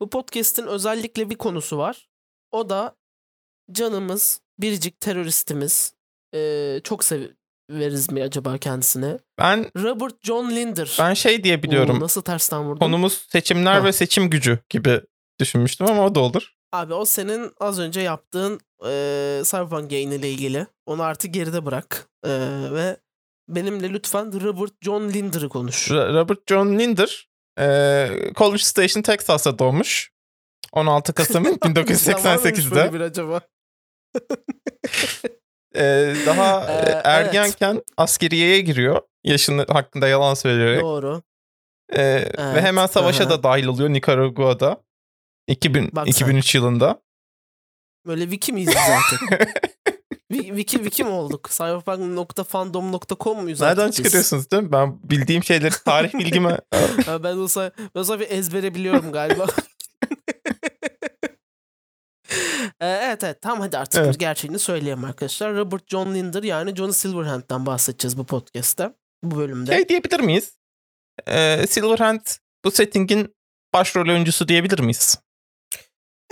Bu 0.00 0.10
podcast'in 0.10 0.66
özellikle 0.66 1.30
bir 1.30 1.34
konusu 1.36 1.78
var. 1.78 2.08
O 2.50 2.70
da 2.70 2.96
canımız, 3.72 4.40
biricik 4.58 5.00
teröristimiz. 5.00 5.94
Ee, 6.34 6.80
çok 6.84 7.04
severiz 7.04 8.10
mi 8.10 8.22
acaba 8.22 8.58
kendisine? 8.58 9.18
Ben 9.38 9.70
Robert 9.76 10.14
John 10.22 10.50
Linder. 10.50 10.96
ben 10.98 11.14
şey 11.14 11.44
diye 11.44 11.62
biliyorum. 11.62 11.96
Oo, 11.96 12.00
nasıl 12.00 12.22
tersten 12.22 12.62
vurdum? 12.64 12.78
Konumuz 12.78 13.26
seçimler 13.28 13.74
Ha. 13.80 13.84
ve 13.84 13.92
seçim 13.92 14.30
gücü 14.30 14.58
gibi 14.70 15.00
düşünmüştüm 15.40 15.86
ama 15.90 16.06
o 16.06 16.14
da 16.14 16.20
olur. 16.20 16.52
Abi 16.72 16.94
o 16.94 17.04
senin 17.04 17.52
az 17.60 17.78
önce 17.78 18.00
yaptığın 18.00 18.60
e, 18.86 19.42
Cyberpunk 19.44 19.92
yayını 19.92 20.14
ile 20.14 20.30
ilgili. 20.30 20.66
Onu 20.86 21.02
artık 21.02 21.34
geride 21.34 21.66
bırak. 21.66 22.08
E, 22.24 22.30
ve 22.72 22.96
benimle 23.48 23.90
lütfen 23.90 24.40
Robert 24.40 24.72
John 24.82 25.08
Linder'ı 25.08 25.48
konuş. 25.48 25.90
Robert 25.90 26.38
John 26.48 26.78
Linder 26.78 27.29
e, 27.60 28.32
College 28.36 28.62
Station, 28.62 29.02
Texas'ta 29.02 29.58
doğmuş. 29.58 30.10
16 30.72 31.12
Kasım 31.12 31.44
Var 31.44 31.50
mıymış 31.50 31.60
1988'de. 31.62 32.74
böyle 32.74 32.92
bir 32.92 33.00
acaba? 33.00 33.40
E, 35.74 36.14
daha 36.26 36.60
e, 36.66 36.72
Ee, 36.72 36.82
evet. 36.82 37.00
ergenken 37.04 37.82
askeriyeye 37.96 38.60
giriyor. 38.60 39.00
Yaşını 39.24 39.66
hakkında 39.68 40.08
yalan 40.08 40.34
söyleyerek. 40.34 40.80
Doğru. 40.82 41.22
E, 41.92 41.98
Ve 41.98 42.32
Evet, 42.38 42.62
hemen 42.62 42.86
savaşa 42.86 43.24
aha. 43.24 43.30
da 43.30 43.42
dahil 43.42 43.66
oluyor 43.66 43.88
Nikaragua'da. 43.90 44.82
2000, 45.46 45.90
Bak 45.92 46.04
sen. 46.06 46.10
2003 46.10 46.54
yılında. 46.54 47.02
Böyle 48.06 48.22
wiki 48.22 48.52
miyiz 48.52 48.70
zaten? 48.74 49.38
Wi- 50.30 50.46
wiki, 50.46 50.76
wiki 50.76 51.04
mi 51.04 51.10
olduk? 51.10 51.48
Cyberpunk.fandom.com 51.50 53.42
muyuz 53.42 53.60
Nereden 53.60 53.82
artık 53.82 53.98
biz? 53.98 54.04
çıkarıyorsunuz 54.04 54.50
değil 54.50 54.62
mi? 54.62 54.72
Ben 54.72 54.98
bildiğim 55.10 55.44
şeyleri, 55.44 55.74
tarih 55.84 56.14
bilgime... 56.14 56.58
Ben 57.22 57.36
olsa, 57.36 57.72
ben 57.94 58.00
olsa 58.00 58.20
bir 58.20 58.30
ezbere 58.30 58.74
biliyorum 58.74 59.12
galiba. 59.12 59.46
Ee, 62.80 62.86
evet 62.86 63.24
evet 63.24 63.42
tamam 63.42 63.60
hadi 63.60 63.78
artık 63.78 64.00
Evet. 64.04 64.20
gerçeğini 64.20 64.58
söyleyeyim 64.58 65.04
arkadaşlar. 65.04 65.54
Robert 65.56 65.88
John 65.88 66.14
Linder 66.14 66.42
yani 66.42 66.76
John 66.76 66.90
Silverhand'dan 66.90 67.66
bahsedeceğiz 67.66 68.18
bu 68.18 68.26
podcast'te. 68.26 68.92
Bu 69.22 69.36
bölümde. 69.36 69.72
şey 69.72 69.88
diyebilir 69.88 70.20
miyiz? 70.20 70.52
E, 71.26 71.66
Silverhand 71.68 72.20
bu 72.64 72.70
settingin 72.70 73.34
başrol 73.74 74.08
oyuncusu 74.08 74.48
diyebilir 74.48 74.78
miyiz? 74.78 75.18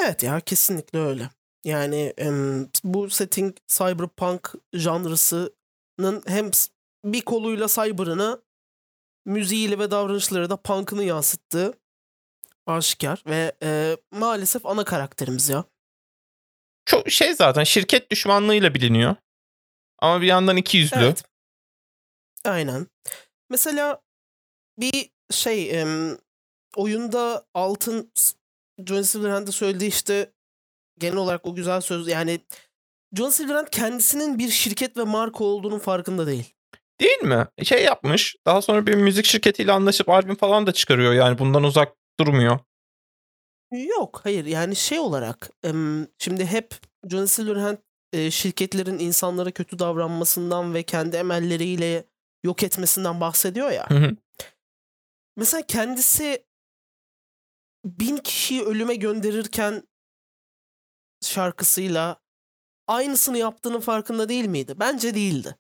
Evet 0.03 0.23
ya 0.23 0.41
kesinlikle 0.41 0.99
öyle. 0.99 1.31
Yani 1.65 2.15
em, 2.19 2.69
bu 2.85 3.11
setting 3.11 3.57
cyberpunk 3.67 4.55
janrısının 4.73 6.23
hem 6.27 6.51
bir 7.05 7.21
koluyla 7.21 7.67
cyber'ını 7.69 8.43
müziğiyle 9.25 9.79
ve 9.79 9.91
davranışları 9.91 10.51
da 10.51 10.57
punk'ını 10.57 11.05
yansıttığı 11.05 11.79
aşikar 12.67 13.23
ve 13.27 13.53
e, 13.63 13.97
maalesef 14.11 14.67
ana 14.67 14.85
karakterimiz 14.85 15.49
ya. 15.49 15.65
Çok 16.85 17.11
şey 17.11 17.35
zaten 17.35 17.65
şirket 17.65 18.11
düşmanlığıyla 18.11 18.75
biliniyor. 18.75 19.17
Ama 19.99 20.21
bir 20.21 20.27
yandan 20.27 20.57
iki 20.57 20.79
yüzlü. 20.79 20.97
Evet. 20.97 21.25
Aynen. 22.45 22.87
Mesela 23.51 24.01
bir 24.79 25.11
şey 25.31 25.81
em, 25.81 26.19
oyunda 26.77 27.47
altın 27.55 28.13
John 28.87 29.03
Silverhand'ın 29.03 29.51
söylediği 29.51 29.91
işte 29.91 30.33
genel 31.01 31.17
olarak 31.17 31.47
o 31.47 31.55
güzel 31.55 31.81
söz 31.81 32.09
yani 32.09 32.41
John 33.17 33.31
Silverhand 33.31 33.69
kendisinin 33.71 34.39
bir 34.39 34.49
şirket 34.49 34.97
ve 34.97 35.05
marka 35.05 35.45
olduğunun 35.45 35.79
farkında 35.79 36.27
değil. 36.27 36.55
Değil 37.01 37.23
mi? 37.23 37.47
Şey 37.63 37.85
yapmış. 37.85 38.37
Daha 38.47 38.63
sonra 38.63 38.87
bir 38.87 38.95
müzik 38.95 39.25
şirketiyle 39.25 39.73
anlaşıp 39.73 40.09
albüm 40.09 40.35
falan 40.35 40.67
da 40.67 40.73
çıkarıyor. 40.73 41.13
Yani 41.13 41.39
bundan 41.39 41.65
uzak 41.65 41.97
durmuyor. 42.21 42.59
Yok 43.73 44.21
hayır 44.25 44.45
yani 44.45 44.77
şey 44.77 44.99
olarak 44.99 45.51
şimdi 46.19 46.47
hep 46.47 46.75
John 47.11 47.25
Silverhand 47.25 47.79
şirketlerin 48.31 48.99
insanlara 48.99 49.51
kötü 49.51 49.79
davranmasından 49.79 50.75
ve 50.75 50.83
kendi 50.83 51.17
emelleriyle 51.17 52.05
yok 52.45 52.63
etmesinden 52.63 53.21
bahsediyor 53.21 53.71
ya. 53.71 53.91
Hı 53.91 53.95
hı. 53.95 54.17
Mesela 55.37 55.63
kendisi 55.63 56.45
bin 57.85 58.17
kişiyi 58.17 58.63
ölüme 58.63 58.95
gönderirken 58.95 59.83
şarkısıyla 61.23 62.17
aynısını 62.87 63.39
yaptığının 63.39 63.81
farkında 63.81 64.29
değil 64.29 64.47
miydi? 64.47 64.75
Bence 64.81 65.15
değildi. 65.15 65.57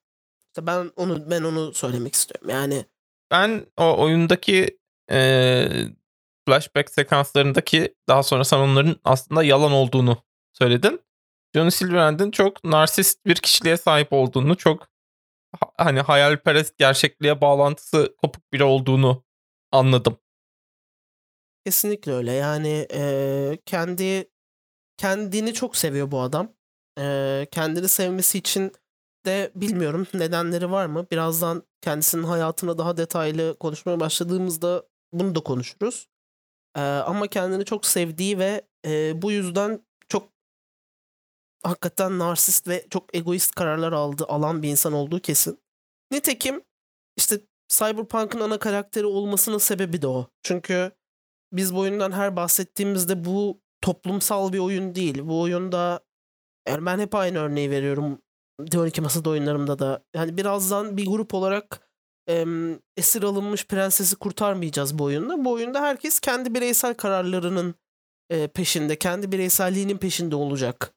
İşte 0.48 0.66
ben 0.66 0.90
onu 0.96 1.30
ben 1.30 1.42
onu 1.42 1.74
söylemek 1.74 2.14
istiyorum. 2.14 2.50
Yani 2.50 2.84
ben 3.30 3.66
o 3.76 4.02
oyundaki 4.02 4.78
e, 5.10 5.68
flashback 6.48 6.90
sekanslarındaki 6.90 7.94
daha 8.08 8.22
sonra 8.22 8.44
sen 8.44 8.58
onların 8.58 8.96
aslında 9.04 9.42
yalan 9.44 9.72
olduğunu 9.72 10.22
söyledin. 10.52 11.00
Johnny 11.54 11.70
Silverhand'in 11.70 12.30
çok 12.30 12.64
narsist 12.64 13.26
bir 13.26 13.34
kişiliğe 13.36 13.76
sahip 13.76 14.12
olduğunu, 14.12 14.56
çok 14.56 14.82
ha- 15.60 15.72
hani 15.76 16.00
hayalperest 16.00 16.78
gerçekliğe 16.78 17.40
bağlantısı 17.40 18.16
kopuk 18.22 18.52
biri 18.52 18.64
olduğunu 18.64 19.24
anladım. 19.72 20.18
kesinlikle 21.64 22.12
öyle. 22.12 22.32
Yani 22.32 22.86
eee, 22.92 23.58
kendi 23.66 24.30
kendini 24.98 25.54
çok 25.54 25.76
seviyor 25.76 26.12
bu 26.12 26.20
adam. 26.22 26.52
Eee, 26.98 27.48
kendini 27.52 27.88
sevmesi 27.88 28.38
için 28.38 28.72
de 29.26 29.52
bilmiyorum 29.56 30.08
nedenleri 30.14 30.72
var 30.72 30.86
mı? 30.86 31.06
Birazdan 31.12 31.64
kendisinin 31.82 32.24
hayatına 32.24 32.78
daha 32.78 32.98
detaylı 32.98 33.56
konuşmaya 33.60 34.00
başladığımızda 34.00 34.84
bunu 35.14 35.36
da 35.36 35.40
konuşuruz. 35.40 36.08
Eee, 36.76 36.82
ama 36.82 37.28
kendini 37.28 37.66
çok 37.66 37.86
sevdiği 37.86 38.40
ve 38.40 38.62
eee, 38.86 39.12
bu 39.16 39.32
yüzden 39.32 39.86
çok 40.08 40.30
hakikaten 41.62 42.18
narsist 42.18 42.68
ve 42.68 42.86
çok 42.90 43.14
egoist 43.16 43.54
kararlar 43.54 43.92
aldı 43.92 44.24
alan 44.28 44.62
bir 44.62 44.68
insan 44.68 44.92
olduğu 44.92 45.20
kesin. 45.20 45.58
Nitekim 46.12 46.62
işte 47.16 47.40
Cyberpunk'ın 47.68 48.40
ana 48.40 48.58
karakteri 48.58 49.06
olmasının 49.06 49.58
sebebi 49.58 50.02
de 50.02 50.06
o. 50.08 50.26
Çünkü 50.42 50.92
biz 51.52 51.74
bu 51.74 51.80
oyundan 51.80 52.12
her 52.12 52.36
bahsettiğimizde 52.36 53.24
bu 53.24 53.60
toplumsal 53.80 54.52
bir 54.52 54.58
oyun 54.58 54.94
değil. 54.94 55.18
Bu 55.22 55.40
oyunda 55.40 56.00
yani 56.68 56.86
ben 56.86 56.98
hep 56.98 57.14
aynı 57.14 57.38
örneği 57.38 57.70
veriyorum. 57.70 58.18
D12 58.60 59.00
masada 59.00 59.30
oyunlarımda 59.30 59.78
da. 59.78 60.04
Yani 60.14 60.36
birazdan 60.36 60.96
bir 60.96 61.06
grup 61.06 61.34
olarak 61.34 61.80
em, 62.26 62.80
esir 62.96 63.22
alınmış 63.22 63.66
prensesi 63.66 64.16
kurtarmayacağız 64.16 64.98
bu 64.98 65.04
oyunda. 65.04 65.44
Bu 65.44 65.52
oyunda 65.52 65.82
herkes 65.82 66.20
kendi 66.20 66.54
bireysel 66.54 66.94
kararlarının 66.94 67.74
e, 68.30 68.48
peşinde, 68.48 68.98
kendi 68.98 69.32
bireyselliğinin 69.32 69.98
peşinde 69.98 70.36
olacak 70.36 70.94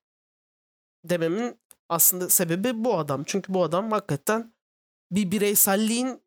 dememin 1.05 1.59
aslında 1.89 2.29
sebebi 2.29 2.83
bu 2.83 2.97
adam. 2.97 3.23
Çünkü 3.25 3.53
bu 3.53 3.63
adam 3.63 3.91
hakikaten 3.91 4.53
bir 5.11 5.31
bireyselliğin 5.31 6.21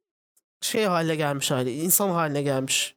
şey 0.61 0.85
hale 0.85 1.17
gelmiş 1.17 1.51
hali, 1.51 1.73
insan 1.73 2.11
haline 2.11 2.43
gelmiş 2.43 2.97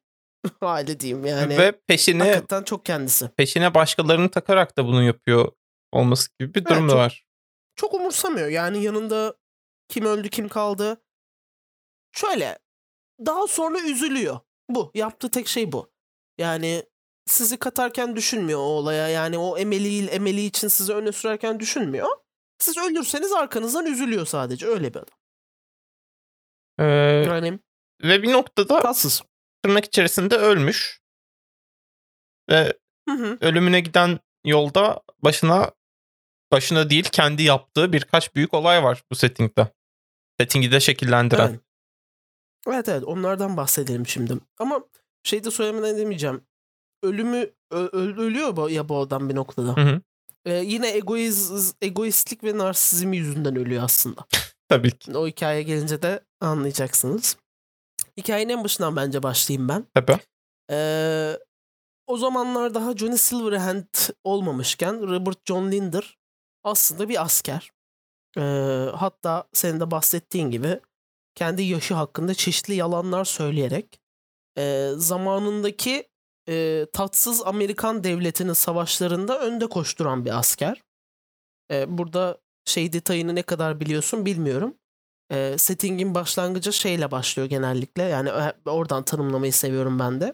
hali 0.59 0.99
diyeyim 0.99 1.25
yani. 1.25 1.57
Ve 1.57 1.71
peşine 1.87 2.23
hakikaten 2.23 2.63
çok 2.63 2.85
kendisi. 2.85 3.29
peşine 3.29 3.73
başkalarını 3.73 4.31
takarak 4.31 4.77
da 4.77 4.85
bunu 4.85 5.03
yapıyor 5.03 5.51
olması 5.91 6.29
gibi 6.39 6.53
bir 6.53 6.59
Evet, 6.61 6.69
durum 6.71 6.87
da 6.87 6.91
çok- 6.91 6.99
var. 6.99 7.25
Çok 7.75 7.93
umursamıyor. 7.93 8.47
Yani 8.47 8.83
yanında 8.83 9.35
kim 9.89 10.05
öldü 10.05 10.29
kim 10.29 10.49
kaldı. 10.49 11.01
Şöyle 12.11 12.59
daha 13.25 13.47
sonra 13.47 13.79
üzülüyor. 13.79 14.39
Bu. 14.69 14.91
Yaptığı 14.95 15.31
tek 15.31 15.47
şey 15.47 15.71
bu. 15.71 15.91
Yani 16.37 16.83
sizi 17.25 17.57
katarken 17.57 18.15
düşünmüyor 18.15 18.59
o 18.59 18.63
olaya. 18.63 19.07
Yani 19.07 19.37
o 19.37 19.57
emeli, 19.57 20.05
emeli 20.07 20.45
için 20.45 20.67
sizi 20.67 20.93
öne 20.93 21.11
sürerken 21.11 21.59
düşünmüyor. 21.59 22.07
Siz 22.59 22.77
ölürseniz 22.77 23.31
arkanızdan 23.31 23.85
üzülüyor 23.85 24.25
sadece. 24.25 24.67
Öyle 24.67 24.93
bir 24.93 24.99
adam. 24.99 25.17
Ee, 26.79 26.83
Yani 27.27 27.59
ve 28.03 28.23
bir 28.23 28.31
noktada 28.33 28.79
tatsız. 28.81 29.23
Tırnak 29.67 29.85
içerisinde 29.85 30.35
ölmüş. 30.35 30.99
Ve 32.49 32.73
Hı 33.09 33.15
hı. 33.15 33.37
ölümüne 33.41 33.79
giden 33.79 34.19
yolda 34.45 35.01
başına 35.19 35.71
başına 36.51 36.89
değil 36.89 37.03
kendi 37.11 37.43
yaptığı 37.43 37.93
birkaç 37.93 38.35
büyük 38.35 38.53
olay 38.53 38.83
var 38.83 39.03
bu 39.11 39.15
settingde. 39.15 39.67
Settingi 40.39 40.71
de 40.71 40.79
şekillendiren. 40.79 41.49
Evet. 41.49 41.59
evet 42.67 42.89
evet 42.89 43.03
onlardan 43.03 43.57
bahsedelim 43.57 44.07
şimdi. 44.07 44.33
Ama 44.59 44.83
şey 45.23 45.43
de 45.43 45.51
söylemeden 45.51 45.95
edemeyeceğim. 45.95 46.41
Ölümü 47.03 47.49
ö- 47.71 47.89
ölüyor 47.93 48.55
bu- 48.55 48.69
ya 48.69 48.89
bu 48.89 48.99
adam 48.99 49.29
bir 49.29 49.35
noktada. 49.35 49.77
Hı 49.77 49.81
hı. 49.81 50.01
Ee, 50.45 50.53
yine 50.53 50.89
egoiz, 50.95 51.73
egoistlik 51.81 52.43
ve 52.43 52.57
narsizm 52.57 53.13
yüzünden 53.13 53.55
ölüyor 53.55 53.83
aslında. 53.83 54.25
Tabii 54.69 54.91
ki. 54.97 55.17
O 55.17 55.27
hikayeye 55.27 55.63
gelince 55.63 56.01
de 56.01 56.19
anlayacaksınız. 56.41 57.37
Hikayenin 58.17 58.53
en 58.53 58.63
başından 58.63 58.95
bence 58.95 59.23
başlayayım 59.23 59.69
ben. 59.69 59.85
Tabii. 59.93 60.17
Ee, 60.71 61.39
o 62.07 62.17
zamanlar 62.17 62.73
daha 62.73 62.97
Johnny 62.97 63.17
Silverhand 63.17 63.95
olmamışken 64.23 65.01
Robert 65.09 65.37
John 65.45 65.71
Linder 65.71 66.17
aslında 66.63 67.09
bir 67.09 67.21
asker. 67.21 67.71
Ee, 68.37 68.41
hatta 68.95 69.47
senin 69.53 69.79
de 69.79 69.91
bahsettiğin 69.91 70.51
gibi 70.51 70.79
kendi 71.35 71.63
yaşı 71.63 71.93
hakkında 71.93 72.33
çeşitli 72.33 72.75
yalanlar 72.75 73.25
söyleyerek 73.25 73.99
e, 74.57 74.91
zamanındaki 74.95 76.09
e, 76.49 76.85
tatsız 76.93 77.41
Amerikan 77.45 78.03
devletinin 78.03 78.53
savaşlarında 78.53 79.39
önde 79.39 79.67
koşturan 79.67 80.25
bir 80.25 80.39
asker. 80.39 80.83
E, 81.71 81.97
burada 81.97 82.37
şey 82.65 82.93
detayını 82.93 83.35
ne 83.35 83.41
kadar 83.41 83.79
biliyorsun 83.79 84.25
bilmiyorum. 84.25 84.77
E, 85.31 85.57
settingin 85.57 86.15
başlangıcı 86.15 86.73
şeyle 86.73 87.11
başlıyor 87.11 87.49
genellikle. 87.49 88.03
Yani 88.03 88.31
oradan 88.65 89.03
tanımlamayı 89.03 89.53
seviyorum 89.53 89.99
ben 89.99 90.21
de. 90.21 90.33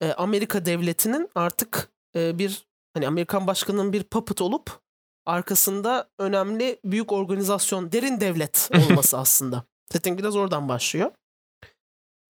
E, 0.00 0.12
Amerika 0.12 0.66
devletinin 0.66 1.30
artık 1.34 1.90
e, 2.16 2.38
bir 2.38 2.66
hani 2.94 3.06
Amerikan 3.06 3.46
başkanının 3.46 3.92
bir 3.92 4.02
puppet 4.02 4.40
olup 4.40 4.80
arkasında 5.26 6.10
önemli 6.18 6.80
büyük 6.84 7.12
organizasyon, 7.12 7.92
derin 7.92 8.20
devlet 8.20 8.70
olması 8.90 9.18
aslında. 9.18 9.64
Setting 9.92 10.18
biraz 10.18 10.36
oradan 10.36 10.68
başlıyor. 10.68 11.10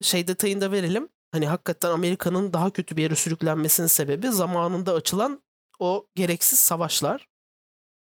Şey 0.03 0.27
detayını 0.27 0.61
da 0.61 0.73
verelim. 0.73 1.09
Hani 1.33 1.47
hakikaten 1.47 1.91
Amerika'nın 1.91 2.53
daha 2.53 2.71
kötü 2.71 2.97
bir 2.97 3.03
yere 3.03 3.15
sürüklenmesinin 3.15 3.87
sebebi 3.87 4.29
zamanında 4.29 4.93
açılan 4.93 5.43
o 5.79 6.07
gereksiz 6.15 6.59
savaşlar. 6.59 7.28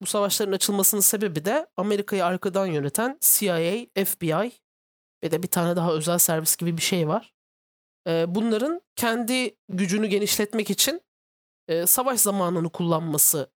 Bu 0.02 0.06
savaşların 0.06 0.52
açılmasının 0.52 1.00
sebebi 1.00 1.44
de 1.44 1.66
Amerika'yı 1.76 2.24
arkadan 2.24 2.66
yöneten 2.66 3.18
CIA, 3.20 3.86
FBI 4.04 4.52
ve 5.24 5.30
de 5.30 5.42
bir 5.42 5.48
tane 5.48 5.76
daha 5.76 5.92
özel 5.92 6.18
servis 6.18 6.56
gibi 6.56 6.76
bir 6.76 6.82
şey 6.82 7.08
var. 7.08 7.34
Ee, 8.08 8.24
bunların 8.28 8.80
kendi 8.96 9.56
gücünü 9.68 10.06
genişletmek 10.06 10.70
için 10.70 11.02
e, 11.68 11.86
savaş 11.86 12.20
zamanını 12.20 12.70
kullanması 12.70 13.50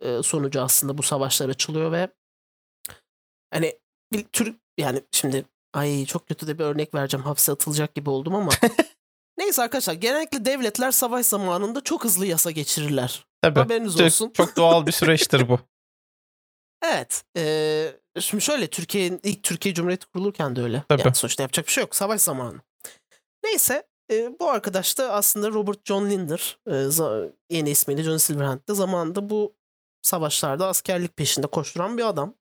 e, 0.00 0.22
sonucu 0.22 0.62
aslında 0.62 0.98
bu 0.98 1.02
savaşlar 1.02 1.48
açılıyor 1.48 1.92
ve 1.92 2.08
hani 3.52 3.78
bir 4.12 4.24
tür 4.24 4.56
yani 4.78 5.02
şimdi 5.12 5.44
ay 5.74 6.06
çok 6.06 6.28
kötü 6.28 6.46
de 6.46 6.58
bir 6.58 6.64
örnek 6.64 6.94
vereceğim 6.94 7.24
hapse 7.24 7.52
atılacak 7.52 7.94
gibi 7.94 8.10
oldum 8.10 8.34
ama 8.34 8.50
neyse 9.38 9.62
arkadaşlar 9.62 9.94
genellikle 9.94 10.44
devletler 10.44 10.90
savaş 10.90 11.26
zamanında 11.26 11.80
çok 11.80 12.04
hızlı 12.04 12.26
yasa 12.26 12.50
geçirirler. 12.50 13.26
Tabii. 13.42 13.60
Haberiniz 13.60 13.96
Çok, 13.96 14.06
olsun. 14.06 14.30
çok 14.30 14.56
doğal 14.56 14.86
bir 14.86 14.92
süreçtir 15.00 15.48
bu. 15.48 15.58
Evet. 16.84 17.24
eee, 17.36 18.00
şimdi 18.20 18.42
şöyle 18.42 18.66
Türkiye'nin 18.66 19.20
ilk 19.22 19.42
Türkiye 19.42 19.74
Cumhuriyeti 19.74 20.06
kurulurken 20.06 20.56
de 20.56 20.62
öyle. 20.62 20.82
Tabii. 20.88 21.02
Yani 21.02 21.14
sonuçta 21.14 21.42
yapacak 21.42 21.66
bir 21.66 21.72
şey 21.72 21.82
yok. 21.82 21.96
Savaş 21.96 22.20
zamanı. 22.20 22.60
Neyse 23.44 23.86
e, 24.12 24.38
bu 24.40 24.50
arkadaş 24.50 24.98
da 24.98 25.12
aslında 25.12 25.50
Robert 25.50 25.78
John 25.86 26.10
Linder. 26.10 26.58
e, 26.70 27.34
yeni 27.56 27.70
ismiyle 27.70 28.02
John 28.02 28.16
Silverhand 28.16 28.60
de 28.68 28.74
zamanında 28.74 29.30
bu 29.30 29.56
savaşlarda 30.02 30.66
askerlik 30.68 31.16
peşinde 31.16 31.46
koşturan 31.46 31.98
bir 31.98 32.08
adam. 32.08 32.34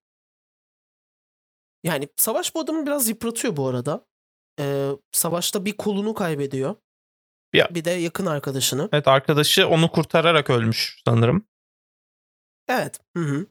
Yani 1.83 2.07
savaş 2.17 2.55
bu 2.55 2.59
adamı 2.59 2.85
biraz 2.85 3.09
yıpratıyor 3.09 3.57
bu 3.57 3.67
arada. 3.67 4.05
E, 4.59 4.89
savaşta 5.11 5.65
bir 5.65 5.77
kolunu 5.77 6.13
kaybediyor. 6.13 6.75
Ya- 7.53 7.69
Bir 7.71 7.85
de 7.85 7.89
yakın 7.91 8.25
arkadaşını. 8.25 8.89
Evet 8.93 9.07
arkadaşı 9.07 9.67
onu 9.67 9.91
kurtararak 9.91 10.49
ölmüş 10.49 11.01
sanırım. 11.07 11.47
Evet. 12.67 12.99
Hı 13.17 13.23
hı. 13.23 13.47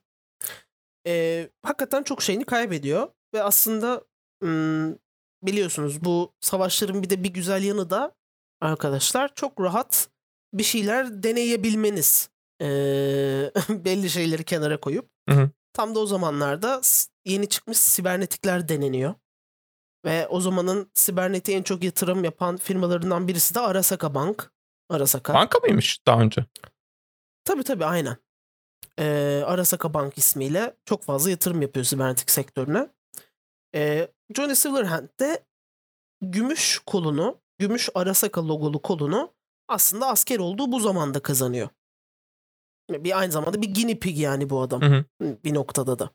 Ee, 1.07 1.51
hakikaten 1.63 2.03
çok 2.03 2.23
şeyini 2.23 2.45
kaybediyor 2.45 3.09
ve 3.35 3.43
aslında 3.43 4.05
ım, 4.43 4.99
biliyorsunuz 5.43 6.05
bu 6.05 6.33
savaşların 6.41 7.03
bir 7.03 7.11
de 7.11 7.25
bir 7.25 7.29
güzel 7.31 7.63
yanı 7.63 7.91
da 7.91 8.15
arkadaşlar 8.61 9.35
çok 9.35 9.61
rahat 9.61 10.09
bir 10.55 10.63
şeyler 10.63 11.23
deneyebilmeniz. 11.23 12.31
Ee, 12.61 12.65
belli 13.69 14.11
şeyleri 14.11 14.45
kenara 14.45 14.81
koyup. 14.81 15.11
Hı 15.29 15.35
hı. 15.35 15.51
Tam 15.73 15.95
da 15.95 15.99
o 15.99 16.07
zamanlarda 16.07 16.81
yeni 17.25 17.49
çıkmış 17.49 17.79
sibernetikler 17.79 18.69
deneniyor. 18.69 19.15
Ve 20.05 20.29
o 20.29 20.41
zamanın 20.41 20.91
sibernetiğe 20.95 21.59
en 21.59 21.63
çok 21.63 21.85
yatırım 21.85 22.25
yapan 22.25 22.57
firmalarından 22.57 23.29
birisi 23.29 23.55
de 23.55 23.61
Arasaka 23.61 24.15
Bank. 24.15 24.53
Arasaka. 24.91 25.35
Banka 25.35 25.59
mıymış 25.59 26.07
daha 26.07 26.21
önce? 26.21 26.45
Tabii 27.45 27.63
tabii 27.63 27.85
aynen. 27.85 28.17
Ee, 28.99 29.43
Arasaka 29.47 29.95
Bank 29.95 30.19
ismiyle 30.19 30.77
çok 30.85 31.03
fazla 31.03 31.31
yatırım 31.31 31.63
yapıyor 31.63 31.85
sibernetik 31.85 32.31
sektörüne. 32.31 32.89
Ee, 33.75 34.09
Johnny 34.37 34.55
Silverhand 34.55 35.09
de 35.21 35.45
gümüş 36.21 36.79
kolunu, 36.87 37.41
gümüş 37.59 37.89
Arasaka 37.95 38.49
logolu 38.49 38.83
kolunu 38.83 39.33
aslında 39.69 40.07
asker 40.07 40.39
olduğu 40.39 40.73
bu 40.73 40.81
zamanda 40.81 41.21
kazanıyor. 41.21 41.69
Bir 42.91 43.19
aynı 43.19 43.33
zamanda 43.33 43.63
bir 43.63 43.75
guinea 43.75 43.99
pig 43.99 44.19
yani 44.19 44.51
bu 44.51 44.61
adam 44.61 44.83
Hı 44.83 44.87
hı. 44.87 45.05
bir 45.45 45.55
noktada 45.55 45.99
da. 45.99 46.11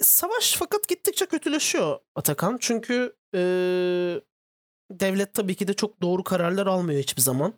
Savaş 0.00 0.56
fakat 0.58 0.88
gittikçe 0.88 1.26
kötüleşiyor 1.26 1.98
Atakan. 2.14 2.58
Çünkü 2.60 3.16
eee, 3.34 4.20
devlet 4.90 5.34
tabii 5.34 5.54
ki 5.54 5.68
de 5.68 5.74
çok 5.74 6.02
doğru 6.02 6.24
kararlar 6.24 6.66
almıyor 6.66 7.00
hiçbir 7.02 7.22
zaman. 7.22 7.54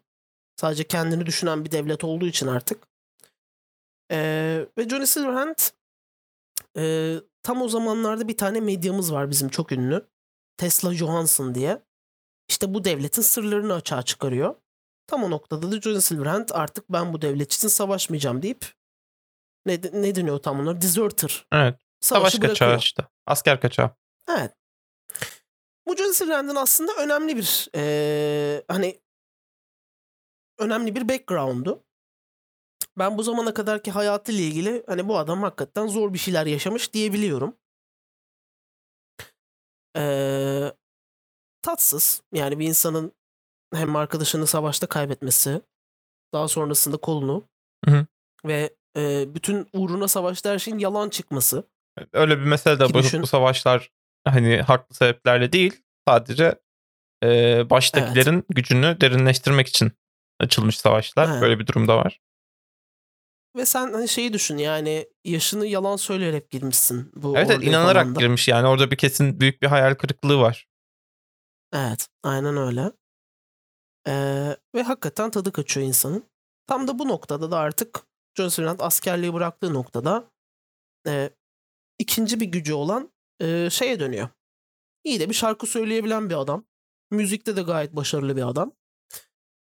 Sadece 0.56 0.84
kendini 0.84 1.26
düşünen 1.26 1.64
bir 1.64 1.70
devlet 1.70 2.04
olduğu 2.04 2.26
için 2.26 2.46
artık. 2.46 2.78
Eee, 4.10 4.68
ve 4.78 4.88
Johnny 4.88 5.06
Silverhand 5.06 5.58
eee, 6.76 7.20
tam 7.42 7.62
o 7.62 7.68
zamanlarda 7.68 8.28
bir 8.28 8.36
tane 8.36 8.60
medyamız 8.60 9.12
var 9.12 9.30
bizim 9.30 9.48
çok 9.48 9.72
ünlü. 9.72 10.06
Tesla 10.56 10.94
Johansson 10.94 11.54
diye. 11.54 11.82
İşte 12.48 12.74
bu 12.74 12.84
devletin 12.84 13.22
sırlarını 13.22 13.74
açığa 13.74 14.02
çıkarıyor. 14.02 14.54
Tam 15.06 15.24
o 15.24 15.30
noktada 15.30 15.72
da 15.72 15.80
Johnny 15.80 16.00
Silverhand 16.00 16.48
artık 16.52 16.92
ben 16.92 17.12
bu 17.12 17.22
devlet 17.22 17.52
için 17.52 17.68
savaşmayacağım 17.68 18.42
deyip 18.42 18.66
ne, 19.66 19.80
ne 19.92 20.14
deniyor 20.14 20.38
tam 20.38 20.60
onlar? 20.60 20.80
Deserter. 20.80 21.46
Evet. 21.52 21.80
Savaşı 22.00 22.36
Savaş 22.36 22.48
kaçağı 22.48 22.78
işte. 22.78 23.02
Asker 23.26 23.60
kaçağı. 23.60 23.90
Evet. 24.30 24.52
Bu 25.86 25.96
Johnny 25.96 26.12
Silverhand'ın 26.14 26.56
aslında 26.56 26.92
önemli 26.94 27.36
bir 27.36 27.68
eee, 27.74 28.64
hani 28.68 29.00
önemli 30.58 30.94
bir 30.94 31.08
background'u. 31.08 31.83
Ben 32.98 33.18
bu 33.18 33.22
zamana 33.22 33.54
kadarki 33.54 33.90
hayatıyla 33.90 34.44
ilgili 34.44 34.84
hani 34.86 35.08
bu 35.08 35.18
adam 35.18 35.42
hakikaten 35.42 35.86
zor 35.86 36.12
bir 36.12 36.18
şeyler 36.18 36.46
yaşamış 36.46 36.92
diyebiliyorum. 36.94 37.56
Eee, 39.96 40.72
tatsız. 41.62 42.22
Yani 42.32 42.58
bir 42.58 42.66
insanın 42.66 43.12
hem 43.74 43.96
arkadaşını 43.96 44.46
savaşta 44.46 44.86
kaybetmesi, 44.86 45.62
daha 46.32 46.48
sonrasında 46.48 46.96
kolunu 46.96 47.48
Hı 47.84 47.90
hı. 47.90 48.06
ve 48.44 48.76
eee, 48.96 49.24
bütün 49.28 49.66
uğruna 49.72 50.08
savaşta 50.08 50.50
her 50.50 50.58
şeyin 50.58 50.78
yalan 50.78 51.08
çıkması. 51.08 51.68
Öyle 52.12 52.38
bir 52.38 52.44
mesele 52.44 52.80
de 52.80 52.94
bu, 52.94 52.98
düşün- 52.98 53.22
bu 53.22 53.26
savaşlar 53.26 53.90
hani 54.28 54.62
haklı 54.62 54.94
sebeplerle 54.94 55.52
değil 55.52 55.82
sadece 56.08 56.60
e, 57.24 57.70
baştakilerin 57.70 58.44
gücünü 58.48 59.00
derinleştirmek 59.00 59.68
için 59.68 59.92
açılmış 60.40 60.78
savaşlar. 60.78 61.28
Evet. 61.28 61.42
Böyle 61.42 61.58
bir 61.58 61.66
durumda 61.66 61.96
var. 61.96 62.20
Ve 63.56 63.66
sen 63.66 63.92
hani 63.92 64.08
şeyi 64.08 64.32
düşün 64.32 64.58
yani 64.58 65.08
yaşını 65.24 65.66
yalan 65.66 65.96
söyleyerek 65.96 66.50
girmişsin 66.50 67.12
bu 67.16 67.36
Evet, 67.36 67.50
evet 67.50 67.62
inanarak 67.64 68.02
falan 68.02 68.14
da. 68.14 68.20
girmiş 68.20 68.48
yani 68.48 68.68
orada 68.68 68.90
bir 68.90 68.96
kesin 68.96 69.40
büyük 69.40 69.62
bir 69.62 69.66
hayal 69.66 69.94
kırıklığı 69.94 70.38
var. 70.38 70.68
Evet 71.72 72.08
aynen 72.22 72.56
öyle. 72.56 72.92
Ee, 74.06 74.56
ve 74.74 74.82
hakikaten 74.82 75.30
tadı 75.30 75.52
kaçıyor 75.52 75.86
insanın. 75.86 76.24
Tam 76.66 76.88
da 76.88 76.98
bu 76.98 77.08
noktada 77.08 77.50
da 77.50 77.58
artık 77.58 78.02
John 78.38 78.48
Silverhand 78.48 78.80
askerliği 78.80 79.34
bıraktığı 79.34 79.74
noktada 79.74 80.30
e, 81.06 81.30
ikinci 81.98 82.40
bir 82.40 82.46
gücü 82.46 82.72
olan 82.72 83.12
e, 83.40 83.70
şeye 83.70 84.00
dönüyor. 84.00 84.28
İyi 85.04 85.20
de 85.20 85.28
bir 85.28 85.34
şarkı 85.34 85.66
söyleyebilen 85.66 86.30
bir 86.30 86.34
adam. 86.40 86.64
Müzikte 87.10 87.56
de 87.56 87.62
gayet 87.62 87.96
başarılı 87.96 88.36
bir 88.36 88.48
adam. 88.48 88.72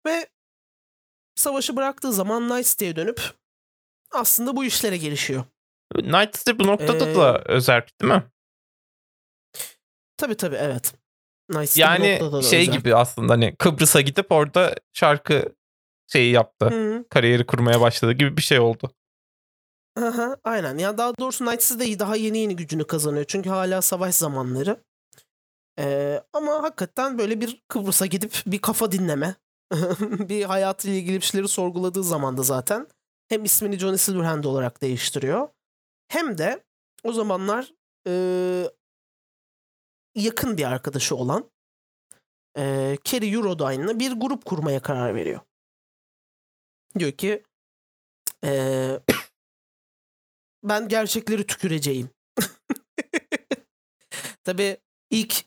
Ve 0.06 0.28
savaşı 1.34 1.76
bıraktığı 1.76 2.12
zaman 2.12 2.48
Night 2.48 2.66
City'ye 2.66 2.96
dönüp 2.96 3.34
aslında 4.12 4.56
bu 4.56 4.64
işlere 4.64 4.96
girişiyor. 4.96 5.44
Night 5.96 6.34
City 6.38 6.50
bu 6.58 6.66
noktada 6.66 7.10
Ee, 7.10 7.14
da 7.14 7.42
özerk 7.44 8.00
değil 8.00 8.12
mi? 8.12 8.24
Tabii 10.16 10.36
tabii 10.36 10.56
evet. 10.56 10.94
Bu 11.50 11.58
Yani 11.76 12.20
da 12.20 12.42
şey 12.42 12.62
özel. 12.62 12.72
gibi 12.74 12.94
aslında 12.94 13.32
hani 13.32 13.56
Kıbrıs'a 13.56 14.00
gidip 14.00 14.32
orada 14.32 14.74
şarkı 14.92 15.54
şeyi 16.12 16.32
yaptı. 16.32 16.66
Hı. 16.66 17.04
Kariyeri 17.10 17.46
kurmaya 17.46 17.80
başladı 17.80 18.12
gibi 18.12 18.36
bir 18.36 18.42
şey 18.42 18.58
oldu. 18.60 18.90
Aha, 19.96 20.36
aynen. 20.44 20.78
Ya 20.78 20.98
daha 20.98 21.16
doğrusu 21.18 21.46
Night 21.46 21.60
City 21.60 21.92
de 21.92 21.98
daha 21.98 22.16
yeni 22.16 22.38
yeni 22.38 22.56
gücünü 22.56 22.86
kazanıyor. 22.86 23.24
Çünkü 23.28 23.50
hala 23.50 23.82
savaş 23.82 24.14
zamanları. 24.14 24.84
Ee, 25.78 26.22
ama 26.32 26.62
hakikaten 26.62 27.18
böyle 27.18 27.40
bir 27.40 27.62
Kıbrıs'a 27.68 28.06
gidip 28.06 28.42
bir 28.46 28.58
kafa 28.58 28.92
dinleme. 28.92 29.34
bir 30.00 30.44
hayatıyla 30.44 30.96
ilgili 30.96 31.16
bir 31.16 31.20
şeyleri 31.24 31.48
sorguladığı 31.48 32.04
zaman 32.04 32.36
da 32.36 32.42
zaten 32.42 32.86
hem 33.28 33.44
ismini 33.44 33.78
Johnny 33.78 33.98
Silverhand 33.98 34.44
olarak 34.44 34.82
değiştiriyor. 34.82 35.48
Hem 36.08 36.38
de 36.38 36.64
o 37.04 37.12
zamanlar 37.12 37.72
e, 38.06 38.12
yakın 40.14 40.56
bir 40.56 40.64
arkadaşı 40.64 41.16
olan 41.16 41.50
e, 42.58 42.96
Kerry 43.04 43.34
Eurodyne'la 43.34 43.98
bir 43.98 44.12
grup 44.12 44.44
kurmaya 44.44 44.82
karar 44.82 45.14
veriyor. 45.14 45.40
Diyor 46.98 47.12
ki 47.12 47.42
e, 48.44 49.00
ben 50.64 50.88
gerçekleri 50.88 51.46
tüküreceğim. 51.46 52.10
Tabii 54.44 54.76
ilk 55.10 55.44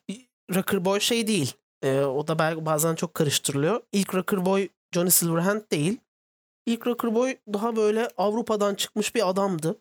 Rocker 0.55 0.85
Boy 0.85 0.99
şey 0.99 1.27
değil. 1.27 1.53
Ee, 1.83 1.99
o 1.99 2.27
da 2.27 2.65
bazen 2.65 2.95
çok 2.95 3.13
karıştırılıyor. 3.13 3.81
İlk 3.91 4.15
Rocker 4.15 4.45
Boy 4.45 4.69
Johnny 4.91 5.11
Silverhand 5.11 5.61
değil. 5.71 5.99
İlk 6.65 6.87
Rocker 6.87 7.15
Boy 7.15 7.37
daha 7.53 7.75
böyle 7.75 8.07
Avrupa'dan 8.17 8.75
çıkmış 8.75 9.15
bir 9.15 9.29
adamdı. 9.29 9.79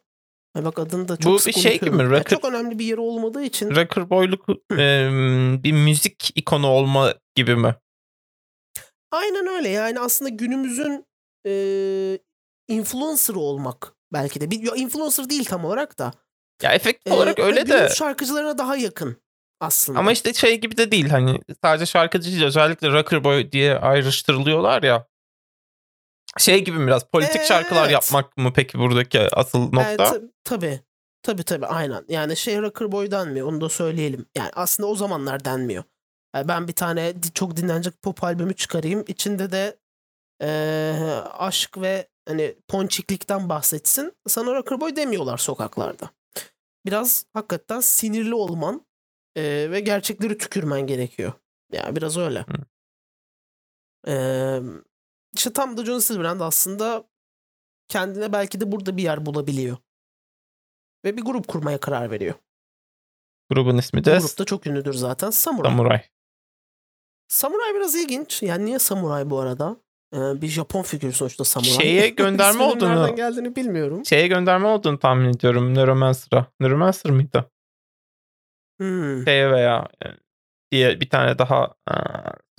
Ay 0.54 0.64
bak 0.64 0.78
adını 0.78 1.08
da 1.08 1.16
çok 1.16 1.32
Bu 1.32 1.36
bir 1.46 1.52
şey 1.52 1.80
gibi 1.80 1.90
mi? 1.90 2.02
Ya 2.02 2.08
Rocker- 2.08 2.30
çok 2.30 2.44
önemli 2.44 2.78
bir 2.78 2.84
yeri 2.84 3.00
olmadığı 3.00 3.42
için. 3.42 3.70
Rocker 3.70 4.10
boyluk 4.10 4.48
e, 4.72 5.08
bir 5.64 5.72
müzik 5.72 6.30
ikonu 6.34 6.66
olma 6.66 7.14
gibi 7.34 7.56
mi? 7.56 7.74
Aynen 9.10 9.46
öyle 9.46 9.68
yani 9.68 10.00
aslında 10.00 10.28
günümüzün 10.28 11.06
e, 11.46 11.52
influencer 12.68 13.34
olmak 13.34 13.92
belki 14.12 14.40
de. 14.40 14.50
Bir, 14.50 14.62
ya 14.62 14.74
influencer 14.74 15.30
değil 15.30 15.44
tam 15.44 15.64
olarak 15.64 15.98
da. 15.98 16.12
Ya 16.62 16.72
efekt 16.72 17.08
E, 17.08 17.12
olarak 17.12 17.38
öyle 17.38 17.68
de 17.68 17.88
şarkıcılarına 17.88 18.58
daha 18.58 18.76
yakın 18.76 19.16
aslında. 19.60 19.98
ama 19.98 20.12
işte 20.12 20.34
şey 20.34 20.60
gibi 20.60 20.76
de 20.76 20.90
değil 20.90 21.08
hani 21.08 21.40
sadece 21.64 21.86
şarkıcı 21.86 22.30
değil 22.30 22.44
özellikle 22.44 22.88
rocker 22.92 23.24
boy 23.24 23.52
diye 23.52 23.78
ayrıştırılıyorlar 23.78 24.82
ya. 24.82 25.06
Şey 26.38 26.64
gibi 26.64 26.86
biraz 26.86 27.04
politik 27.10 27.40
Ee, 27.40 27.44
şarkılar 27.44 27.82
evet. 27.82 27.92
yapmak 27.92 28.36
mı 28.36 28.52
peki 28.54 28.78
buradaki 28.78 29.20
asıl 29.20 29.58
Evet, 29.62 29.72
nokta? 29.72 29.96
ta- 30.04 30.20
tabii. 30.44 30.80
Tabii 31.22 31.42
tabii 31.42 31.66
aynen. 31.66 32.04
Yani 32.08 32.36
şey 32.36 32.62
Rocker 32.62 32.92
Boy 32.92 33.10
denmiyor 33.10 33.46
onu 33.48 33.60
da 33.60 33.68
söyleyelim. 33.68 34.26
Yani 34.36 34.50
aslında 34.54 34.86
o 34.88 34.94
zamanlar 34.94 35.44
denmiyor. 35.44 35.84
Yani 36.34 36.48
ben 36.48 36.68
bir 36.68 36.72
tane 36.72 37.14
çok 37.34 37.56
dinlenecek 37.56 38.02
pop 38.02 38.24
albümü 38.24 38.56
çıkarayım. 38.56 39.04
İçinde 39.08 39.52
de 39.52 39.76
eee, 40.42 41.20
aşk 41.38 41.78
ve 41.80 42.08
hani 42.28 42.56
ponçiklikten 42.68 43.48
bahsetsin. 43.48 44.12
Sana 44.26 44.54
Rocker 44.54 44.80
Boy 44.80 44.96
demiyorlar 44.96 45.38
sokaklarda. 45.38 46.10
Biraz 46.86 47.24
hakikaten 47.32 47.80
sinirli 47.80 48.34
olman 48.34 48.86
eee, 49.36 49.70
ve 49.70 49.80
gerçekleri 49.80 50.38
tükürmen 50.38 50.80
gerekiyor. 50.86 51.32
Yani 51.72 51.96
biraz 51.96 52.16
öyle. 52.18 52.40
Hı. 52.40 52.54
Eee 54.06 54.62
işte 55.34 55.52
tam 55.52 55.76
da 55.76 55.84
John 55.84 55.98
Silverhand 55.98 56.40
aslında 56.40 57.04
kendine 57.88 58.32
belki 58.32 58.60
de 58.60 58.72
burada 58.72 58.96
bir 58.96 59.02
yer 59.02 59.26
bulabiliyor. 59.26 59.76
Ve 61.04 61.16
bir 61.16 61.22
grup 61.22 61.48
kurmaya 61.48 61.80
karar 61.80 62.10
veriyor. 62.10 62.34
Grubun 63.50 63.78
ismi 63.78 64.00
Bu 64.00 64.04
de 64.04 64.18
grup 64.18 64.38
da 64.38 64.44
çok 64.44 64.66
ünlüdür 64.66 64.92
zaten. 64.94 65.30
Samurai. 65.30 65.70
Samuray. 65.70 66.02
Samurai 67.28 67.74
biraz 67.74 67.94
ilginç. 67.94 68.42
Yani 68.42 68.64
niye 68.64 68.78
Samurai 68.78 69.30
bu 69.30 69.38
arada? 69.40 69.76
Ee, 70.14 70.18
bir 70.42 70.48
Japon 70.48 70.82
figürü 70.82 71.12
sonuçta 71.12 71.44
Samurai. 71.44 71.72
Şeye 71.72 72.08
gönderme 72.16 72.62
olduğunu- 72.62 72.88
nereden 73.02 73.16
geldiğini 73.16 73.56
bilmiyorum. 73.56 74.06
Şeye 74.06 74.26
gönderme 74.28 74.66
olduğunu 74.66 74.98
tahmin 74.98 75.28
ediyorum 75.28 75.74
Neuromancer'a. 75.74 76.46
Neuromancer 76.60 77.12
mıydı? 77.12 77.50
Hmm. 78.80 79.24
Şeye 79.24 79.50
veya 79.50 79.88
e, 80.04 80.06
diye 80.72 81.00
bir 81.00 81.08
tane 81.08 81.38
daha 81.38 81.74
e, 81.90 81.94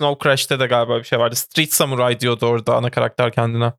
Snow 0.00 0.24
Crash'te 0.24 0.60
de 0.60 0.66
galiba 0.66 0.98
bir 0.98 1.04
şey 1.04 1.18
vardı. 1.18 1.36
Street 1.36 1.72
Samurai 1.72 2.20
diyordu 2.20 2.46
orada 2.46 2.76
ana 2.76 2.90
karakter 2.90 3.32
kendine. 3.32 3.72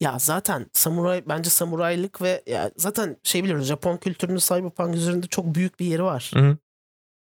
Ya 0.00 0.18
zaten 0.18 0.66
samuray 0.72 1.22
bence 1.28 1.50
samuraylık 1.50 2.22
ve 2.22 2.42
ya 2.46 2.70
zaten 2.76 3.16
şey 3.22 3.44
biliyoruz 3.44 3.66
Japon 3.66 3.96
kültürünün 3.96 4.38
Cyberpunk 4.38 4.94
üzerinde 4.94 5.26
çok 5.26 5.54
büyük 5.54 5.80
bir 5.80 5.86
yeri 5.86 6.02
var. 6.02 6.30
Hı 6.34 6.40
hı. 6.40 6.56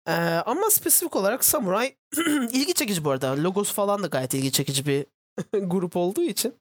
Ee, 0.07 0.11
ama 0.45 0.69
spesifik 0.69 1.15
olarak 1.15 1.45
samuray 1.45 1.95
ilgi 2.51 2.73
çekici 2.73 3.05
bu 3.05 3.11
arada. 3.11 3.43
Logosu 3.43 3.73
falan 3.73 4.03
da 4.03 4.07
gayet 4.07 4.33
ilgi 4.33 4.51
çekici 4.51 4.85
bir 4.85 5.05
grup 5.59 5.95
olduğu 5.95 6.21
için. 6.21 6.55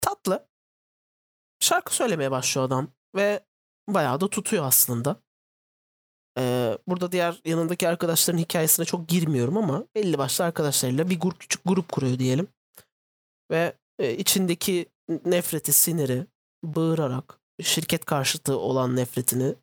Tatlı. 0.00 0.48
Şarkı 1.60 1.94
söylemeye 1.94 2.30
başlıyor 2.30 2.66
adam 2.66 2.88
ve 3.14 3.44
bayağı 3.88 4.20
da 4.20 4.30
tutuyor 4.30 4.64
aslında. 4.64 5.16
Ee, 6.38 6.78
burada 6.88 7.12
diğer 7.12 7.40
yanındaki 7.44 7.88
arkadaşların 7.88 8.38
hikayesine 8.38 8.86
çok 8.86 9.08
girmiyorum 9.08 9.56
ama 9.56 9.84
belli 9.94 10.18
başlı 10.18 10.44
arkadaşlarıyla 10.44 11.10
bir 11.10 11.20
grup 11.20 11.40
küçük 11.40 11.60
grup 11.64 11.92
kuruyor 11.92 12.18
diyelim. 12.18 12.48
Ve 13.50 13.72
e, 13.98 14.14
içindeki 14.14 14.86
nefreti, 15.24 15.72
siniri 15.72 16.26
bağırarak 16.64 17.40
şirket 17.62 18.04
karşıtı 18.04 18.58
olan 18.58 18.96
nefretini, 18.96 19.54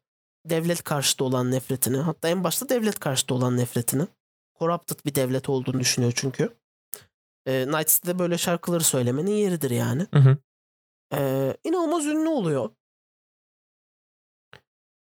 devlet 0.45 0.83
karşıtı 0.83 1.23
olan 1.23 1.51
nefretini, 1.51 1.97
hatta 1.97 2.29
en 2.29 2.43
başta 2.43 2.69
devlet 2.69 2.99
karşıtı 2.99 3.33
olan 3.33 3.57
nefretini, 3.57 4.07
corrupted 4.59 4.99
bir 5.05 5.15
devlet 5.15 5.49
olduğunu 5.49 5.79
düşünüyor 5.79 6.13
çünkü. 6.15 6.55
E, 7.45 7.67
Night 7.67 7.87
City'de 7.87 8.19
böyle 8.19 8.37
şarkıları 8.37 8.83
söylemenin 8.83 9.31
yeridir 9.31 9.71
yani. 9.71 10.07
Hı 10.13 10.19
hı. 10.19 10.37
E, 11.13 11.53
inanılmaz 11.63 12.05
ünlü 12.05 12.29
oluyor. 12.29 12.69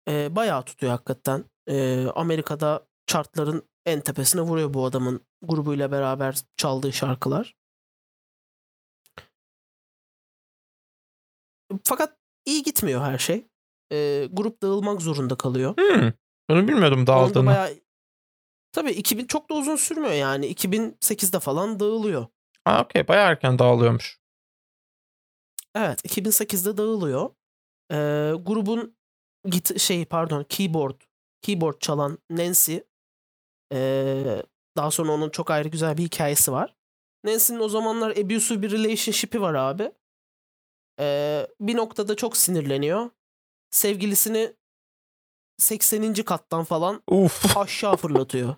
E, 0.08 0.36
bayağı 0.36 0.64
tutuyor 0.64 0.92
hakikaten. 0.92 1.44
E, 1.68 2.06
Amerika'da 2.06 2.86
chartların 3.06 3.68
en 3.86 4.00
tepesine 4.00 4.40
vuruyor 4.40 4.74
bu 4.74 4.84
adamın 4.84 5.26
grubuyla 5.42 5.92
beraber 5.92 6.38
çaldığı 6.56 6.92
şarkılar. 6.92 7.56
Fakat 11.84 12.16
iyi 12.44 12.62
gitmiyor 12.62 13.00
her 13.00 13.18
şey. 13.18 13.46
E, 13.92 14.28
grup 14.32 14.62
dağılmak 14.62 15.02
zorunda 15.02 15.36
kalıyor. 15.36 15.76
Hmm. 15.76 16.12
Bunu 16.50 16.68
bilmiyordum 16.68 17.06
dağıldığını. 17.06 17.46
bayağı... 17.46 17.70
Tabii 18.72 18.90
2000 18.90 19.26
çok 19.26 19.50
da 19.50 19.54
uzun 19.54 19.76
sürmüyor 19.76 20.14
yani. 20.14 20.46
2008'de 20.46 21.40
falan 21.40 21.80
dağılıyor. 21.80 22.26
Aa, 22.64 22.84
okey 22.84 23.08
bayağı 23.08 23.30
erken 23.30 23.58
dağılıyormuş. 23.58 24.20
Evet 25.74 26.04
2008'de 26.04 26.76
dağılıyor. 26.76 27.30
Ee, 27.92 28.32
grubun 28.40 28.95
git 29.46 29.80
şey 29.80 30.04
pardon 30.04 30.44
keyboard 30.48 31.00
keyboard 31.42 31.78
çalan 31.80 32.18
Nancy 32.30 32.76
ee, 33.72 34.42
daha 34.76 34.90
sonra 34.90 35.12
onun 35.12 35.30
çok 35.30 35.50
ayrı 35.50 35.68
güzel 35.68 35.96
bir 35.96 36.02
hikayesi 36.02 36.52
var. 36.52 36.76
Nancy'nin 37.24 37.60
o 37.60 37.68
zamanlar 37.68 38.10
abusive 38.16 38.62
bir 38.62 38.70
relationship'i 38.72 39.40
var 39.40 39.54
abi. 39.54 39.92
Ee, 41.00 41.46
bir 41.60 41.76
noktada 41.76 42.16
çok 42.16 42.36
sinirleniyor. 42.36 43.10
Sevgilisini 43.70 44.52
80. 45.58 46.14
kattan 46.14 46.64
falan 46.64 47.02
Uf. 47.10 47.56
aşağı 47.56 47.96
fırlatıyor. 47.96 48.54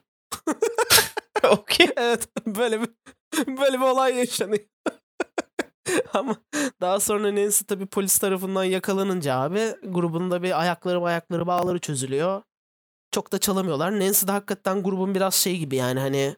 okey. 1.50 1.86
evet 1.96 2.28
böyle 2.46 2.80
bir 2.82 2.88
böyle 3.46 3.80
bir 3.80 3.84
olay 3.84 4.16
yaşanıyor. 4.16 4.64
Ama 6.14 6.36
daha 6.80 7.00
sonra 7.00 7.34
Nancy 7.34 7.64
tabii 7.64 7.86
polis 7.86 8.18
tarafından 8.18 8.64
yakalanınca 8.64 9.36
abi 9.36 9.74
grubunda 9.84 10.42
bir 10.42 10.60
ayakları 10.60 11.00
ayakları 11.04 11.46
bağları 11.46 11.78
çözülüyor. 11.78 12.42
Çok 13.10 13.32
da 13.32 13.38
çalamıyorlar. 13.38 14.00
Nancy 14.00 14.26
de 14.26 14.32
hakikaten 14.32 14.82
grubun 14.82 15.14
biraz 15.14 15.34
şey 15.34 15.58
gibi 15.58 15.76
yani 15.76 16.00
hani 16.00 16.36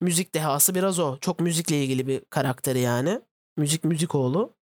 müzik 0.00 0.34
dehası 0.34 0.74
biraz 0.74 0.98
o. 0.98 1.18
Çok 1.18 1.40
müzikle 1.40 1.82
ilgili 1.84 2.06
bir 2.06 2.24
karakteri 2.24 2.80
yani. 2.80 3.20
Müzik 3.56 3.84
müzik 3.84 4.14
oğlu. 4.14 4.56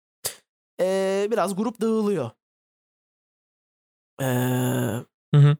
Ee, 0.79 1.27
biraz 1.31 1.55
grup 1.55 1.81
dağılıyor. 1.81 2.31
Ee, 4.21 4.25
Hı 5.33 5.37
hı. 5.37 5.57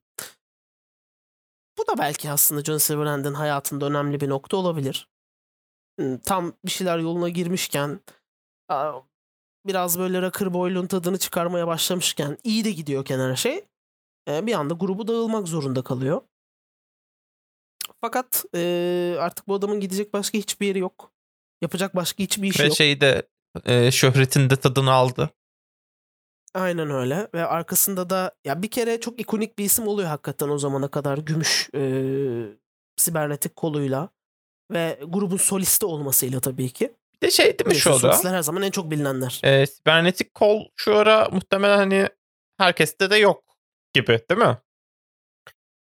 bu 1.78 1.88
da 1.88 1.98
belki 1.98 2.32
aslında 2.32 2.64
John 2.64 2.78
Silverhand'in 2.78 3.34
hayatında 3.34 3.86
önemli 3.86 4.22
bir 4.22 4.30
nokta 4.30 4.58
olabilir. 4.58 5.08
Hmm, 6.00 6.18
Tam 6.18 6.54
bir 6.66 6.72
şeyler 6.72 6.98
yoluna 7.00 7.30
girmişken 7.30 8.00
biraz 9.68 10.00
böyle 10.00 10.22
rocker 10.22 10.54
boyluğun 10.54 10.88
tadını 10.88 11.18
çıkarmaya 11.18 11.68
başlamışken 11.68 12.38
iyi 12.44 12.66
de 12.66 12.72
gidiyorken 12.72 13.20
her 13.20 13.36
şey 13.36 13.66
e, 14.28 14.46
bir 14.46 14.54
anda 14.54 14.74
grubu 14.74 15.08
dağılmak 15.08 15.48
zorunda 15.48 15.82
kalıyor. 15.82 16.22
Fakat 18.02 18.46
e, 18.56 19.16
artık 19.20 19.48
bu 19.48 19.54
adamın 19.54 19.80
gidecek 19.80 20.14
başka 20.14 20.38
hiçbir 20.38 20.68
yeri 20.68 20.80
yok. 20.80 21.12
Yapacak 21.62 21.96
başka 21.96 22.24
hiçbir 22.24 22.48
işi 22.50 22.64
Ve 22.64 22.68
yok. 22.68 22.76
şeyde 22.76 23.28
e, 23.66 23.92
şöhretin 23.92 24.50
de 24.50 24.56
tadını 24.56 24.92
aldı. 24.92 25.30
Aynen 26.54 26.90
öyle 26.90 27.28
ve 27.34 27.46
arkasında 27.46 28.10
da 28.10 28.36
ya 28.46 28.62
bir 28.62 28.72
kere 28.72 29.00
çok 29.00 29.20
ikonik 29.20 29.58
bir 29.58 29.66
isim 29.66 29.88
oluyor 29.88 30.10
hakikaten 30.10 30.50
o 30.50 30.58
zamana 30.58 30.88
kadar 30.88 31.18
gümüş 31.18 31.70
e, 31.76 31.82
sibernetik 32.98 33.56
koluyla 33.56 34.10
ve 34.72 35.00
grubun 35.08 35.38
solisti 35.38 35.86
olmasıyla 35.86 36.40
tabii 36.40 36.70
ki. 36.70 36.96
De 37.24 37.32
şey 37.32 37.60
değil 37.60 37.68
mi 37.68 37.76
şu 37.76 37.92
ara? 37.92 38.00
solistler 38.00 38.34
her 38.34 38.42
zaman 38.42 38.62
en 38.64 38.72
çok 38.72 38.92
bilinenler. 38.92 39.42
E, 39.44 39.66
sibernetik 39.68 40.34
kol 40.34 40.66
şu 40.76 40.96
ara 40.98 41.30
muhtemelen 41.32 41.78
hani 41.78 42.08
herkeste 42.58 43.10
de 43.10 43.16
yok 43.18 43.44
gibi 43.94 44.22
değil 44.30 44.40
mi? 44.42 44.58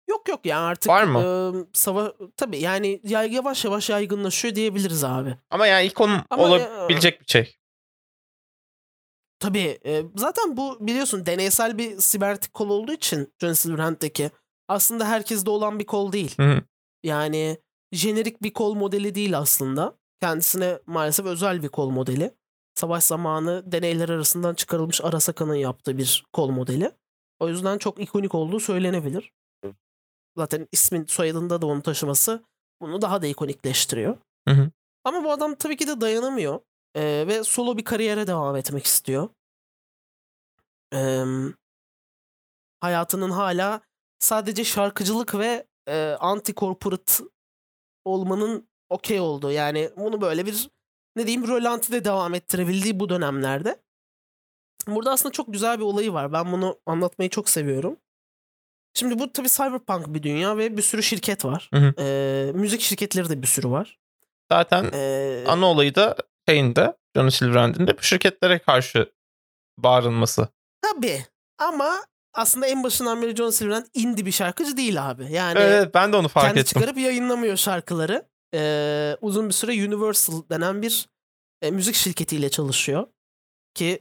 Yok 0.10 0.30
yok 0.30 0.46
yani 0.46 0.62
artık 0.66 0.90
Var 0.90 1.04
mı? 1.04 1.20
e, 1.20 1.28
sava 1.74 2.14
tabii 2.38 2.60
yani 2.60 3.00
ya- 3.04 3.24
yavaş 3.24 3.66
yavaş 3.66 3.90
yaygınlaşıyor 3.90 4.56
diyebiliriz 4.56 5.04
abi. 5.04 5.38
Ama 5.50 5.68
yani 5.68 5.86
ikon 5.86 6.22
Ama, 6.30 6.44
olabilecek 6.44 7.22
bir 7.22 7.26
şey. 7.26 7.56
Tabii 9.40 9.80
e, 9.86 10.04
zaten 10.16 10.58
bu 10.58 10.88
biliyorsun 10.88 11.26
deneysel 11.26 11.78
bir 11.78 11.98
sibernetik 11.98 12.54
kol 12.54 12.70
olduğu 12.70 12.94
için 12.94 13.34
John 13.42 13.54
Silverhand'deki 13.54 14.32
aslında 14.68 15.08
herkeste 15.08 15.50
olan 15.50 15.80
bir 15.80 15.86
kol 15.86 16.12
değil. 16.12 16.38
Hı 16.38 16.44
hı. 16.44 16.62
Yani 17.04 17.58
jenerik 17.92 18.44
bir 18.44 18.54
kol 18.54 18.76
modeli 18.76 19.16
değil 19.16 19.38
aslında. 19.38 19.98
Kendisine 20.24 20.80
maalesef 20.86 21.26
özel 21.26 21.64
bir 21.64 21.70
kol 21.70 21.90
modeli. 21.90 22.32
Savaş 22.76 23.04
zamanı 23.04 23.72
deneyler 23.72 24.10
arasından 24.10 24.54
çıkarılmış 24.54 25.02
Arasaka'nın 25.02 25.56
yaptığı 25.56 25.98
bir 25.98 26.26
kol 26.34 26.50
modeli. 26.50 26.92
O 27.40 27.50
yüzden 27.50 27.78
çok 27.78 28.02
ikonik 28.02 28.36
olduğu 28.36 28.60
söylenebilir. 28.60 29.32
zaten 30.38 30.68
ismin 30.72 31.06
soyadında 31.06 31.62
da 31.62 31.66
onu 31.66 31.82
taşıması 31.82 32.44
bunu 32.82 33.02
daha 33.02 33.22
da 33.22 33.28
ikonikleştiriyor. 33.28 34.18
Hı 34.48 34.54
hı. 34.54 34.72
Ama 35.04 35.24
bu 35.24 35.32
adam 35.32 35.56
tabii 35.56 35.78
ki 35.78 35.88
de 35.88 36.02
dayanamıyor 36.02 36.60
ee, 36.96 37.26
ve 37.28 37.44
solo 37.44 37.78
bir 37.78 37.84
kariyere 37.84 38.28
devam 38.28 38.56
etmek 38.56 38.86
istiyor. 38.86 39.30
Ee, 40.94 41.24
hayatının 42.80 43.30
hala 43.30 43.82
sadece 44.20 44.64
şarkıcılık 44.64 45.36
ve 45.36 45.68
e, 45.88 45.94
anti-corporate 46.20 47.30
olmanın 48.06 48.73
okey 48.90 49.20
olduğu. 49.20 49.52
Yani 49.52 49.90
bunu 49.98 50.22
böyle 50.22 50.46
bir 50.46 50.70
ne 51.16 51.28
diyeyim 51.28 51.48
rölantide 51.48 52.06
devam 52.06 52.34
ettirebildiği 52.34 53.00
bu 53.00 53.10
dönemlerde. 53.10 53.80
Burada 54.88 55.12
aslında 55.12 55.32
çok 55.32 55.54
güzel 55.54 55.80
bir 55.80 55.84
olayı 55.84 56.14
var. 56.14 56.34
Ben 56.34 56.52
bunu 56.52 56.80
anlatmayı 56.86 57.30
çok 57.30 57.50
seviyorum. 57.50 57.98
Şimdi 58.94 59.20
bu 59.20 59.34
tabii 59.34 59.50
cyberpunk 59.50 60.14
bir 60.14 60.24
dünya 60.24 60.58
ve 60.58 60.78
bir 60.78 60.82
sürü 60.82 61.04
şirket 61.04 61.46
var. 61.46 61.70
Hı 61.74 61.80
hı. 61.80 61.94
Ee, 62.00 62.52
müzik 62.56 62.82
şirketleri 62.82 63.30
de 63.30 63.42
bir 63.42 63.48
sürü 63.48 63.70
var. 63.70 64.00
Zaten 64.52 64.90
Ee, 64.94 65.44
ana 65.48 65.66
olayı 65.66 65.96
da 65.96 66.16
şeyinde 66.50 66.98
Johnny 67.16 67.32
Silverhand'in 67.32 67.88
de 67.88 67.98
bu 67.98 68.02
şirketlere 68.02 68.60
karşı 68.60 69.12
bağırılması. 69.78 70.48
tabii 70.82 71.26
ama 71.58 72.06
aslında 72.34 72.68
en 72.68 72.84
başından 72.84 73.22
beri 73.22 73.36
John 73.36 73.50
Silverhand 73.50 73.86
indie 73.94 74.26
bir 74.26 74.32
şarkıcı 74.32 74.78
değil 74.78 75.10
abi. 75.10 75.32
Yani 75.32 75.60
evet 75.60 75.94
ben 75.94 76.14
de 76.14 76.18
onu 76.18 76.28
fark 76.28 76.46
kendi 76.48 76.60
ettim. 76.60 76.80
çıkarıp 76.80 76.98
yayınlamıyor 76.98 77.58
şarkıları. 77.58 78.26
Ee, 78.54 79.18
uzun 79.22 79.48
bir 79.50 79.54
süre 79.54 79.72
Universal 79.72 80.44
denen 80.50 80.82
bir 80.82 81.10
e, 81.62 81.72
müzik 81.72 81.96
şirketiyle 81.96 82.50
çalışıyor. 82.50 83.08
Ki 83.74 84.00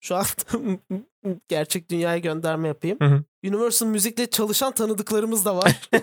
şu 0.00 0.16
an 0.16 0.24
gerçek 1.48 1.90
dünyaya 1.90 2.18
gönderme 2.18 2.68
yapayım. 2.68 2.98
Hı 3.00 3.04
hı. 3.06 3.24
Universal 3.44 3.86
Müzik'le 3.86 4.30
çalışan 4.30 4.72
tanıdıklarımız 4.72 5.44
da 5.44 5.56
var. 5.56 5.80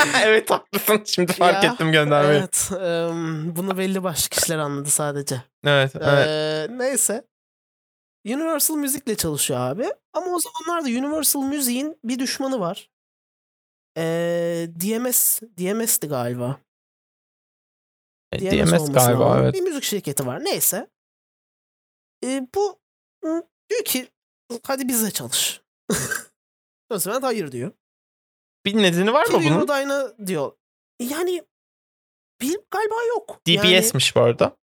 evet 0.24 0.50
haklısın. 0.50 1.02
Şimdi 1.04 1.32
fark 1.32 1.64
Ya, 1.64 1.72
ettim 1.72 1.92
göndermeyi. 1.92 2.38
Evet. 2.38 2.68
evet. 2.72 3.10
em, 3.10 3.56
bunu 3.56 3.78
belli 3.78 4.02
başlı 4.02 4.28
kişiler 4.28 4.58
anladı 4.58 4.90
sadece. 4.90 5.42
Evet. 5.66 5.96
Ee, 5.96 6.66
neyse. 6.70 7.24
Universal 8.26 8.76
Müzik'le 8.76 9.18
çalışıyor 9.18 9.60
abi. 9.60 9.86
Ama 10.12 10.26
o 10.26 10.38
zamanlarda 10.40 10.88
Universal 10.88 11.42
Müzik'in 11.42 11.98
bir 12.04 12.18
düşmanı 12.18 12.60
var. 12.60 12.90
Ee, 14.00 14.68
DMS, 14.80 15.40
DMS'ti 15.42 16.08
galiba. 16.08 16.60
DMS 18.34 18.72
olması 18.72 18.92
galiba 18.92 19.30
lazım. 19.30 19.42
evet. 19.42 19.54
Bir 19.54 19.60
müzik 19.60 19.82
şirketi 19.82 20.26
var. 20.26 20.44
Neyse. 20.44 20.90
Ee, 22.24 22.46
bu 22.54 22.80
diyor 23.70 23.84
ki 23.84 24.08
hadi 24.62 24.88
bize 24.88 25.10
çalış. 25.10 25.62
o 26.90 26.98
zaman 26.98 27.22
hayır 27.22 27.52
diyor. 27.52 27.72
Bir 28.64 28.76
nedeni 28.76 29.12
var 29.12 29.26
mı 29.26 29.32
bunun? 29.32 29.52
Eurodyne'a 29.52 30.26
diyor. 30.26 30.52
Yani 31.00 31.42
bir 32.40 32.58
galiba 32.70 33.04
yok. 33.08 33.40
Yani, 33.46 33.80
DBS'miş 33.80 34.16
bu 34.16 34.20
arada. 34.20 34.56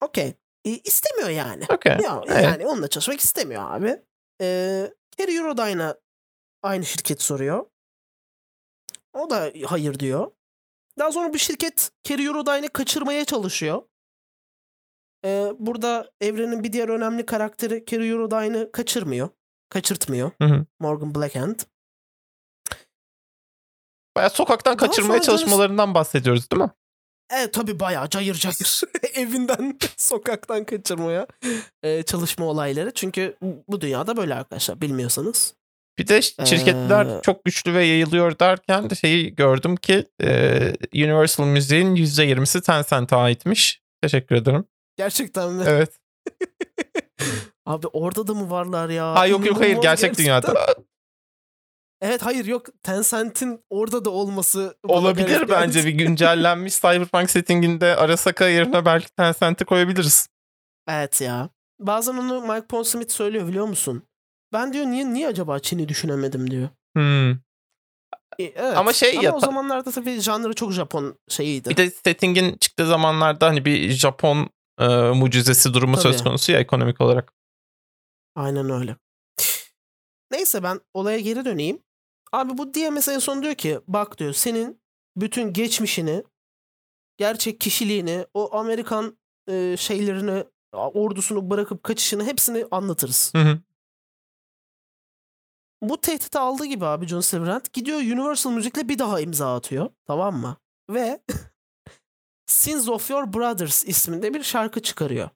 okey. 0.00 0.34
E, 0.64 0.70
istemiyor 0.70 1.28
yani. 1.28 1.64
Okey. 1.68 1.96
Ya, 2.02 2.22
Evet. 2.26 2.44
Yani 2.44 2.66
onunla 2.66 2.88
çalışmak 2.88 3.20
istemiyor 3.20 3.62
abi. 3.70 4.02
Ee, 4.40 4.92
Kerry 5.16 5.36
Eurodyne'a 5.36 5.96
aynı 6.62 6.84
şirket 6.84 7.22
soruyor. 7.22 7.66
O 9.12 9.30
da 9.30 9.52
hayır 9.66 9.98
diyor. 9.98 10.30
Daha 10.98 11.12
sonra 11.12 11.34
bu 11.34 11.38
şirket 11.38 11.90
Kerry 12.04 12.24
Eurodyne'ı 12.26 12.68
kaçırmaya 12.68 13.24
çalışıyor. 13.24 13.82
Ee, 15.24 15.52
burada 15.58 16.10
evrenin 16.20 16.64
bir 16.64 16.72
diğer 16.72 16.88
önemli 16.88 17.26
karakteri 17.26 17.84
Kerry 17.84 18.08
Eurodyne'ı 18.08 18.72
kaçırmıyor. 18.72 19.28
Kaçırtmıyor. 19.68 20.30
Hı 20.42 20.44
hı. 20.44 20.66
Morgan 20.80 21.14
Blackhand. 21.14 21.60
Bayağı 24.16 24.30
sokaktan 24.30 24.78
Daha 24.78 24.86
kaçırmaya 24.86 25.22
çalışmalarından 25.22 25.94
bahsediyoruz 25.94 26.50
değil 26.50 26.62
mi? 26.62 26.70
Evet 27.30 27.54
tabii 27.54 27.80
bayağı 27.80 28.08
cayır 28.08 28.34
cayır 28.34 28.80
evinden 29.14 29.78
sokaktan 29.96 30.64
kaçırmaya 30.64 31.26
e, 31.82 32.02
çalışma 32.02 32.46
olayları. 32.46 32.94
Çünkü 32.94 33.36
bu 33.68 33.80
dünyada 33.80 34.16
böyle 34.16 34.34
arkadaşlar 34.34 34.80
bilmiyorsanız. 34.80 35.54
Bir 36.00 36.08
de 36.08 36.22
şirketler 36.22 37.06
Ee, 37.06 37.22
çok 37.22 37.44
güçlü 37.44 37.74
ve 37.74 37.84
yayılıyor 37.84 38.38
derken 38.38 38.90
de 38.90 38.94
şeyi 38.94 39.34
gördüm 39.34 39.76
ki 39.76 40.06
e, 40.22 40.28
Universal 40.94 41.44
Müziğin 41.44 41.96
%20'si 41.96 42.62
Tencent'e 42.62 43.16
aitmiş. 43.16 43.82
Teşekkür 44.02 44.36
ederim. 44.36 44.64
Gerçekten 44.96 45.52
mi? 45.52 45.64
Evet. 45.66 45.90
Abi 47.66 47.86
orada 47.86 48.26
da 48.26 48.34
mı 48.34 48.50
varlar 48.50 48.88
ya? 48.88 49.14
Ha 49.14 49.26
yok 49.26 49.46
yok 49.46 49.60
hayır 49.60 49.76
gerçek 49.76 49.82
gerçekten. 49.82 50.24
dünyada. 50.24 50.66
Evet 52.00 52.22
hayır 52.22 52.44
yok 52.44 52.66
Tencent'in 52.82 53.64
orada 53.70 54.04
da 54.04 54.10
olması 54.10 54.78
Olabilir 54.88 55.48
bence 55.48 55.84
bir 55.84 55.90
güncellenmiş 55.90 56.74
Cyberpunk 56.80 57.30
settinginde 57.30 57.96
Arasaka 57.96 58.48
yerine 58.48 58.84
belki 58.84 59.14
Tencent'i 59.14 59.64
koyabiliriz. 59.64 60.28
Evet 60.88 61.20
ya. 61.20 61.50
Bazen 61.80 62.12
onu 62.14 62.40
Mike 62.40 62.66
Pondsmith 62.66 63.12
söylüyor 63.12 63.48
biliyor 63.48 63.66
musun? 63.66 64.02
Ben 64.52 64.72
diyor 64.72 64.86
niye 64.86 65.14
niye 65.14 65.28
acaba 65.28 65.58
Çin'i 65.58 65.88
düşünemedim 65.88 66.50
diyor. 66.50 66.68
Hmm. 66.96 67.30
E, 68.38 68.44
evet. 68.44 68.76
Ama 68.76 68.92
şey 68.92 69.12
Ama 69.12 69.22
ya- 69.22 69.34
o 69.34 69.40
zamanlarda 69.40 69.90
tabii 69.90 70.20
janrı 70.20 70.54
çok 70.54 70.72
Japon 70.72 71.18
şeyiydi. 71.28 71.70
Bir 71.70 71.76
de 71.76 71.90
settingin 71.90 72.56
çıktığı 72.60 72.86
zamanlarda 72.86 73.46
hani 73.46 73.64
bir 73.64 73.90
Japon 73.90 74.50
e, 74.78 74.86
mucizesi 75.10 75.74
durumu 75.74 75.96
söz 75.96 76.16
Tabii. 76.16 76.24
konusu 76.28 76.52
ya 76.52 76.58
ekonomik 76.60 77.00
olarak. 77.00 77.32
Aynen 78.36 78.70
öyle. 78.70 78.96
Neyse 80.30 80.62
ben 80.62 80.80
olaya 80.94 81.18
geri 81.18 81.44
döneyim. 81.44 81.82
Abi 82.32 82.58
bu 82.58 82.74
DMS 82.74 83.08
en 83.08 83.18
son 83.18 83.42
diyor 83.42 83.54
ki 83.54 83.80
bak 83.88 84.18
diyor 84.18 84.32
senin 84.32 84.80
bütün 85.16 85.52
geçmişini, 85.52 86.24
gerçek 87.16 87.60
kişiliğini, 87.60 88.26
o 88.34 88.56
Amerikan 88.56 89.18
e, 89.48 89.76
şeylerini, 89.78 90.44
ordusunu 90.72 91.50
bırakıp 91.50 91.82
kaçışını 91.82 92.24
hepsini 92.24 92.66
anlatırız. 92.70 93.32
Hı 93.36 93.42
hı. 93.42 93.58
Bu 95.82 96.00
tehdit 96.00 96.36
aldığı 96.36 96.64
gibi 96.64 96.86
abi 96.86 97.06
John 97.06 97.20
Silverhand 97.20 97.64
gidiyor 97.72 97.98
Universal 97.98 98.50
Music'le 98.50 98.88
bir 98.88 98.98
daha 98.98 99.20
imza 99.20 99.56
atıyor. 99.56 99.90
Tamam 100.06 100.36
mı? 100.36 100.56
Ve 100.90 101.20
Sins 102.46 102.88
of 102.88 103.10
Your 103.10 103.32
Brothers 103.32 103.84
isminde 103.84 104.34
bir 104.34 104.42
şarkı 104.42 104.82
çıkarıyor. 104.82 105.30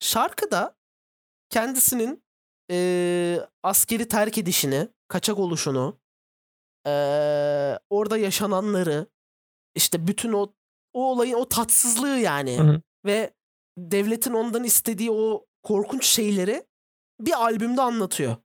Şarkıda 0.00 0.76
kendisinin 1.50 2.24
eee, 2.70 3.48
askeri 3.62 4.08
terk 4.08 4.38
edişini, 4.38 4.88
kaçak 5.08 5.38
oluşunu, 5.38 6.00
eee, 6.86 7.78
orada 7.90 8.16
yaşananları, 8.18 9.06
işte 9.74 10.06
bütün 10.06 10.32
o 10.32 10.52
o 10.92 11.10
olayın 11.10 11.34
o 11.34 11.48
tatsızlığı 11.48 12.18
yani 12.18 12.58
Hı 12.58 12.62
hı. 12.62 12.82
ve 13.06 13.34
devletin 13.78 14.32
ondan 14.32 14.64
istediği 14.64 15.10
o 15.10 15.46
korkunç 15.62 16.06
şeyleri 16.06 16.66
bir 17.20 17.32
albümde 17.32 17.82
anlatıyor. 17.82 18.36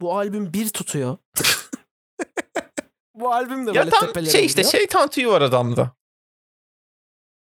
Bu 0.00 0.16
albüm 0.16 0.52
bir 0.52 0.68
tutuyor. 0.68 1.16
Bu 3.14 3.32
albüm 3.32 3.66
de 3.66 3.70
Ya 3.70 3.76
böyle 3.76 3.90
tam 3.90 4.14
şey 4.14 4.24
işte 4.24 4.62
gidiyor. 4.62 4.72
şeytan 4.72 5.08
tüyü 5.08 5.28
var 5.28 5.42
adamda. 5.42 5.92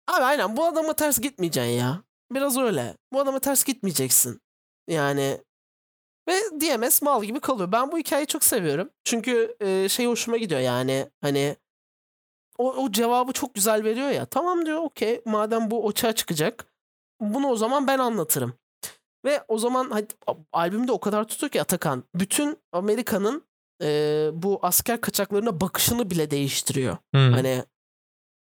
Abi 0.07 0.23
aynen 0.23 0.57
bu 0.57 0.65
adama 0.65 0.93
ters 0.93 1.19
gitmeyeceksin 1.19 1.71
ya. 1.71 2.03
Biraz 2.31 2.57
öyle. 2.57 2.97
Bu 3.13 3.19
adama 3.19 3.39
ters 3.39 3.63
gitmeyeceksin. 3.63 4.41
Yani 4.87 5.41
ve 6.29 6.33
DMS 6.61 7.01
mal 7.01 7.23
gibi 7.23 7.39
kalıyor. 7.39 7.71
Ben 7.71 7.91
bu 7.91 7.97
hikayeyi 7.97 8.27
çok 8.27 8.43
seviyorum. 8.43 8.89
Çünkü 9.03 9.55
e, 9.59 9.89
şey 9.89 10.05
hoşuma 10.05 10.37
gidiyor 10.37 10.61
yani 10.61 11.09
hani 11.21 11.55
o, 12.57 12.73
o 12.73 12.91
cevabı 12.91 13.31
çok 13.31 13.53
güzel 13.55 13.83
veriyor 13.83 14.09
ya. 14.09 14.25
Tamam 14.25 14.65
diyor 14.65 14.77
okey 14.77 15.21
madem 15.25 15.71
bu 15.71 15.85
oçağa 15.85 16.15
çıkacak 16.15 16.65
bunu 17.19 17.47
o 17.47 17.55
zaman 17.55 17.87
ben 17.87 17.99
anlatırım. 17.99 18.53
Ve 19.25 19.43
o 19.47 19.57
zaman 19.57 19.89
hadi, 19.89 20.07
albümde 20.53 20.91
o 20.91 20.99
kadar 20.99 21.27
tutuyor 21.27 21.51
ki 21.51 21.61
Atakan 21.61 22.03
bütün 22.15 22.57
Amerika'nın 22.71 23.43
e, 23.83 24.29
bu 24.33 24.59
asker 24.61 25.01
kaçaklarına 25.01 25.61
bakışını 25.61 26.09
bile 26.09 26.31
değiştiriyor. 26.31 26.97
Hmm. 27.13 27.31
Hani 27.31 27.63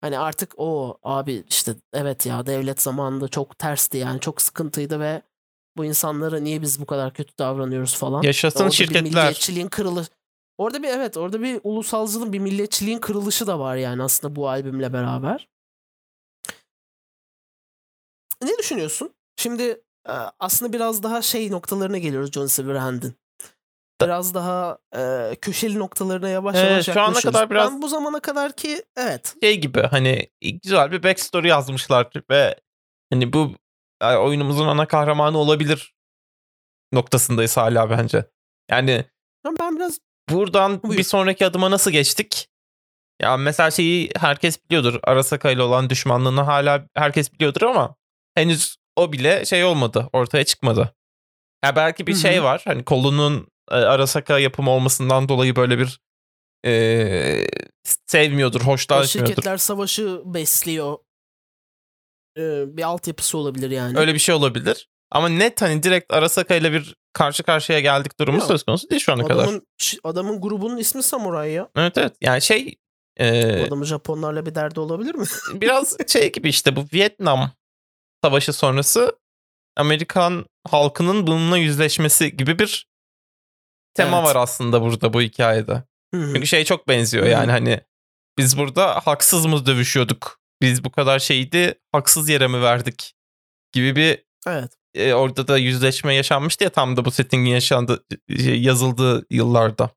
hani 0.01 0.19
artık 0.19 0.53
o 0.57 0.97
abi 1.03 1.43
işte 1.49 1.75
evet 1.93 2.25
ya 2.25 2.45
devlet 2.45 2.81
zamanında 2.81 3.27
çok 3.27 3.59
tersti 3.59 3.97
yani 3.97 4.19
çok 4.19 4.41
sıkıntıydı 4.41 4.99
ve 4.99 5.21
bu 5.77 5.85
insanlara 5.85 6.39
niye 6.39 6.61
biz 6.61 6.81
bu 6.81 6.85
kadar 6.85 7.13
kötü 7.13 7.37
davranıyoruz 7.37 7.95
falan. 7.95 8.21
Yaşasın 8.21 8.59
Orada 8.59 8.69
bir 8.69 8.75
şirketler. 8.75 9.03
milliyetçiliğin 9.03 9.67
kırılı 9.67 10.05
Orada 10.57 10.83
bir 10.83 10.87
evet 10.87 11.17
orada 11.17 11.41
bir 11.41 11.61
ulusalcılığın 11.63 12.33
bir 12.33 12.39
milliyetçiliğin 12.39 12.99
kırılışı 12.99 13.47
da 13.47 13.59
var 13.59 13.75
yani 13.75 14.03
aslında 14.03 14.35
bu 14.35 14.49
albümle 14.49 14.93
beraber. 14.93 15.47
Ne 18.41 18.57
düşünüyorsun? 18.57 19.13
Şimdi 19.35 19.81
aslında 20.39 20.73
biraz 20.73 21.03
daha 21.03 21.21
şey 21.21 21.51
noktalarına 21.51 21.97
geliyoruz 21.97 22.31
John 22.31 22.45
Silverhand'in. 22.45 23.15
Biraz 24.01 24.33
daha 24.33 24.77
e, 24.95 25.31
köşeli 25.41 25.79
noktalarına 25.79 26.29
yavaş 26.29 26.55
Evet, 26.55 26.71
yavaş 26.71 26.85
şu 26.85 27.01
ana 27.01 27.19
kadar 27.21 27.49
biraz- 27.49 27.71
Ben 27.71 27.81
bu 27.81 27.87
zamana 27.87 28.19
kadar 28.19 28.55
ki 28.55 28.83
evet 28.97 29.35
Şey 29.43 29.57
gibi 29.61 29.81
hani 29.81 30.29
güzel 30.63 30.91
bir 30.91 31.03
backstory 31.03 31.47
yazmışlar 31.47 32.09
ve 32.29 32.55
hani 33.13 33.33
bu 33.33 33.55
e, 34.01 34.15
oyunumuzun 34.15 34.67
ana 34.67 34.87
kahramanı 34.87 35.37
olabilir 35.37 35.93
noktasındayız 36.93 37.57
hala 37.57 37.89
bence. 37.89 38.25
Yani 38.71 39.05
ben 39.59 39.75
biraz 39.75 39.99
buradan 40.29 40.83
Buyur. 40.83 40.97
bir 40.97 41.03
sonraki 41.03 41.45
adıma 41.45 41.71
nasıl 41.71 41.91
geçtik? 41.91 42.49
Ya 43.21 43.37
mesela 43.37 43.71
şeyi 43.71 44.11
herkes 44.19 44.65
biliyordur. 44.65 44.99
Arasaka 45.03 45.51
ile 45.51 45.61
olan 45.61 45.89
düşmanlığını 45.89 46.41
hala 46.41 46.85
herkes 46.93 47.33
biliyordur 47.33 47.61
ama 47.61 47.95
henüz 48.35 48.77
o 48.97 49.11
bile 49.11 49.45
şey 49.45 49.63
olmadı. 49.63 50.09
Ortaya 50.13 50.43
çıkmadı. 50.43 50.93
Ya 51.65 51.75
belki 51.75 52.07
bir 52.07 52.13
Hı 52.13 52.17
hı. 52.17 52.21
şey 52.21 52.43
var. 52.43 52.61
Hani 52.65 52.83
kolunun 52.83 53.47
e, 53.71 53.75
Arasaka 53.75 54.39
yapımı 54.39 54.71
olmasından 54.71 55.29
dolayı 55.29 55.55
böyle 55.55 55.79
bir 55.79 55.99
e, 56.65 57.47
sevmiyordur, 58.07 58.61
o 58.61 58.63
hoşlanmıyordur. 58.63 59.11
şirketler 59.11 59.57
savaşı 59.57 60.21
besliyor. 60.25 60.97
Ee, 62.37 62.77
bir 62.77 62.83
altyapısı 62.83 63.37
olabilir 63.37 63.71
yani. 63.71 63.99
Öyle 63.99 64.13
bir 64.13 64.19
şey 64.19 64.35
olabilir. 64.35 64.89
Ama 65.11 65.29
net 65.29 65.61
hani 65.61 65.83
direkt 65.83 66.13
Arasaka 66.13 66.55
ile 66.55 66.73
bir 66.73 66.95
karşı 67.13 67.43
karşıya 67.43 67.79
geldik 67.79 68.19
durumu 68.19 68.41
söz 68.41 68.63
konusu 68.63 68.89
değil 68.89 69.01
şu 69.01 69.13
ana 69.13 69.27
kadar. 69.27 69.43
adamın, 69.43 69.67
şi- 69.81 69.99
adamın 70.03 70.41
grubunun 70.41 70.77
ismi 70.77 71.03
Samuray 71.03 71.51
ya. 71.51 71.69
Evet 71.75 71.97
evet. 71.97 72.13
Yani 72.21 72.41
şey 72.41 72.75
e, 73.17 73.63
Adamın 73.63 73.85
Japonlarla 73.85 74.45
bir 74.45 74.55
derdi 74.55 74.79
olabilir 74.79 75.15
mi? 75.15 75.25
biraz 75.61 75.97
şey 76.07 76.31
gibi 76.31 76.49
işte 76.49 76.75
bu 76.75 76.85
Vietnam 76.93 77.51
Savaşı 78.23 78.53
sonrası 78.53 79.19
Amerikan 79.75 80.45
halkının 80.67 81.27
bununla 81.27 81.57
yüzleşmesi 81.57 82.37
gibi 82.37 82.59
bir 82.59 82.87
tema 83.93 84.17
Evet. 84.17 84.27
var 84.27 84.35
aslında 84.35 84.81
burada 84.81 85.13
bu 85.13 85.21
hikayede. 85.21 85.83
Çünkü 86.13 86.47
şey 86.47 86.65
çok 86.65 86.87
benziyor 86.87 87.25
yani 87.25 87.51
hani 87.51 87.81
biz 88.37 88.57
burada 88.57 88.99
haksız 89.05 89.45
mı 89.45 89.65
dövüşüyorduk? 89.65 90.39
Biz 90.61 90.83
bu 90.83 90.91
kadar 90.91 91.19
şeydi 91.19 91.79
haksız 91.91 92.29
yere 92.29 92.47
mi 92.47 92.61
verdik? 92.61 93.13
Gibi 93.71 93.95
bir 93.95 94.23
evet. 94.47 94.71
e, 94.93 95.13
orada 95.13 95.47
da 95.47 95.57
yüzleşme 95.57 96.13
yaşanmıştı 96.13 96.63
ya 96.63 96.69
tam 96.69 96.97
da 96.97 97.05
bu 97.05 97.11
settingin 97.11 97.51
yaşandığı 97.51 98.05
şey, 98.37 98.61
yazıldığı 98.61 99.25
yıllarda. 99.29 99.89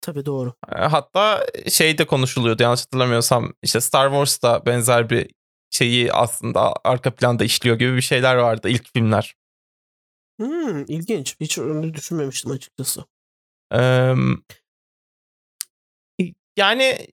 Tabii 0.00 0.26
doğru. 0.26 0.54
E, 0.76 0.80
Hatta 0.80 1.46
şey 1.70 1.98
de 1.98 2.06
konuşuluyordu 2.06 2.62
yanlış 2.62 2.80
hatırlamıyorsam 2.80 3.52
işte 3.62 3.80
Star 3.80 4.08
Wars'ta 4.08 4.66
benzer 4.66 5.10
bir 5.10 5.30
şeyi 5.70 6.12
aslında 6.12 6.74
arka 6.84 7.14
planda 7.14 7.44
işliyor 7.44 7.78
gibi 7.78 7.96
bir 7.96 8.02
şeyler 8.02 8.36
vardı 8.36 8.68
ilk 8.68 8.92
filmler. 8.92 9.36
Hmm, 10.40 10.84
ilginç. 10.88 11.36
Hiç 11.40 11.58
öyle 11.58 11.94
düşünmemiştim 11.94 12.50
açıkçası. 12.50 13.04
Eee, 13.72 14.14
yani 16.56 17.06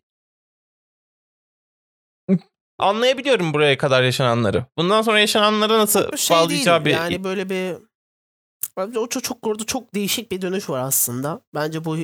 anlayabiliyorum 2.77 3.53
buraya 3.53 3.77
kadar 3.77 4.03
yaşananları. 4.03 4.65
Bundan 4.77 5.01
sonra 5.01 5.19
yaşananlara 5.19 5.77
nasıl 5.77 6.17
şey 6.17 6.37
bağlayacağı 6.37 6.85
değil. 6.85 6.95
bir 6.97 7.01
Yani 7.01 7.23
böyle 7.23 7.49
bir 7.49 7.77
bence 8.77 8.99
o 8.99 9.09
çok, 9.09 9.23
çok 9.23 9.47
orada 9.47 9.63
çok 9.63 9.95
değişik 9.95 10.31
bir 10.31 10.41
dönüş 10.41 10.69
var 10.69 10.79
aslında. 10.79 11.41
Bence 11.53 11.85
bu 11.85 11.97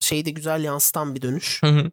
şeyi 0.00 0.24
de 0.24 0.30
güzel 0.30 0.64
yansıtan 0.64 1.14
bir 1.14 1.22
dönüş. 1.22 1.62
Hı 1.62 1.66
hı. 1.66 1.90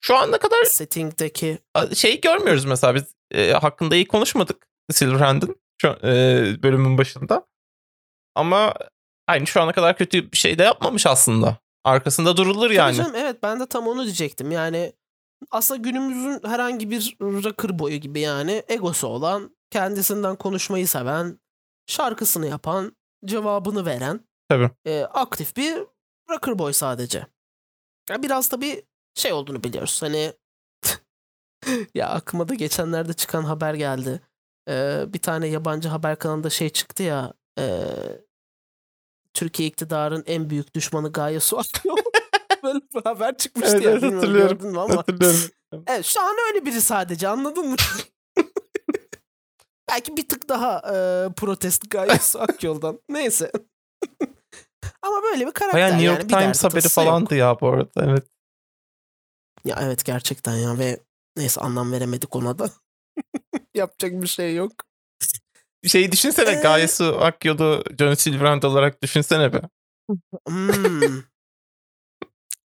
Şu 0.00 0.16
ana 0.16 0.38
kadar 0.38 0.64
setting'deki 0.64 1.58
şey 1.94 2.20
görmüyoruz 2.20 2.64
mesela 2.64 2.94
biz 2.94 3.14
e, 3.30 3.52
hakkında 3.52 3.96
iyi 3.96 4.08
konuşmadık 4.08 4.68
Silverhand'ın 4.90 5.56
şu 5.82 5.88
e, 5.88 6.12
bölümün 6.62 6.98
başında. 6.98 7.46
Ama 8.34 8.74
aynı 9.26 9.46
şu 9.46 9.62
ana 9.62 9.72
kadar 9.72 9.96
kötü 9.96 10.32
bir 10.32 10.36
şey 10.36 10.58
de 10.58 10.62
yapmamış 10.62 11.06
aslında. 11.06 11.58
Arkasında 11.84 12.36
durulur 12.36 12.66
Tabii 12.66 12.74
yani. 12.74 12.96
canım, 12.96 13.14
evet 13.14 13.42
ben 13.42 13.60
de 13.60 13.66
tam 13.66 13.86
onu 13.86 14.04
diyecektim. 14.04 14.50
Yani 14.50 14.92
aslında 15.50 15.80
günümüzün 15.80 16.48
herhangi 16.48 16.90
bir 16.90 17.16
rocker 17.20 17.78
boyu 17.78 17.96
gibi 17.96 18.20
yani 18.20 18.62
egosu 18.68 19.06
olan, 19.06 19.56
kendisinden 19.70 20.36
konuşmayı 20.36 20.88
seven, 20.88 21.40
şarkısını 21.86 22.46
yapan, 22.46 22.96
cevabını 23.24 23.86
veren 23.86 24.20
Tabii. 24.48 24.70
e, 24.84 25.02
aktif 25.02 25.56
bir 25.56 25.78
rocker 26.30 26.58
boy 26.58 26.72
sadece. 26.72 27.26
Ya 28.10 28.22
biraz 28.22 28.52
da 28.52 28.60
bir 28.60 28.82
şey 29.18 29.32
olduğunu 29.32 29.64
biliyoruz. 29.64 30.02
Hani 30.02 30.32
ya 31.94 32.08
aklıma 32.08 32.48
da 32.48 32.54
geçenlerde 32.54 33.12
çıkan 33.12 33.42
haber 33.42 33.74
geldi. 33.74 34.20
Ee, 34.68 35.04
bir 35.08 35.18
tane 35.18 35.46
yabancı 35.46 35.88
haber 35.88 36.18
kanalında 36.18 36.50
şey 36.50 36.68
çıktı 36.70 37.02
ya 37.02 37.32
e, 37.58 37.84
Türkiye 39.34 39.68
iktidarın 39.68 40.24
en 40.26 40.50
büyük 40.50 40.74
düşmanı 40.74 41.12
Gaye 41.12 41.40
Su 41.40 41.58
Akıyor. 41.58 41.98
Böyle 42.62 42.80
bir 42.94 43.04
haber 43.04 43.36
çıkmıştı 43.36 43.72
Evet, 43.76 43.84
ya. 43.84 43.90
evet, 43.90 44.02
hatırlıyorum. 44.02 44.58
gördün 44.58 44.70
mü 44.72 44.78
ama. 44.80 44.96
Hatırlıyorum. 44.96 45.40
Evet 45.86 46.04
şu 46.04 46.20
an 46.22 46.36
öyle 46.48 46.66
biri 46.66 46.80
sadece 46.80 47.28
anladın 47.28 47.68
mı? 47.68 47.76
Belki 49.90 50.16
bir 50.16 50.28
tık 50.28 50.48
daha 50.48 50.78
e, 50.78 50.92
protest 51.32 51.90
Gaye 51.90 52.18
Su 52.18 52.40
Akyol'dan. 52.40 53.00
Neyse. 53.08 53.52
ama 55.02 55.22
böyle 55.22 55.46
bir 55.46 55.52
karakter 55.52 55.72
Baya 55.80 55.86
New 55.88 56.04
yani. 56.04 56.16
York 56.16 56.30
derdi 56.30 56.42
Times 56.42 56.64
haberi 56.64 56.82
tasası 56.82 57.00
yok. 57.00 57.08
falandı 57.08 57.34
ya 57.34 57.60
bu 57.60 57.68
arada. 57.68 57.90
Evet. 58.04 58.26
Ya 59.68 59.78
evet 59.82 60.04
gerçekten 60.04 60.56
ya 60.56 60.78
ve 60.78 61.00
neyse 61.36 61.60
anlam 61.60 61.92
veremedik 61.92 62.36
ona 62.36 62.58
da. 62.58 62.70
Yapacak 63.74 64.22
bir 64.22 64.26
şey 64.26 64.54
yok. 64.54 64.72
Şeyi 65.86 66.12
düşünsene 66.12 66.50
Ee? 66.50 66.62
Gaye 66.62 66.88
Su 66.88 67.18
Akyol'u 67.20 67.84
John 67.98 68.14
Silverhand 68.14 68.62
olarak 68.62 69.02
düşünsene 69.02 69.52
be. 69.52 69.62
Hmm. 70.48 71.22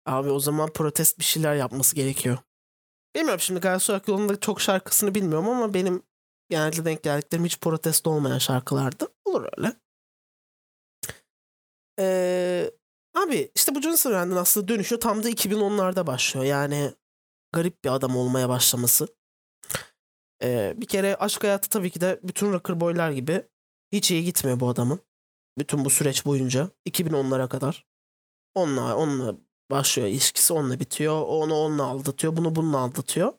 Abi 0.06 0.30
o 0.30 0.40
zaman 0.40 0.70
protest 0.74 1.20
bir 1.20 1.24
şeyler 1.24 1.56
yapması 1.56 1.96
gerekiyor. 1.96 2.38
Bilmiyorum 3.16 3.40
şimdi 3.40 3.60
Gaysu 3.60 3.94
Akyol'un 3.94 4.30
da 4.30 4.40
çok 4.40 4.62
şarkısını 4.62 5.16
bilmiyorum 5.16 5.50
ama 5.50 5.74
benim 5.74 6.04
genelde 6.50 6.86
denk 6.86 7.04
geldiklerim 7.04 7.46
hiç 7.46 7.60
protest 7.60 8.08
olmayan 8.08 8.38
şarkılardı. 8.38 9.08
Olur 9.26 9.48
öyle. 9.58 9.74
Ee, 12.00 12.72
abi 13.14 13.52
işte 13.56 13.76
bu 13.76 13.82
John 13.82 13.96
Silverhand'ın 13.96 14.36
aslında 14.36 14.68
dönüşü 14.68 15.00
tam 15.00 15.24
da 15.24 15.30
2010'larda 15.30 16.08
başlıyor. 16.08 16.46
Yani 16.46 16.94
garip 17.52 17.84
bir 17.84 17.90
adam 17.90 18.18
olmaya 18.18 18.50
başlaması. 18.50 19.08
Ee, 20.44 20.74
bir 20.78 20.86
kere 20.86 21.16
aşk 21.16 21.44
hayatı 21.44 21.70
tabii 21.70 21.90
ki 21.92 22.02
de 22.02 22.20
bütün 22.24 22.54
rocker 22.54 22.80
boylar 22.80 23.12
gibi 23.12 23.44
hiç 23.92 24.12
iyi 24.12 24.24
gitmiyor 24.24 24.60
bu 24.60 24.70
adamın. 24.70 25.00
Bütün 25.58 25.86
bu 25.86 25.90
süreç 25.90 26.26
boyunca 26.26 26.70
2010'lara 26.90 27.50
kadar. 27.50 27.86
Onunla, 28.56 28.98
onunla 28.98 29.36
başlıyor 29.72 30.08
ilişkisi 30.08 30.54
onunla 30.54 30.80
bitiyor. 30.80 31.14
O 31.14 31.26
Onu 31.26 31.56
onunla 31.56 31.84
aldatıyor. 31.84 32.38
Bunu 32.38 32.56
bununla 32.56 32.78
aldatıyor. 32.78 33.34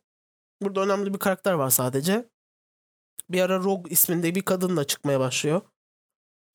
Burada 0.62 0.80
önemli 0.80 1.14
bir 1.14 1.18
karakter 1.18 1.52
var 1.52 1.70
sadece. 1.70 2.28
Bir 3.30 3.40
ara 3.40 3.58
Rogue 3.58 3.92
isminde 3.92 4.34
bir 4.34 4.42
kadınla 4.42 4.84
çıkmaya 4.84 5.20
başlıyor. 5.20 5.62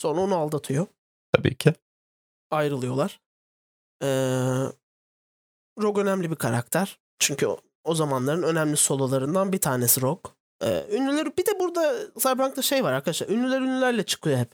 Sonra 0.02 0.22
onu 0.22 0.36
aldatıyor. 0.36 0.88
Tabii 1.32 1.56
ki. 1.58 1.74
Ayrılıyorlar. 2.52 3.22
Ee, 4.04 4.08
Rogue 5.82 6.04
önemli 6.04 6.32
bir 6.32 6.36
karakter. 6.36 7.00
Çünkü 7.20 7.48
o, 7.48 7.60
o 7.84 7.96
zamanların 7.96 8.44
önemli 8.44 8.78
sololarından 8.78 9.52
bir 9.52 9.62
tanesi 9.62 10.02
Rogue. 10.02 10.32
Ee, 10.64 10.86
ünlüler 10.92 11.38
bir 11.38 11.46
de 11.46 11.60
burada 11.60 11.96
Cyberpunk'ta 12.20 12.62
şey 12.62 12.84
var 12.84 12.94
arkadaşlar. 12.94 13.28
Ünlüler 13.28 13.62
ünlülerle 13.62 14.04
çıkıyor 14.04 14.38
hep. 14.38 14.52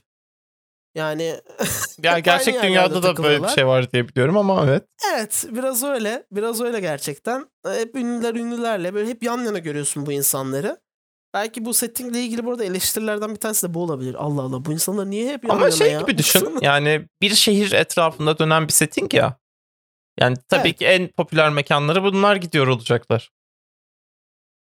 Yani 0.95 1.23
Ya 2.03 2.17
Hep 2.17 2.25
gerçek 2.25 2.63
dünyada 2.63 3.03
da 3.03 3.23
böyle 3.23 3.43
bir 3.43 3.47
şey 3.47 3.67
var 3.67 3.91
diye 3.91 4.07
biliyorum 4.07 4.37
ama 4.37 4.65
evet. 4.65 4.83
Evet 5.13 5.45
biraz 5.51 5.83
öyle. 5.83 6.25
Biraz 6.31 6.61
öyle 6.61 6.79
gerçekten. 6.79 7.49
Hep 7.67 7.95
ünlüler 7.95 8.35
ünlülerle 8.35 8.93
böyle 8.93 9.09
hep 9.09 9.23
yan 9.23 9.43
yana 9.43 9.59
görüyorsun 9.59 10.05
bu 10.05 10.11
insanları. 10.11 10.84
Belki 11.35 11.65
bu 11.65 11.73
settingle 11.73 12.21
ilgili 12.21 12.45
burada 12.45 12.63
eleştirilerden 12.63 13.29
bir 13.29 13.39
tanesi 13.39 13.69
de 13.69 13.73
bu 13.73 13.83
olabilir. 13.83 14.15
Allah 14.15 14.41
Allah 14.41 14.65
bu 14.65 14.71
insanlar 14.71 15.09
niye 15.09 15.33
hep 15.33 15.51
Ama 15.51 15.71
şey 15.71 15.91
ya? 15.91 16.01
gibi 16.01 16.17
düşün. 16.17 16.59
Yani 16.61 17.07
bir 17.21 17.35
şehir 17.35 17.71
etrafında 17.71 18.39
dönen 18.39 18.67
bir 18.67 18.73
setting 18.73 19.13
ya. 19.13 19.37
Yani 20.19 20.37
tabii 20.49 20.67
Evet. 20.67 20.79
ki 20.79 20.85
en 20.85 21.07
popüler 21.07 21.49
mekanları 21.49 22.03
bunlar 22.03 22.35
gidiyor 22.35 22.67
olacaklar. 22.67 23.31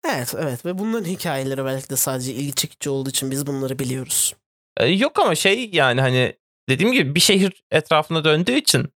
evet 0.07 0.35
evet 0.37 0.65
ve 0.65 0.77
bunların 0.77 1.05
hikayeleri 1.05 1.65
belki 1.65 1.89
de 1.89 1.95
sadece 1.95 2.33
ilgi 2.33 2.53
çekici 2.55 2.89
olduğu 2.89 3.09
için 3.09 3.31
biz 3.31 3.47
bunları 3.47 3.79
biliyoruz. 3.79 4.35
Ee, 4.77 4.85
yok 4.85 5.19
ama 5.19 5.35
şey 5.35 5.69
yani 5.73 6.01
hani 6.01 6.37
dediğim 6.69 6.93
gibi 6.93 7.15
bir 7.15 7.19
şehir 7.19 7.63
etrafında 7.71 8.23
döndüğü 8.23 8.55
için 8.55 8.93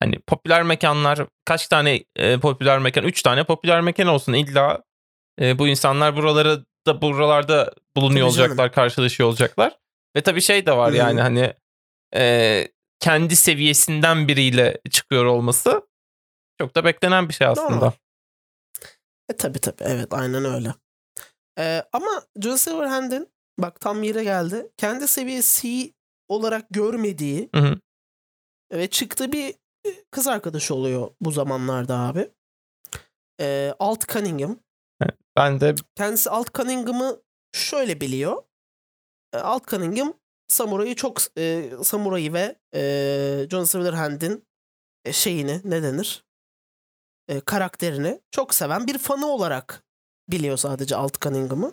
hani 0.00 0.18
popüler 0.18 0.62
mekanlar 0.62 1.26
kaç 1.44 1.68
tane 1.68 2.04
e, 2.16 2.40
popüler 2.40 2.78
mekan? 2.78 3.04
Üç 3.04 3.22
tane 3.22 3.44
popüler 3.44 3.80
mekan 3.80 4.06
olsun. 4.06 4.32
İlla 4.32 4.82
e, 5.40 5.58
bu 5.58 5.68
insanlar 5.68 6.16
buraları 6.16 6.64
da 6.86 7.02
buralarda 7.02 7.74
bulunuyor 7.96 8.26
Tabii 8.26 8.36
canım. 8.36 8.50
olacaklar, 8.50 8.72
karşılaşıyor 8.72 9.28
olacaklar. 9.28 9.78
Ve 10.16 10.20
tabii 10.20 10.42
şey 10.42 10.66
de 10.66 10.76
var 10.76 10.92
hı. 10.92 10.96
yani 10.96 11.20
hani 11.20 11.54
e, 12.14 12.68
kendi 13.00 13.36
seviyesinden 13.36 14.28
biriyle 14.28 14.80
çıkıyor 14.90 15.24
olması 15.24 15.82
çok 16.60 16.74
da 16.74 16.84
beklenen 16.84 17.28
bir 17.28 17.34
şey 17.34 17.46
aslında. 17.46 17.70
Normal. 17.70 17.92
E 19.28 19.36
tabi 19.36 19.58
tabi 19.58 19.76
evet 19.80 20.14
aynen 20.14 20.44
öyle. 20.44 20.74
Ee, 21.58 21.82
ama 21.92 22.22
John 22.40 22.56
Silverhand'in 22.56 23.28
bak 23.58 23.80
tam 23.80 24.02
yere 24.02 24.24
geldi. 24.24 24.70
Kendi 24.76 25.08
seviyesi 25.08 25.94
olarak 26.28 26.66
görmediği 26.70 27.50
Hı 27.54 27.60
hı. 27.60 27.80
ve 28.72 28.90
çıktığı 28.90 29.32
bir 29.32 29.54
e, 29.86 30.04
kız 30.10 30.26
arkadaşı 30.26 30.74
oluyor 30.74 31.10
bu 31.20 31.30
zamanlarda 31.30 31.98
abi. 31.98 32.30
Ee, 33.40 33.74
Alt 33.78 34.08
Cunningham. 34.08 34.58
Ben 35.36 35.60
de 35.60 35.74
Kendisi 35.94 36.30
Alt 36.30 36.54
Cunningham'ı 36.54 37.22
şöyle 37.52 38.00
biliyor. 38.00 38.42
E, 39.32 39.38
Alt 39.38 39.68
Cunningham 39.68 40.14
Samurai'yi 40.48 40.96
çok 40.96 41.38
e, 41.38 41.70
Samurai'yi 41.82 42.32
ve 42.32 42.56
e, 42.74 43.46
John 43.50 43.64
Silverhand'in 43.64 44.46
e, 45.04 45.12
şeyini 45.12 45.60
ne 45.64 45.82
denir? 45.82 46.24
E, 47.28 47.40
karakterini 47.40 48.20
çok 48.30 48.54
seven 48.54 48.86
bir 48.86 48.98
fanı 48.98 49.26
olarak 49.26 49.84
biliyor 50.28 50.56
sadece 50.56 50.96
Alt 50.96 51.20
Cunningham'ı. 51.20 51.72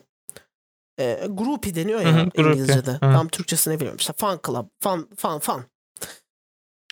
E, 0.99 1.27
groupie 1.29 1.75
deniyor 1.75 2.01
ya 2.01 2.07
Hı 2.07 2.21
hı, 2.21 2.23
groupie. 2.23 2.43
İngilizce'de. 2.43 2.91
Hı. 2.91 2.99
Tam 2.99 3.27
Türkçesini 3.27 3.73
bilmiyorum. 3.73 3.97
İşte 3.99 4.13
fan 4.17 4.39
club, 4.47 4.65
fan 4.79 5.09
fan 5.15 5.39
fan. 5.39 5.63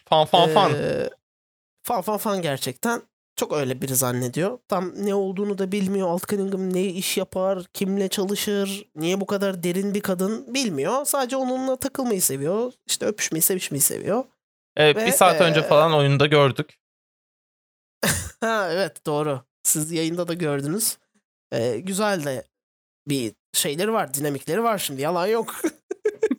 Fan 0.10 0.26
fan 0.26 0.50
fan. 0.50 0.72
Ee, 0.74 1.10
fan 1.84 2.02
fan 2.02 2.18
fan 2.18 2.42
gerçekten. 2.42 3.02
Çok 3.36 3.54
öyle 3.54 3.82
biri 3.82 3.96
zannediyor. 3.96 4.60
Tam 4.68 5.06
ne 5.06 5.16
olduğunu 5.16 5.58
da 5.58 5.72
bilmiyor. 5.72 6.08
Alt 6.08 6.28
Cunningham 6.28 6.74
ne 6.74 6.84
iş 6.86 7.18
yapar, 7.18 7.66
kimle 7.74 8.08
çalışır, 8.08 8.86
niye 8.96 9.22
bu 9.22 9.26
kadar 9.26 9.64
derin 9.64 9.94
bir 9.94 10.02
kadın 10.02 10.54
bilmiyor. 10.54 11.06
Sadece 11.06 11.36
onunla 11.38 11.76
takılmayı 11.76 12.22
seviyor. 12.22 12.74
İşte 12.88 13.06
öpüşmeyi, 13.06 13.42
sevişmeyi 13.42 13.82
seviyor. 13.82 14.24
Evet, 14.78 14.96
ve, 14.96 15.06
bir 15.06 15.12
saat 15.12 15.42
önce 15.42 15.60
eee, 15.60 15.68
falan 15.68 15.94
oyunda 15.94 16.26
gördük. 16.26 16.78
Ha 18.40 18.68
evet 18.72 19.06
doğru. 19.06 19.42
Siz 19.64 19.92
yayında 19.92 20.28
da 20.28 20.34
gördünüz. 20.34 20.98
Ee, 21.52 21.78
güzel 21.80 22.26
de 22.26 22.48
bir 23.08 23.34
şeyleri 23.54 23.94
var, 23.94 24.14
dinamikleri 24.14 24.64
var 24.64 24.78
şimdi. 24.78 25.02
Yalan 25.02 25.28
yok. 25.28 25.56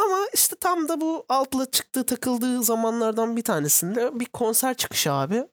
Ama 0.00 0.26
işte 0.34 0.56
tam 0.56 0.88
da 0.88 1.00
bu 1.00 1.26
altla 1.28 1.70
çıktığı 1.70 2.06
takıldığı 2.06 2.62
zamanlardan 2.62 3.36
bir 3.36 3.42
tanesinde 3.42 4.20
bir 4.20 4.26
konser 4.26 4.76
çıkışı 4.76 5.12
abi. 5.12 5.48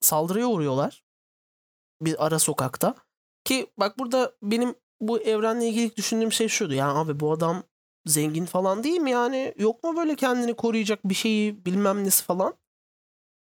Saldırıya 0.00 0.46
uğruyorlar. 0.46 1.04
Bir 2.02 2.26
ara 2.26 2.38
sokakta. 2.38 2.94
Ki 3.44 3.66
bak 3.78 3.98
burada 3.98 4.32
benim 4.42 4.74
bu 5.00 5.20
evrenle 5.20 5.68
ilgili 5.68 5.96
düşündüğüm 5.96 6.32
şey 6.32 6.48
şuydu. 6.48 6.74
Yani 6.74 6.98
abi 6.98 7.20
bu 7.20 7.32
adam 7.32 7.62
zengin 8.06 8.46
falan 8.46 8.84
değil 8.84 9.00
mi 9.00 9.10
yani? 9.10 9.54
Yok 9.58 9.84
mu 9.84 9.96
böyle 9.96 10.16
kendini 10.16 10.54
koruyacak 10.54 11.00
bir 11.04 11.14
şeyi 11.14 11.64
bilmem 11.64 12.04
nesi 12.04 12.24
falan? 12.24 12.54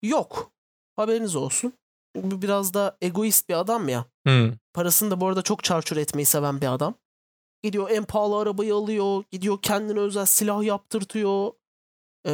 Yok. 0.03 0.53
Haberiniz 0.96 1.37
olsun. 1.37 1.72
Bu 2.16 2.42
biraz 2.42 2.74
da 2.74 2.96
egoist 3.00 3.48
bir 3.48 3.55
adam 3.55 3.88
ya. 3.88 4.05
Hmm. 4.27 4.53
Parasını 4.74 5.11
da 5.11 5.20
bu 5.20 5.27
arada 5.27 5.42
çok 5.42 5.64
çarçur 5.64 5.96
etmeyi 5.96 6.27
seven 6.27 6.61
bir 6.61 6.74
adam. 6.74 6.94
Gidiyor 7.64 7.90
en 7.90 8.05
pahalı 8.05 8.38
arabayı 8.38 8.74
alıyor. 8.74 9.24
Gidiyor 9.31 9.59
kendine 9.62 9.98
özel 10.00 10.24
silah 10.24 10.62
yaptırtıyor. 10.62 11.53
Ee, 12.27 12.31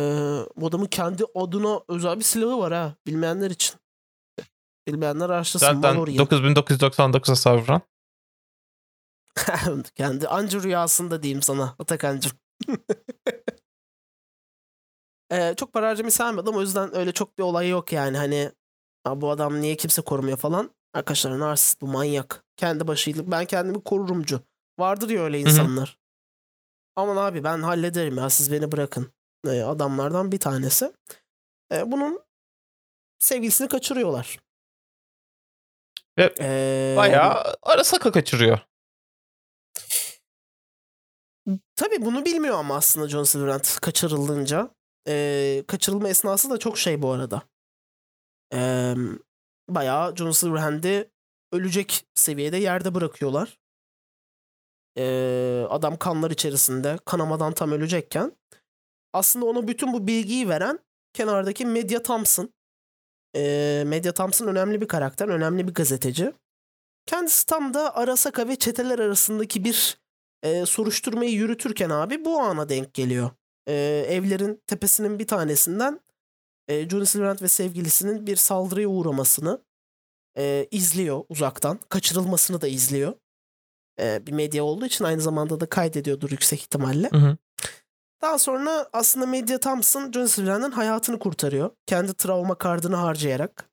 bu 0.56 0.66
adamın 0.66 0.86
kendi 0.86 1.24
adına 1.34 1.80
özel 1.88 2.18
bir 2.18 2.24
silahı 2.24 2.58
var 2.58 2.72
ha. 2.72 2.94
Bilmeyenler 3.06 3.50
için. 3.50 3.76
Bilmeyenler 4.86 5.24
araştırsın. 5.30 5.66
Zaten 5.66 5.94
Malorian. 5.94 6.26
9999'a 6.26 7.36
savuran. 7.36 7.80
kendi 9.94 10.28
anca 10.28 10.62
rüyasında 10.62 11.22
diyeyim 11.22 11.42
sana 11.42 11.74
Atakan'cığım. 11.78 12.32
Ee, 15.32 15.54
çok 15.56 15.72
para 15.72 15.88
harcamayı 15.88 16.12
sevmedim 16.12 16.54
o 16.54 16.60
yüzden 16.60 16.96
öyle 16.96 17.12
çok 17.12 17.38
bir 17.38 17.42
olay 17.42 17.68
yok 17.68 17.92
yani 17.92 18.16
hani 18.16 18.52
"Aa, 19.04 19.20
bu 19.20 19.30
adam 19.30 19.60
niye 19.60 19.76
kimse 19.76 20.02
korumuyor 20.02 20.36
falan. 20.36 20.70
Arkadaşlar 20.94 21.38
narsist 21.38 21.80
bu 21.80 21.86
manyak. 21.86 22.44
Kendi 22.56 22.86
başıyla 22.88 23.30
ben 23.30 23.44
kendimi 23.44 23.84
korurumcu. 23.84 24.40
Vardır 24.80 25.10
ya 25.10 25.22
öyle 25.22 25.40
insanlar. 25.40 25.98
Aman 26.96 27.16
abi 27.16 27.44
ben 27.44 27.62
hallederim 27.62 28.16
ya 28.18 28.30
siz 28.30 28.52
beni 28.52 28.72
bırakın. 28.72 29.12
Ee, 29.46 29.62
adamlardan 29.62 30.32
bir 30.32 30.40
tanesi. 30.40 30.92
Ee, 31.72 31.92
bunun 31.92 32.22
sevgilisini 33.18 33.68
kaçırıyorlar. 33.68 34.38
Ve 36.18 36.34
Ee, 36.40 36.94
Bayağı 36.96 37.56
Arasaka 37.62 38.12
kaçırıyor. 38.12 38.58
Tabii 41.76 42.04
bunu 42.04 42.24
bilmiyor 42.24 42.58
ama 42.58 42.76
aslında 42.76 43.08
John 43.08 43.24
Silverhand 43.24 43.64
kaçırılınca. 43.82 44.70
Ee, 45.08 45.64
kaçırılma 45.68 46.08
esnası 46.08 46.50
da 46.50 46.58
çok 46.58 46.78
şey 46.78 47.02
bu 47.02 47.10
arada. 47.12 47.42
Ee, 48.54 48.94
bayağı 49.68 50.16
John 50.16 50.30
Silverhand'i 50.30 51.10
ölecek 51.52 52.06
seviyede 52.14 52.56
yerde 52.56 52.94
bırakıyorlar. 52.94 53.58
Ee, 54.98 55.66
adam 55.70 55.96
kanlar 55.96 56.30
içerisinde 56.30 56.98
kanamadan 57.04 57.52
tam 57.52 57.72
ölecekken. 57.72 58.32
Aslında 59.12 59.44
ona 59.46 59.68
bütün 59.68 59.92
bu 59.92 60.06
bilgiyi 60.06 60.48
veren 60.48 60.78
kenardaki 61.12 61.66
Media 61.66 62.02
Thompson. 62.02 62.54
Ee, 63.36 63.82
Media 63.86 64.12
Thompson 64.12 64.46
önemli 64.46 64.80
bir 64.80 64.88
karakter, 64.88 65.28
önemli 65.28 65.68
bir 65.68 65.74
gazeteci. 65.74 66.32
Kendisi 67.06 67.46
tam 67.46 67.74
da 67.74 67.96
Arasaka 67.96 68.48
ve 68.48 68.56
çeteler 68.56 68.98
arasındaki 68.98 69.64
bir 69.64 70.00
e, 70.42 70.66
soruşturmayı 70.66 71.32
yürütürken 71.32 71.90
abi 71.90 72.24
bu 72.24 72.40
ana 72.40 72.68
denk 72.68 72.94
geliyor. 72.94 73.30
E, 73.68 73.74
evlerin 74.08 74.62
tepesinin 74.66 75.18
bir 75.18 75.26
tanesinden 75.26 76.00
e, 76.68 76.88
Johnny 76.88 77.06
Silverhand 77.06 77.42
ve 77.42 77.48
sevgilisinin 77.48 78.26
bir 78.26 78.36
saldırıya 78.36 78.88
uğramasını 78.88 79.62
e, 80.38 80.68
izliyor 80.70 81.24
uzaktan. 81.28 81.80
Kaçırılmasını 81.88 82.60
da 82.60 82.68
izliyor. 82.68 83.14
E, 84.00 84.26
bir 84.26 84.32
medya 84.32 84.64
olduğu 84.64 84.86
için 84.86 85.04
aynı 85.04 85.20
zamanda 85.20 85.60
da 85.60 85.66
kaydediyordur 85.66 86.30
yüksek 86.30 86.60
ihtimalle. 86.60 87.10
Hı 87.10 87.16
hı. 87.16 87.36
Daha 88.22 88.38
sonra 88.38 88.88
aslında 88.92 89.26
Media 89.26 89.58
Thompson 89.58 90.12
John 90.12 90.26
Silverhand'ın 90.26 90.70
hayatını 90.70 91.18
kurtarıyor. 91.18 91.70
Kendi 91.86 92.14
travma 92.14 92.54
kartını 92.54 92.96
harcayarak 92.96 93.68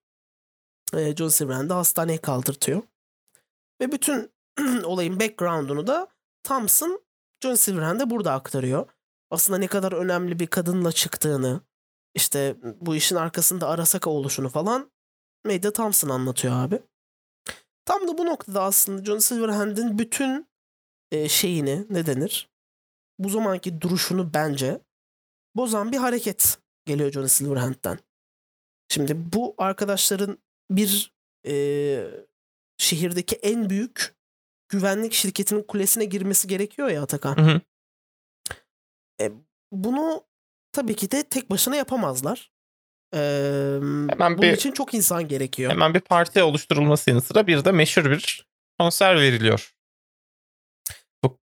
e, 0.94 1.16
John 1.16 1.28
Silverhand'ı 1.28 1.74
hastaneye 1.74 2.18
kaldırtıyor. 2.18 2.82
Ve 3.82 3.92
bütün 3.92 4.32
olayın 4.84 5.20
background'unu 5.20 5.88
da 5.88 6.08
Thompson 6.44 7.02
John 7.44 7.56
Silverhand'e 7.56 8.10
burada 8.10 8.34
aktarıyor. 8.34 8.86
Aslında 9.32 9.60
ne 9.60 9.68
kadar 9.68 9.92
önemli 9.92 10.40
bir 10.40 10.48
kadınla 10.48 10.92
çıktığını, 10.92 11.62
işte 12.16 12.56
bu 12.82 12.96
işin 12.96 13.16
arkasında 13.16 13.68
Arasaka 13.68 14.10
oluşunu 14.10 14.50
falan 14.50 14.92
Media 15.46 15.72
Thompson 15.72 16.10
anlatıyor 16.10 16.54
abi. 16.54 16.82
Tam 17.88 18.08
da 18.08 18.18
bu 18.18 18.26
noktada 18.26 18.64
aslında 18.64 19.06
John 19.06 19.18
Silverhand'in 19.18 20.00
bütün 20.00 20.48
e, 21.12 21.30
şeyini 21.30 21.86
ne 21.90 22.06
denir? 22.06 22.50
Bu 23.20 23.30
zamanki 23.30 23.82
duruşunu 23.82 24.34
bence 24.34 24.82
bozan 25.56 25.92
bir 25.92 25.98
hareket 25.98 26.58
geliyor 26.86 27.12
John 27.12 27.26
Silverhand'den. 27.26 28.00
Şimdi 28.92 29.34
bu 29.34 29.56
arkadaşların 29.58 30.38
bir 30.72 31.14
e, 31.48 31.54
şehirdeki 32.78 33.36
en 33.36 33.70
büyük 33.70 34.16
güvenlik 34.70 35.14
şirketinin 35.14 35.64
kulesine 35.64 36.06
girmesi 36.06 36.48
gerekiyor 36.48 36.88
ya 36.88 37.04
Atakan. 37.04 37.36
Hı 37.36 37.42
hı. 37.42 37.62
Bunu 39.72 40.24
tabii 40.72 40.96
ki 40.96 41.12
de 41.12 41.24
tek 41.24 41.50
başına 41.50 41.76
yapamazlar. 41.76 42.52
Ee, 43.14 43.18
Hemen 44.10 44.20
bunun 44.20 44.42
bir- 44.42 44.54
için 44.54 44.72
çok 44.72 44.94
insan 44.94 45.28
gerekiyor. 45.28 45.72
Hemen 45.72 45.94
bir 45.94 46.00
parti 46.00 46.44
oluşturulması 46.44 47.10
yanı 47.10 47.22
sıra 47.22 47.48
bir 47.48 47.66
de 47.66 47.72
meşhur 47.72 48.06
bir 48.12 48.48
konser 48.80 49.16
veriliyor. 49.16 49.74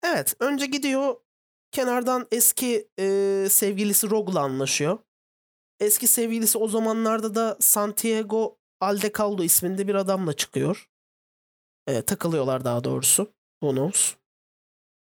Evet, 0.03 0.35
önce 0.39 0.65
gidiyor 0.65 1.15
kenardan 1.71 2.27
eski 2.31 2.87
e, 2.99 3.47
sevgilisi 3.49 4.09
Rogue'la 4.09 4.39
anlaşıyor. 4.39 4.97
Eski 5.79 6.07
sevgilisi 6.07 6.57
o 6.57 6.67
zamanlarda 6.67 7.35
da 7.35 7.57
Santiago 7.59 8.57
Aldecaldo 8.81 9.43
isminde 9.43 9.87
bir 9.87 9.95
adamla 9.95 10.33
çıkıyor. 10.33 10.89
E, 11.87 12.01
takılıyorlar 12.01 12.65
daha 12.65 12.83
doğrusu. 12.83 13.33
Who 13.63 13.71
knows? 13.75 14.15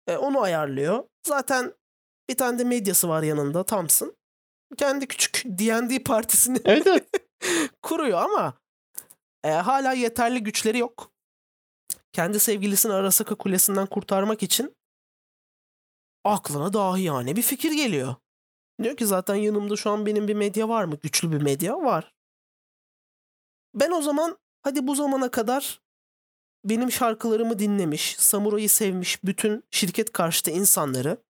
E, 0.07 0.17
onu 0.17 0.41
ayarlıyor. 0.41 1.05
Zaten 1.27 1.75
bir 2.31 2.37
tane 2.37 2.59
de 2.59 2.65
medyası 2.65 3.09
var 3.09 3.23
yanında 3.23 3.65
Thompson. 3.65 4.17
Kendi 4.77 5.07
küçük 5.07 5.43
D&D 5.45 6.03
partisini 6.03 6.59
Evet 6.65 6.87
evet. 6.87 7.09
kuruyor 7.83 8.23
ama 8.23 8.55
e, 9.45 9.51
hala 9.51 9.93
yeterli 9.93 10.43
güçleri 10.43 10.79
yok. 10.79 11.13
Kendi 12.13 12.41
sevgilisini 12.41 12.93
Arasaka 12.93 13.35
Kulesi'nden 13.35 13.87
kurtarmak 13.87 14.43
için 14.43 14.77
aklına 16.25 16.73
dahi 16.73 17.03
yani 17.03 17.37
bir 17.37 17.43
fikir 17.43 17.73
geliyor. 17.73 18.15
Diyor 18.83 18.97
ki 18.97 19.07
zaten 19.07 19.35
yanımda 19.35 19.77
şu 19.77 19.91
an 19.91 20.07
benim 20.07 20.29
bir 20.29 20.35
medya 20.35 20.69
var 20.69 20.85
mı? 20.85 20.97
Güçlü 21.03 21.33
bir 21.33 21.43
medya 21.43 21.83
var. 21.83 22.15
Ben 23.75 23.91
o 23.91 24.03
zaman 24.03 24.39
hadi 24.63 24.87
bu 24.87 24.95
zamana 24.95 25.31
kadar 25.31 25.81
benim 26.65 26.93
şarkılarımı 26.93 27.59
dinlemiş, 27.59 28.17
Samurai'yi 28.19 28.69
sevmiş 28.69 29.25
bütün 29.25 29.65
şirket 29.71 30.13
karşıtı 30.13 30.51
insanları 30.51 31.23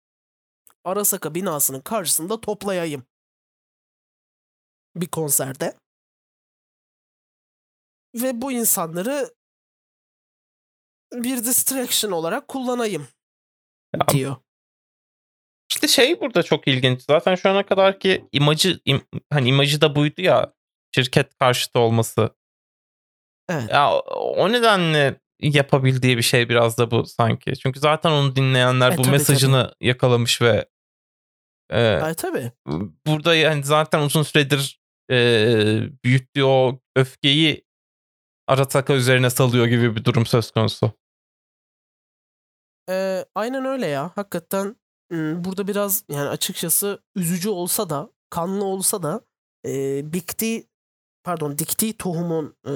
Arasaka 0.85 1.35
binasının 1.35 1.81
karşısında 1.81 2.41
toplayayım. 2.41 3.08
Bir 4.97 5.07
konserde. 5.07 5.77
Ve 8.15 8.43
bu 8.43 8.53
insanları 8.53 9.35
bir 11.13 11.37
distraction 11.45 12.11
olarak 12.11 12.49
kullanayım 12.49 13.09
Ya, 13.97 14.09
diyor. 14.09 14.37
İşte 15.71 15.89
şey 15.89 16.21
burada 16.21 16.43
çok 16.43 16.69
ilginç. 16.69 17.03
Zaten 17.03 17.35
şu 17.35 17.51
ana 17.51 17.67
kadar 17.67 18.01
ki 18.01 18.29
imajı 18.33 18.81
im- 18.87 19.23
hani 19.33 19.49
imajı 19.49 19.81
da 19.81 19.97
buydu 19.97 20.23
ya 20.23 20.53
şirket 20.95 21.39
karşıtı 21.39 21.79
olması. 21.79 22.31
Evet. 23.49 23.71
Ya 23.71 23.93
o 24.17 24.53
nedenle 24.53 25.21
yapabildiği 25.41 26.17
bir 26.17 26.23
şey 26.23 26.49
biraz 26.49 26.79
da 26.79 26.91
bu 26.91 27.05
sanki. 27.07 27.57
Çünkü 27.57 27.81
zaten 27.81 28.11
onu 28.11 28.37
dinleyenler 28.37 28.93
E, 28.93 28.97
bu 28.99 29.03
tabii, 29.03 29.13
mesajını 29.13 29.75
yakalamış 29.81 30.43
ve 30.43 30.69
e, 31.71 31.81
Ay 31.87 32.15
tabii. 32.15 32.53
burada 33.07 33.35
yani 33.35 33.65
zaten 33.65 34.01
uzun 34.01 34.23
süredir 34.23 34.81
e, 35.11 35.17
büyüttüğü 36.05 36.45
o 36.45 36.81
öfkeyi 36.97 37.69
Arasaka 38.49 38.95
üzerine 38.95 39.31
salıyor 39.31 39.67
gibi 39.67 39.97
bir 39.97 40.05
durum 40.05 40.27
söz 40.27 40.51
konusu. 40.51 40.93
Ee, 42.91 43.25
aynen 43.35 43.65
öyle 43.65 43.87
ya. 43.87 44.11
Hakikaten 44.15 44.77
burada 45.13 45.69
biraz 45.69 46.05
yani 46.11 46.29
açıkçası 46.29 47.03
üzücü 47.17 47.49
olsa 47.49 47.91
da 47.91 48.11
kanlı 48.31 48.65
olsa 48.65 49.03
da 49.03 49.21
e, 49.65 50.05
diktiği 50.13 50.69
pardon 51.25 51.59
diktiği 51.59 51.93
tohumun 51.93 52.57
e, 52.67 52.73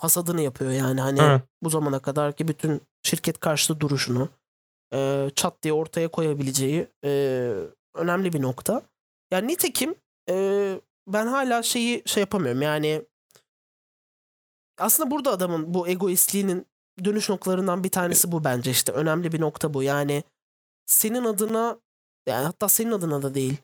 hasadını 0.00 0.42
yapıyor 0.42 0.70
yani 0.70 1.00
hani 1.00 1.20
Evet. 1.22 1.42
bu 1.62 1.70
zamana 1.70 1.98
kadar 1.98 2.32
ki 2.36 2.48
bütün 2.48 2.80
şirket 3.02 3.40
karşıtı 3.40 3.80
duruşunu 3.80 4.28
e, 4.94 5.30
çat 5.34 5.62
diye 5.62 5.72
ortaya 5.74 6.08
koyabileceği 6.08 6.88
e, 7.04 7.52
önemli 7.98 8.32
bir 8.32 8.42
nokta. 8.42 8.82
Yani 9.30 9.48
nitekim 9.48 9.94
e, 10.28 10.74
ben 11.06 11.26
hala 11.26 11.62
şeyi 11.62 12.02
şey 12.06 12.20
yapamıyorum. 12.20 12.62
Yani 12.62 13.02
aslında 14.78 15.10
burada 15.10 15.30
adamın 15.30 15.74
bu 15.74 15.88
egoistliğinin 15.88 16.66
dönüş 17.04 17.28
noktalarından 17.28 17.84
bir 17.84 17.90
tanesi 17.90 18.32
bu 18.32 18.44
bence 18.44 18.70
işte. 18.70 18.92
Önemli 18.92 19.32
bir 19.32 19.40
nokta 19.40 19.74
bu. 19.74 19.82
Yani 19.82 20.24
senin 20.86 21.24
adına 21.24 21.78
yani 22.28 22.44
hatta 22.44 22.68
senin 22.68 22.92
adına 22.92 23.22
da 23.22 23.34
değil 23.34 23.56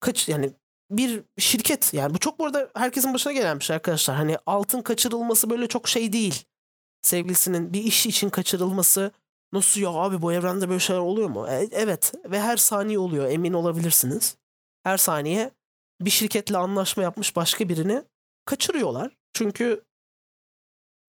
kaç 0.00 0.28
yani 0.28 0.52
bir 0.90 1.22
şirket. 1.38 1.94
Yani 1.94 2.14
bu 2.14 2.18
çok 2.18 2.38
bu 2.38 2.46
arada 2.46 2.70
herkesin 2.74 3.14
başına 3.14 3.32
gelen 3.32 3.58
bir 3.58 3.64
şey 3.64 3.76
arkadaşlar. 3.76 4.16
Hani 4.16 4.36
altın 4.46 4.82
kaçırılması 4.82 5.50
böyle 5.50 5.66
çok 5.66 5.88
şey 5.88 6.12
değil. 6.12 6.44
Sevgilisinin 7.02 7.72
bir 7.72 7.82
iş 7.82 8.06
için 8.06 8.30
kaçırılması 8.30 9.12
nasıl 9.56 9.80
ya 9.80 9.90
abi 9.90 10.22
bu 10.22 10.32
evrende 10.32 10.68
böyle 10.68 10.80
şeyler 10.80 11.00
oluyor 11.00 11.28
mu? 11.28 11.48
E, 11.48 11.68
evet 11.72 12.12
ve 12.24 12.40
her 12.40 12.56
saniye 12.56 12.98
oluyor 12.98 13.30
emin 13.30 13.52
olabilirsiniz. 13.52 14.36
Her 14.84 14.96
saniye 14.96 15.50
bir 16.00 16.10
şirketle 16.10 16.56
anlaşma 16.56 17.02
yapmış 17.02 17.36
başka 17.36 17.68
birini 17.68 18.02
kaçırıyorlar. 18.44 19.16
Çünkü 19.32 19.84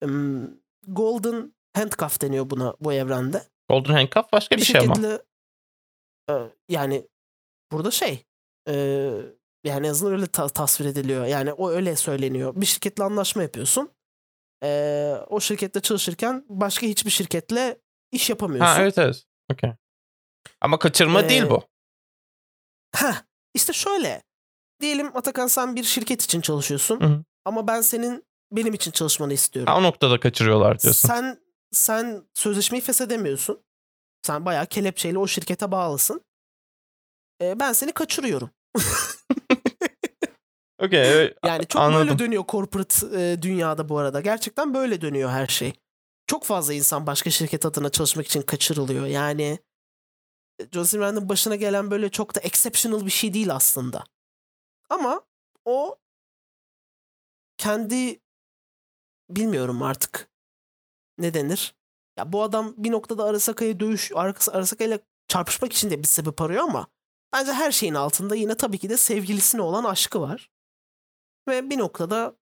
ım, 0.04 0.60
golden 0.86 1.54
handcuff 1.76 2.20
deniyor 2.20 2.50
buna 2.50 2.74
bu 2.80 2.92
evrende. 2.92 3.42
Golden 3.68 3.92
Handcuff 3.94 4.32
başka 4.32 4.56
bir, 4.56 4.64
şey 4.64 4.80
ama. 4.80 5.18
e, 6.30 6.34
yani 6.68 7.08
burada 7.72 7.90
şey 7.90 8.24
e, 8.68 8.74
yani 9.64 9.86
en 9.86 9.90
azından 9.90 10.12
öyle 10.12 10.26
ta- 10.26 10.48
tasvir 10.48 10.84
ediliyor. 10.84 11.26
Yani 11.26 11.52
o 11.52 11.70
öyle 11.70 11.96
söyleniyor. 11.96 12.52
Bir 12.56 12.66
şirketle 12.66 13.04
anlaşma 13.04 13.42
yapıyorsun. 13.42 13.90
E, 14.64 15.14
o 15.28 15.40
şirkette 15.40 15.80
çalışırken 15.80 16.44
başka 16.48 16.86
hiçbir 16.86 17.10
şirketle 17.10 17.78
iş 18.12 18.30
yapamıyorsun. 18.30 18.74
Ha 18.74 18.82
evet 18.82 18.98
evet. 18.98 19.24
Okey. 19.52 19.70
Ama 20.60 20.78
kaçırma 20.78 21.22
Ee, 21.22 21.28
değil 21.28 21.44
bu. 21.50 21.62
Heh, 22.96 23.22
işte 23.54 23.72
şöyle. 23.72 24.22
Diyelim 24.80 25.16
Atakan 25.16 25.46
sen 25.46 25.76
bir 25.76 25.84
şirket 25.84 26.22
için 26.22 26.40
çalışıyorsun. 26.40 27.00
Hı 27.00 27.04
hı. 27.06 27.24
Ama 27.44 27.66
ben 27.68 27.80
senin 27.80 28.24
benim 28.52 28.74
için 28.74 28.90
çalışmanı 28.90 29.32
istiyorum. 29.32 29.72
Ha, 29.72 29.78
o 29.78 29.82
noktada 29.82 30.20
kaçırıyorlar 30.20 30.78
diyorsun. 30.78 31.08
Sen 31.08 31.38
sen 31.72 32.22
sözleşmeyi 32.34 32.82
feshedemiyorsun. 32.82 33.62
Sen 34.22 34.44
bayağı 34.44 34.66
kelepçeyle 34.66 35.18
o 35.18 35.26
şirkete 35.26 35.70
bağlısın. 35.70 36.24
Ee, 37.42 37.60
ben 37.60 37.72
seni 37.72 37.92
kaçırıyorum. 37.92 38.50
Okey. 40.82 41.12
evet, 41.12 41.36
Yani 41.44 41.66
çok 41.66 41.82
anladım. 41.82 42.08
böyle 42.08 42.18
dönüyor 42.18 42.44
corporate 42.48 43.20
e, 43.20 43.42
dünyada 43.42 43.88
bu 43.88 43.98
arada. 43.98 44.20
Gerçekten 44.20 44.74
böyle 44.74 45.00
dönüyor 45.00 45.30
her 45.30 45.46
şey. 45.46 45.72
Çok 46.28 46.44
fazla 46.44 46.74
insan 46.74 47.06
başka 47.06 47.30
şirket 47.30 47.66
adına 47.66 47.90
çalışmak 47.90 48.26
için 48.26 48.42
kaçırılıyor. 48.42 49.06
Yani 49.06 49.58
e, 50.60 50.68
John 50.72 50.82
Silver'ın 50.82 51.28
başına 51.28 51.56
gelen 51.56 51.90
böyle 51.90 52.08
çok 52.10 52.34
da 52.34 52.40
exceptional 52.40 53.06
bir 53.06 53.10
şey 53.10 53.34
değil 53.34 53.54
aslında. 53.54 54.04
Ama 54.90 55.22
o 55.64 55.96
kendi 57.56 58.20
bilmiyorum 59.30 59.82
artık 59.82 60.30
ne 61.18 61.34
denir. 61.34 61.74
Ya 62.16 62.32
bu 62.32 62.42
adam 62.42 62.74
bir 62.76 62.92
noktada 62.92 63.24
Arasaka'ya 63.24 63.80
dövüş, 63.80 64.10
Aras- 64.10 64.50
Arasaka 64.52 64.84
ile 64.84 65.00
çarpışmak 65.28 65.72
için 65.72 65.90
de 65.90 65.98
bir 65.98 66.06
sebep 66.08 66.40
arıyor 66.40 66.64
ama 66.64 66.86
bence 67.32 67.52
her 67.52 67.72
şeyin 67.72 67.94
altında 67.94 68.34
yine 68.34 68.56
tabii 68.56 68.78
ki 68.78 68.90
de 68.90 68.96
sevgilisine 68.96 69.62
olan 69.62 69.84
aşkı 69.84 70.20
var. 70.20 70.50
Ve 71.48 71.70
bir 71.70 71.78
noktada 71.78 72.36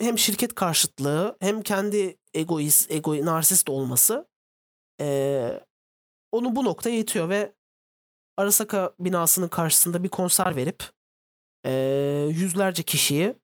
hem 0.00 0.18
şirket 0.18 0.54
karşıtlığı 0.54 1.36
hem 1.40 1.62
kendi 1.62 2.16
egoist, 2.34 2.90
ego, 2.90 3.24
narsist 3.26 3.68
olması 3.68 4.28
eee, 5.00 5.64
onu 6.32 6.56
bu 6.56 6.64
noktaya 6.64 6.98
itiyor 6.98 7.28
ve 7.28 7.54
Arasaka 8.36 8.94
binasının 9.00 9.48
karşısında 9.48 10.04
bir 10.04 10.08
konser 10.08 10.56
verip 10.56 10.84
eee, 11.64 12.26
yüzlerce 12.30 12.82
kişiyi 12.82 13.34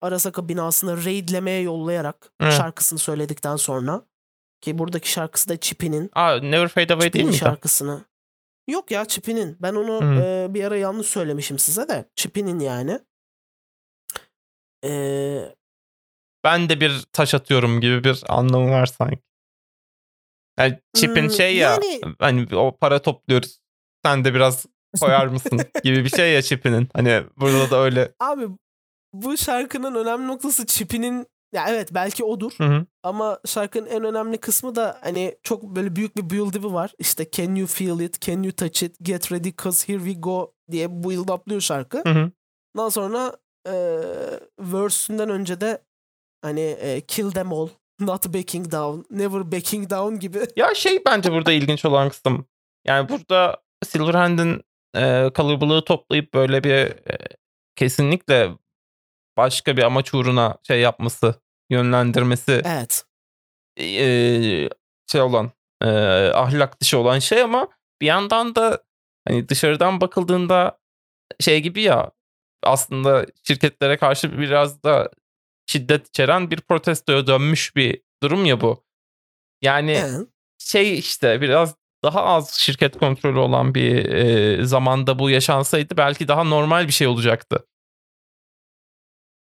Arasaka 0.00 0.48
binasını 0.48 1.04
raidlemeye 1.04 1.60
yollayarak 1.60 2.32
Evet. 2.40 2.52
şarkısını 2.52 2.98
söyledikten 2.98 3.56
sonra 3.56 4.06
ki 4.60 4.78
buradaki 4.78 5.10
şarkısı 5.10 5.48
da 5.48 5.60
Chippy'nin 5.60 6.10
Aa, 6.12 6.34
Never 6.40 6.68
Fade 6.68 6.92
Away 6.94 7.12
değil 7.12 7.24
miydi? 7.24 7.36
şarkısını. 7.38 8.04
Yok 8.68 8.90
ya 8.90 9.04
Chippy'nin. 9.04 9.56
Ben 9.60 9.74
onu 9.74 10.00
Hı. 10.00 10.20
e, 10.20 10.46
bir 10.54 10.64
ara 10.64 10.76
yanlış 10.76 11.06
söylemişim 11.06 11.58
size 11.58 11.88
de. 11.88 12.10
Chippy'nin 12.16 12.58
yani. 12.60 13.00
Ee, 14.84 15.54
Ben 16.44 16.68
de 16.68 16.80
bir 16.80 17.04
taş 17.12 17.34
atıyorum 17.34 17.80
gibi 17.80 18.04
bir 18.04 18.22
anlamı 18.28 18.70
var 18.70 18.86
sanki. 18.86 19.18
Yani 20.58 20.78
Chip'in 20.94 21.22
Hmm, 21.22 21.30
şey 21.30 21.56
ya 21.56 21.70
yani- 21.70 22.14
hani 22.18 22.56
o 22.56 22.76
para 22.76 23.02
topluyoruz. 23.02 23.58
Sen 24.04 24.24
de 24.24 24.34
biraz 24.34 24.66
koyar 25.00 25.26
mısın 25.26 25.60
gibi 25.84 26.04
bir 26.04 26.08
şey 26.10 26.32
ya 26.34 26.42
Chip'inin. 26.42 26.88
Hani 26.94 27.22
burada 27.36 27.70
da 27.70 27.76
öyle. 27.80 28.12
abi 28.20 28.48
bu 29.12 29.36
şarkının 29.36 29.94
önemli 29.94 30.26
noktası 30.26 30.66
Chippy'nin 30.66 31.26
ya 31.52 31.64
evet 31.68 31.94
belki 31.94 32.24
odur 32.24 32.52
Hı 32.58 32.64
hı. 32.64 32.86
ama 33.02 33.38
şarkının 33.46 33.86
en 33.86 34.04
önemli 34.04 34.38
kısmı 34.38 34.74
da 34.76 34.98
hani 35.02 35.36
çok 35.42 35.62
böyle 35.62 35.96
büyük 35.96 36.16
bir 36.16 36.30
build 36.30 36.54
up'ı 36.54 36.72
var. 36.74 36.92
İşte 36.98 37.30
can 37.30 37.54
you 37.54 37.66
feel 37.66 38.00
it, 38.00 38.20
can 38.20 38.42
you 38.42 38.52
touch 38.52 38.82
it, 38.82 38.96
get 39.02 39.32
ready 39.32 39.52
cause 39.62 39.92
here 39.92 39.98
we 40.04 40.20
go 40.20 40.54
diye 40.70 41.02
build 41.04 41.28
up'lıyor 41.28 41.60
şarkı. 41.60 41.98
Hı 41.98 42.10
hı. 42.10 42.30
Ondan 42.76 42.88
sonra 42.88 43.36
e, 43.66 43.72
verse'ünden 44.58 45.28
önce 45.30 45.60
de 45.60 45.82
hani 46.44 46.60
e, 46.60 47.00
kill 47.00 47.30
them 47.30 47.52
all, 47.52 47.68
not 48.00 48.26
backing 48.34 48.72
down, 48.72 49.00
never 49.10 49.52
backing 49.52 49.90
down 49.90 50.18
gibi. 50.18 50.38
Ya 50.56 50.74
şey 50.74 51.02
bence 51.06 51.32
burada 51.32 51.52
ilginç 51.52 51.84
olan 51.84 52.08
kısım. 52.08 52.46
Yani 52.86 53.08
burada 53.08 53.62
Silverhand'in 53.84 54.62
e, 54.96 55.30
kalabalığı 55.34 55.84
toplayıp 55.84 56.34
böyle 56.34 56.64
bir 56.64 56.70
e, 56.72 57.18
kesinlikle 57.76 58.50
başka 59.36 59.76
bir 59.76 59.82
amaç 59.82 60.14
uğruna 60.14 60.58
şey 60.66 60.80
yapması, 60.80 61.34
yönlendirmesi 61.70 62.62
Evet. 62.64 63.04
e, 63.80 64.68
şey 65.12 65.20
olan 65.20 65.50
e, 65.82 65.88
ahlak 66.34 66.80
dışı 66.80 66.98
olan 66.98 67.18
şey 67.18 67.42
ama 67.42 67.68
bir 68.00 68.06
yandan 68.06 68.54
da 68.54 68.82
hani 69.28 69.48
dışarıdan 69.48 70.00
bakıldığında 70.00 70.78
şey 71.40 71.60
gibi 71.62 71.82
ya 71.82 72.10
aslında 72.62 73.26
şirketlere 73.42 73.96
karşı 73.96 74.38
biraz 74.38 74.82
da 74.82 75.10
şiddet 75.74 76.08
içeren 76.08 76.50
bir 76.50 76.60
protestoya 76.60 77.26
dönmüş 77.26 77.76
bir 77.76 78.02
durum 78.22 78.44
ya 78.44 78.60
bu. 78.60 78.84
Yani 79.62 79.92
Evet. 79.92 80.28
şey 80.58 80.98
işte 80.98 81.40
biraz 81.40 81.74
daha 82.04 82.24
az 82.24 82.54
şirket 82.54 82.98
kontrolü 82.98 83.38
olan 83.38 83.74
bir 83.74 84.04
e, 84.04 84.64
zamanda 84.66 85.18
bu 85.18 85.30
yaşansaydı 85.30 85.96
belki 85.96 86.28
daha 86.28 86.44
normal 86.44 86.86
bir 86.86 86.92
şey 86.92 87.06
olacaktı. 87.06 87.66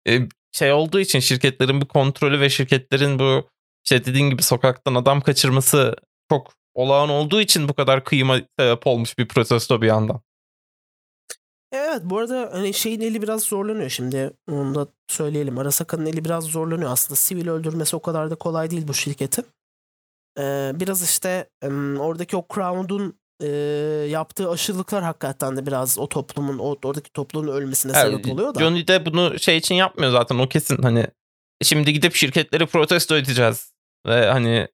E, 0.08 0.28
şey 0.52 0.72
olduğu 0.72 1.00
için 1.00 1.20
şirketlerin 1.20 1.80
bu 1.80 1.88
kontrolü 1.88 2.40
ve 2.40 2.50
şirketlerin 2.50 3.18
bu 3.18 3.50
işte 3.84 4.04
dediğin 4.04 4.30
gibi 4.30 4.42
sokaktan 4.42 4.94
adam 4.94 5.20
kaçırması 5.20 5.96
çok 6.30 6.52
olağan 6.74 7.08
olduğu 7.08 7.40
için 7.40 7.68
bu 7.68 7.74
kadar 7.74 8.04
kıyıma 8.04 8.40
sebep 8.58 8.86
olmuş 8.86 9.18
bir 9.18 9.28
protesto 9.28 9.82
bir 9.82 9.86
yandan. 9.86 10.20
Evet 11.72 12.00
bu 12.04 12.18
arada 12.18 12.50
hani 12.52 12.74
şeyin 12.74 13.00
eli 13.00 13.22
biraz 13.22 13.42
zorlanıyor 13.42 13.88
şimdi 13.88 14.30
onu 14.50 14.74
da 14.74 14.86
söyleyelim. 15.08 15.58
Arasaka'nın 15.58 16.06
eli 16.06 16.24
biraz 16.24 16.44
zorlanıyor 16.44 16.90
aslında 16.90 17.16
sivil 17.16 17.48
öldürmesi 17.48 17.96
o 17.96 18.02
kadar 18.02 18.30
da 18.30 18.34
kolay 18.34 18.70
değil 18.70 18.88
bu 18.88 18.94
şirketin. 18.94 19.46
Ee, 20.38 20.72
biraz 20.74 21.02
işte 21.02 21.48
oradaki 21.98 22.36
o 22.36 22.46
Crown'un 22.54 23.20
e, 23.42 23.46
yaptığı 24.10 24.50
aşırılıklar 24.50 25.02
hakikaten 25.02 25.56
de 25.56 25.66
biraz 25.66 25.98
o 25.98 26.08
toplumun 26.08 26.58
o 26.58 26.76
oradaki 26.84 27.12
toplumun 27.12 27.48
ölmesine 27.48 27.92
Yani 27.92 28.12
sebep 28.12 28.32
oluyor 28.32 28.54
da. 28.54 28.60
Johnny 28.60 28.88
de 28.88 29.06
bunu 29.06 29.38
şey 29.38 29.56
için 29.56 29.74
yapmıyor 29.74 30.12
zaten 30.12 30.38
o 30.38 30.48
kesin 30.48 30.82
hani 30.82 31.06
şimdi 31.62 31.92
gidip 31.92 32.14
şirketleri 32.14 32.66
protesto 32.66 33.16
edeceğiz 33.16 33.72
ve 34.06 34.26
hani 34.26 34.68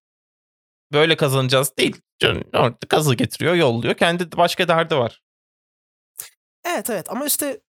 böyle 0.93 1.17
kazanacağız 1.17 1.77
değil. 1.79 1.97
Johnny 2.23 2.43
orada 2.55 2.77
gazı 2.89 3.15
getiriyor 3.15 3.55
yolluyor 3.55 3.95
kendi 3.95 4.37
başka 4.37 4.69
derdi 4.69 4.97
var. 4.97 5.23
Evet 6.67 6.91
evet 6.91 7.11
ama 7.12 7.27
işte 7.27 7.61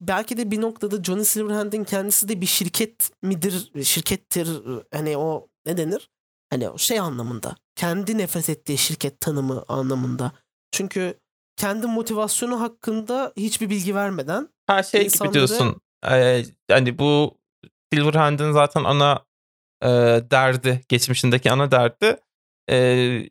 belki 0.00 0.36
de 0.36 0.50
bir 0.50 0.60
noktada 0.60 1.02
Johnny 1.02 1.24
Silverhand'in 1.24 1.84
kendisi 1.84 2.28
de 2.28 2.40
bir 2.40 2.46
şirket 2.46 3.10
midir, 3.22 3.84
şirkettir 3.84 4.48
hani 4.92 5.16
o 5.16 5.48
ne 5.66 5.76
denir? 5.76 6.10
Hani 6.50 6.68
o 6.70 6.78
şey 6.78 7.00
anlamında. 7.00 7.56
Kendi 7.76 8.18
nefret 8.18 8.48
ettiği 8.50 8.78
şirket 8.78 9.20
tanımı 9.20 9.64
anlamında. 9.68 10.32
Çünkü 10.72 11.20
kendi 11.56 11.86
motivasyonu 11.86 12.60
hakkında 12.60 13.32
hiçbir 13.36 13.70
bilgi 13.70 13.94
vermeden 13.94 14.48
Ha 14.66 14.82
şey 14.82 15.06
İnsanları- 15.06 15.28
gibi 15.28 15.34
diyorsun. 15.34 15.80
Ee, 16.10 16.44
hani 16.70 16.98
bu 16.98 17.38
Silverhand'in 17.92 18.52
zaten 18.52 18.84
ana 18.84 19.24
e, 19.82 19.88
derdi, 20.30 20.80
geçmişindeki 20.88 21.52
ana 21.52 21.70
derdi 21.70 22.16
e, 22.70 23.28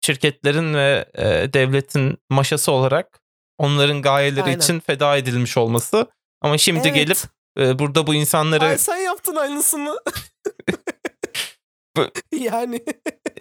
şirketlerin 0.00 0.74
ve 0.74 1.10
e, 1.14 1.52
devletin 1.52 2.18
maşası 2.30 2.72
olarak 2.72 3.20
onların 3.58 4.02
gayeleri 4.02 4.44
Aynen. 4.44 4.58
için 4.58 4.80
feda 4.80 5.16
edilmiş 5.16 5.56
olması. 5.56 6.06
Ama 6.40 6.58
şimdi 6.58 6.80
Evet. 6.88 6.94
gelip 6.94 7.18
e, 7.58 7.78
burada 7.78 8.06
bu 8.06 8.14
insanları 8.14 8.64
Ay 8.64 8.78
sen 8.78 8.96
yaptın 8.96 9.36
aynısını. 9.36 9.98
Bu- 11.96 12.10
yani 12.36 12.84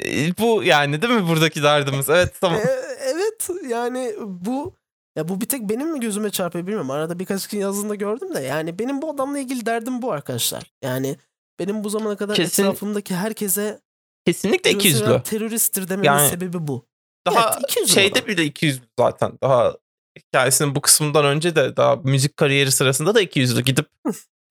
e, 0.06 0.38
bu 0.38 0.64
yani 0.64 1.02
değil 1.02 1.14
mi 1.14 1.28
buradaki 1.28 1.64
derdimiz? 1.64 2.10
Evet 2.10 2.34
tamam. 2.42 2.60
e, 2.60 2.64
evet 3.04 3.50
yani 3.70 4.16
bu 4.22 4.74
ya 5.18 5.28
bu 5.28 5.42
bir 5.42 5.46
tek 5.46 5.62
benim 5.62 5.92
mi 5.92 6.00
gözüme 6.00 6.30
çarpıyor 6.30 6.64
bilmiyorum. 6.66 6.92
Arada 6.92 7.20
birkaç 7.20 7.44
kişi 7.48 7.58
yazdığında 7.58 7.96
gördüm 7.96 8.36
de 8.36 8.40
yani 8.40 8.80
benim 8.80 9.02
bu 9.02 9.10
adamla 9.10 9.40
ilgili 9.40 9.66
derdim 9.66 10.02
bu 10.02 10.12
arkadaşlar. 10.12 10.72
Yani 10.84 11.18
benim 11.60 11.84
bu 11.84 11.90
zamana 11.90 12.16
kadar 12.18 12.36
Kesin- 12.36 12.64
etrafımdaki 12.64 13.16
herkese 13.16 13.80
Kesinlikle 14.26 14.72
ikiyüzlü. 14.72 15.22
Teröristtir 15.24 15.88
dememin 15.90 16.06
Yani- 16.08 16.30
sebebi 16.30 16.68
bu. 16.68 16.86
Daha 17.28 17.54
Evet, 17.54 17.64
200 17.70 17.94
şeyde 17.94 18.20
adam. 18.20 18.28
bile 18.28 18.44
200 18.44 18.82
zaten. 19.00 19.32
Daha 19.44 19.76
hikayesinin 20.20 20.76
bu 20.76 20.82
kısmından 20.82 21.26
önce 21.26 21.56
de 21.56 21.78
daha 21.78 21.96
müzik 21.96 22.38
kariyeri 22.38 22.72
sırasında 22.72 23.16
da 23.16 23.24
200'lü 23.24 23.62
gidip 23.62 23.88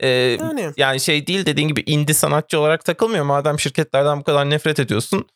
e, 0.01 0.09
Yani 0.09 0.73
yani 0.77 1.01
şey 1.01 1.27
değil 1.27 1.47
dediğin 1.47 1.69
gibi 1.69 1.83
indie 1.87 2.15
sanatçı 2.15 2.61
olarak 2.61 2.85
takılmıyor. 2.85 3.25
Madem 3.25 3.61
şirketlerden 3.61 4.21
bu 4.21 4.25
kadar 4.25 4.51
nefret 4.51 4.79
ediyorsun 4.79 5.27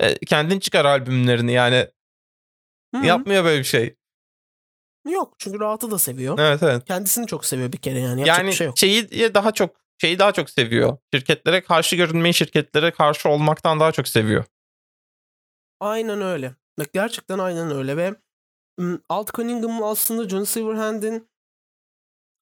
e, 0.00 0.18
kendin 0.18 0.58
çıkar 0.60 0.84
albümlerini 0.84 1.52
yani 1.52 1.88
hı, 2.94 3.06
yapmıyor 3.06 3.44
böyle 3.44 3.58
bir 3.58 3.64
şey. 3.64 3.96
yok 5.08 5.34
çünkü 5.38 5.60
rahatı 5.60 5.90
da 5.90 5.98
seviyor. 5.98 6.38
Evet 6.38 6.62
evet. 6.62 6.84
Kendisini 6.84 7.26
çok 7.26 7.44
seviyor 7.44 7.72
bir 7.72 7.78
kere 7.78 7.98
yani. 8.00 8.20
Yapacak 8.20 8.38
Yani 8.38 8.48
bir 8.48 8.52
şey 8.52 8.66
yok. 8.66 8.78
şeyi 8.78 9.34
daha 9.34 9.52
çok 9.52 9.76
şeyi 10.00 10.18
daha 10.18 10.32
çok 10.32 10.50
seviyor. 10.50 10.98
Şirketlere 11.14 11.60
karşı 11.62 11.96
görünmeyi 11.96 12.34
şirketlere 12.34 12.90
karşı 12.90 13.28
olmaktan 13.28 13.80
daha 13.80 13.92
çok 13.92 14.08
seviyor. 14.08 14.44
Aynen 15.80 16.20
öyle. 16.22 16.54
Bak 16.78 16.92
gerçekten 16.92 17.38
aynen 17.38 17.70
öyle 17.70 17.96
ve 17.96 18.14
Alt 19.08 19.34
Cunningham'la 19.34 19.90
aslında 19.90 20.28
John 20.28 20.44
Silverhand'in 20.44 21.28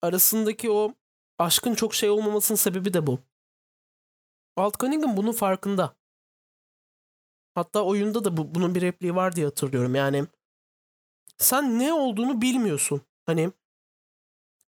arasındaki 0.02 0.70
o 0.70 0.94
aşkın 1.38 1.74
çok 1.74 1.94
şey 1.94 2.10
olmamasının 2.10 2.56
sebebi 2.56 2.94
de 2.94 3.06
bu. 3.06 3.18
Alt 4.56 4.80
Cunningham 4.80 5.16
bunun 5.16 5.32
farkında. 5.32 5.96
Hatta 7.54 7.84
oyunda 7.84 8.24
da 8.24 8.36
bu, 8.36 8.54
bunun 8.54 8.74
bir 8.74 8.82
repliği 8.82 9.14
var 9.14 9.36
diye 9.36 9.46
hatırlıyorum. 9.46 9.94
Yani 9.94 10.26
sen 11.38 11.78
ne 11.78 11.92
olduğunu 11.92 12.42
bilmiyorsun. 12.42 13.00
Hani 13.26 13.52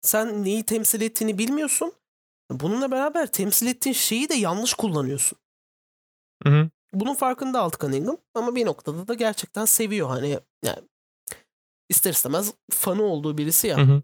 sen 0.00 0.44
neyi 0.44 0.64
temsil 0.64 1.00
ettiğini 1.00 1.38
bilmiyorsun. 1.38 1.92
Bununla 2.50 2.90
beraber 2.90 3.32
temsil 3.32 3.66
ettiğin 3.66 3.94
şeyi 3.94 4.28
de 4.28 4.34
yanlış 4.34 4.74
kullanıyorsun. 4.74 5.38
Hı 6.42 6.48
hı. 6.48 6.70
Bunun 6.92 7.14
farkında 7.14 7.60
Alt 7.60 7.80
Cunningham 7.80 8.18
ama 8.34 8.54
bir 8.54 8.66
noktada 8.66 9.08
da 9.08 9.14
gerçekten 9.14 9.64
seviyor 9.64 10.08
hani 10.08 10.38
yani 10.64 10.88
ister 11.92 12.10
istemez 12.10 12.54
fanı 12.70 13.02
olduğu 13.02 13.38
birisi 13.38 13.66
ya. 13.66 13.78
Hı 13.78 13.82
hı. 13.82 14.02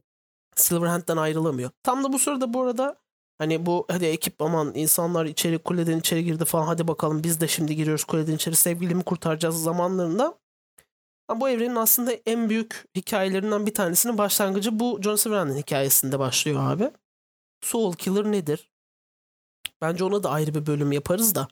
Silverhand'den 0.57 1.17
ayrılamıyor. 1.17 1.71
Tam 1.83 2.05
da 2.05 2.13
bu 2.13 2.19
sırada 2.19 2.55
bu 2.55 2.63
arada 2.63 2.97
hani 3.39 3.67
bu 3.67 3.87
hadi 3.91 4.05
ekip 4.05 4.43
aman 4.43 4.73
insanlar 4.75 5.27
içeri 5.27 5.59
kuleden 5.59 5.99
içeri 5.99 6.25
girdi 6.25 6.45
falan 6.45 6.67
hadi 6.67 6.89
bakalım 6.89 7.25
biz 7.25 7.41
de 7.41 7.49
şimdi 7.49 7.77
giriyoruz 7.77 8.05
kuleden 8.05 8.35
içeri 8.35 8.57
sevgilimi 8.57 9.03
kurtaracağız 9.03 9.63
zamanlarında 9.63 10.39
ama 11.29 11.41
bu 11.41 11.49
evrenin 11.49 11.77
aslında 11.77 12.13
en 12.13 12.49
büyük 12.49 12.85
hikayelerinden 12.97 13.67
bir 13.67 13.75
tanesinin 13.75 14.19
başlangıcı 14.19 14.81
bu 14.81 14.99
John 15.03 15.17
Silverhand'in 15.17 15.57
hikayesinde 15.57 16.19
başlıyor 16.19 16.73
abi. 16.73 16.91
Soul 17.61 17.93
Killer 17.93 18.25
nedir? 18.25 18.71
Bence 19.81 20.05
ona 20.05 20.23
da 20.23 20.31
ayrı 20.31 20.55
bir 20.55 20.67
bölüm 20.67 20.93
yaparız 20.93 21.35
da. 21.35 21.49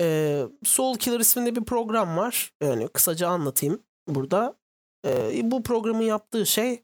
Ee, 0.00 0.46
Soul 0.64 0.96
Killer 0.96 1.20
isminde 1.20 1.56
bir 1.56 1.64
program 1.64 2.16
var. 2.16 2.52
Yani 2.62 2.88
kısaca 2.88 3.28
anlatayım 3.28 3.82
burada. 4.08 4.56
Ee, 5.04 5.50
bu 5.50 5.62
programın 5.62 6.02
yaptığı 6.02 6.46
şey 6.46 6.82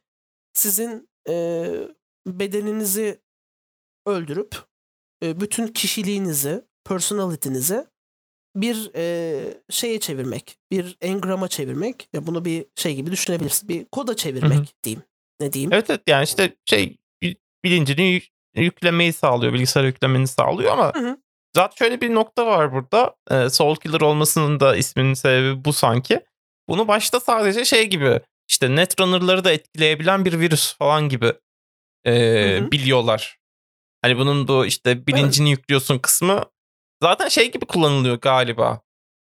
sizin 0.53 1.09
e, 1.29 1.67
bedeninizi 2.27 3.21
öldürüp 4.07 4.57
e, 5.25 5.41
bütün 5.41 5.67
kişiliğinizi, 5.67 6.65
personality'nizi 6.85 7.87
bir 8.57 8.91
e, 8.95 9.63
şeye 9.71 10.01
çevirmek, 10.01 10.59
bir 10.71 10.97
engrama 11.01 11.49
çevirmek. 11.49 12.09
Ya 12.13 12.27
bunu 12.27 12.45
bir 12.45 12.67
şey 12.77 12.95
gibi 12.95 13.11
düşünebilirsin. 13.11 13.69
Bir 13.69 13.85
koda 13.85 14.17
çevirmek 14.17 14.59
Hı 14.59 14.63
hı. 14.63 14.67
diyeyim. 14.85 15.03
Ne 15.41 15.53
diyeyim? 15.53 15.73
Evet 15.73 15.91
evet 15.91 16.01
yani 16.07 16.25
işte 16.25 16.57
şey 16.65 16.97
bilincini 17.65 18.03
yük- 18.03 18.31
yüklemeyi 18.55 19.13
sağlıyor. 19.13 19.53
Bilgisayara 19.53 19.87
yüklemeni 19.87 20.29
sağlıyor 20.29 20.73
ama 20.73 20.95
Hı 20.95 20.99
hı. 20.99 21.17
zaten 21.57 21.75
şöyle 21.77 22.01
bir 22.01 22.15
nokta 22.15 22.47
var 22.47 22.73
burada. 22.73 23.17
Ee, 23.31 23.51
Soul 23.51 23.77
Killer 23.77 24.01
olmasının 24.01 24.61
da 24.61 24.77
isminin 24.77 25.15
sebebi 25.15 25.65
bu 25.65 25.73
sanki. 25.73 26.21
Bunu 26.71 26.89
başta 26.89 27.21
sadece 27.21 27.65
şey 27.65 27.87
gibi 27.87 28.21
işte 28.49 28.77
Netrunner'ları 28.77 29.45
da 29.45 29.53
etkileyebilen 29.53 30.25
bir 30.25 30.41
virüs 30.41 30.77
falan 30.77 31.09
gibi 31.09 31.33
e, 32.05 32.13
Hı 32.59 32.65
hı. 32.65 32.71
biliyorlar. 32.71 33.39
Hani 34.03 34.19
bunun 34.19 34.49
bu 34.49 34.67
işte 34.67 35.07
bilincini 35.07 35.51
yüklüyorsun 35.51 35.99
kısmı 35.99 36.45
zaten 37.03 37.29
şey 37.29 37.53
gibi 37.53 37.67
kullanılıyor 37.67 38.17
galiba. 38.21 38.81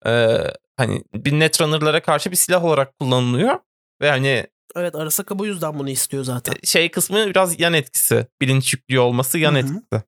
Ee, 0.07 0.39
hani 0.77 1.05
bir 1.15 1.33
Netrunner'lara 1.33 2.03
karşı 2.03 2.31
bir 2.31 2.37
silah 2.37 2.65
olarak 2.65 2.99
kullanılıyor. 2.99 3.59
Ve 4.01 4.11
hani 4.11 4.47
Evet 4.77 4.95
Arasaka 4.95 5.39
bu 5.39 5.47
yüzden 5.47 5.79
bunu 5.79 5.91
istiyor 5.91 6.25
zaten. 6.25 6.55
şey 6.65 6.91
kısmı 6.91 7.27
biraz 7.27 7.61
yan 7.61 7.73
etkisi. 7.75 8.27
Bilinç 8.41 8.73
yüklüyor 8.73 9.03
olması 9.05 9.39
yan 9.39 9.53
Hı 9.55 9.59
hı. 9.59 9.61
etkisi. 9.61 10.03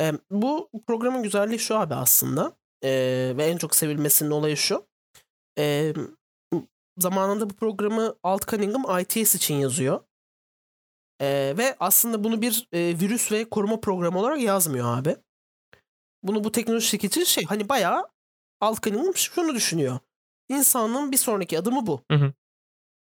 E, 0.00 0.12
bu 0.30 0.70
programın 0.86 1.22
güzelliği 1.22 1.58
şu 1.58 1.78
abi 1.78 1.94
aslında. 1.94 2.56
E, 2.84 2.90
ve 3.36 3.44
en 3.44 3.56
çok 3.56 3.74
sevilmesinin 3.74 4.30
olayı 4.30 4.56
şu. 4.56 4.86
E, 5.58 5.92
zamanında 6.98 7.50
bu 7.50 7.54
programı 7.54 8.16
Alt 8.22 8.48
Cunningham 8.48 9.00
ITS 9.00 9.34
için 9.34 9.54
yazıyor. 9.54 10.00
E, 11.20 11.54
ve 11.58 11.76
aslında 11.80 12.24
bunu 12.24 12.42
bir 12.42 12.68
e, 12.72 12.78
virüs 13.00 13.32
ve 13.32 13.44
koruma 13.48 13.80
programı 13.80 14.18
olarak 14.18 14.40
yazmıyor 14.40 14.98
abi. 14.98 15.16
Bunu 16.22 16.44
bu 16.44 16.52
teknoloji 16.52 16.86
şirketi 16.86 17.26
şey 17.26 17.44
hani 17.44 17.68
bayağı 17.68 18.08
Alt 18.60 18.82
Cunningham 18.82 19.16
şunu 19.16 19.54
düşünüyor. 19.54 19.98
İnsanın 20.48 21.12
bir 21.12 21.16
sonraki 21.16 21.58
adımı 21.58 21.86
bu. 21.86 22.02
Hı 22.10 22.16
hı. 22.18 22.32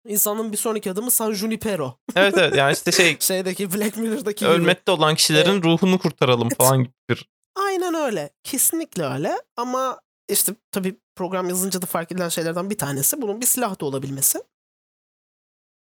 İnsanın 0.06 0.52
bir 0.52 0.56
sonraki 0.56 0.90
adımı 0.90 1.10
San 1.10 1.32
Junipero. 1.32 1.98
Evet 2.16 2.34
evet 2.38 2.56
yani 2.56 2.72
işte 2.72 2.92
şey 2.92 3.16
Şeydeki 3.20 3.72
Black 3.74 3.96
Mirror'daki 3.96 4.38
gibi. 4.40 4.48
ölmekte 4.50 4.92
olan 4.92 5.14
kişilerin 5.14 5.62
ruhunu 5.62 5.98
kurtaralım 5.98 6.48
Evet. 6.48 6.56
falan 6.58 6.78
gibi 6.78 6.92
bir. 7.10 7.28
Aynen 7.56 7.94
öyle. 7.94 8.30
Kesinlikle 8.44 9.04
öyle. 9.04 9.36
Ama 9.56 10.00
işte 10.28 10.54
tabii 10.70 11.00
program 11.16 11.48
yazınca 11.48 11.82
da 11.82 11.86
fark 11.86 12.12
edilen 12.12 12.28
şeylerden 12.28 12.70
bir 12.70 12.78
tanesi 12.78 13.22
bunun 13.22 13.40
bir 13.40 13.46
silah 13.46 13.80
da 13.80 13.86
olabilmesi. 13.86 14.42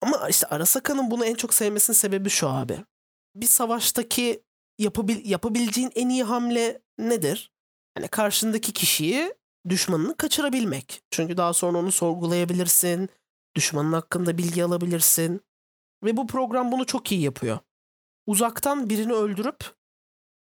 Ama 0.01 0.29
işte 0.29 0.47
Arasaka'nın 0.47 1.11
bunu 1.11 1.25
en 1.25 1.35
çok 1.35 1.53
sevmesinin 1.53 1.95
sebebi 1.95 2.29
şu 2.29 2.49
abi. 2.49 2.85
Bir 3.35 3.45
savaştaki 3.45 4.43
yapabil 4.79 5.29
yapabileceğin 5.29 5.91
en 5.95 6.09
iyi 6.09 6.23
hamle 6.23 6.81
nedir? 6.97 7.51
Hani 7.97 8.07
karşındaki 8.07 8.73
kişiyi 8.73 9.33
düşmanını 9.69 10.17
kaçırabilmek. 10.17 11.01
Çünkü 11.11 11.37
daha 11.37 11.53
sonra 11.53 11.77
onu 11.77 11.91
sorgulayabilirsin. 11.91 13.09
Düşmanın 13.55 13.93
hakkında 13.93 14.37
bilgi 14.37 14.63
alabilirsin. 14.63 15.41
Ve 16.03 16.17
bu 16.17 16.27
program 16.27 16.71
bunu 16.71 16.85
çok 16.85 17.11
iyi 17.11 17.21
yapıyor. 17.21 17.59
Uzaktan 18.27 18.89
birini 18.89 19.13
öldürüp 19.13 19.75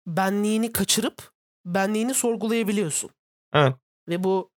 benliğini 0.07 0.71
kaçırıp 0.71 1.31
benliğini 1.65 2.13
sorgulayabiliyorsun. 2.13 3.09
Evet. 3.56 3.76
Ve 4.10 4.24
bu 4.24 4.51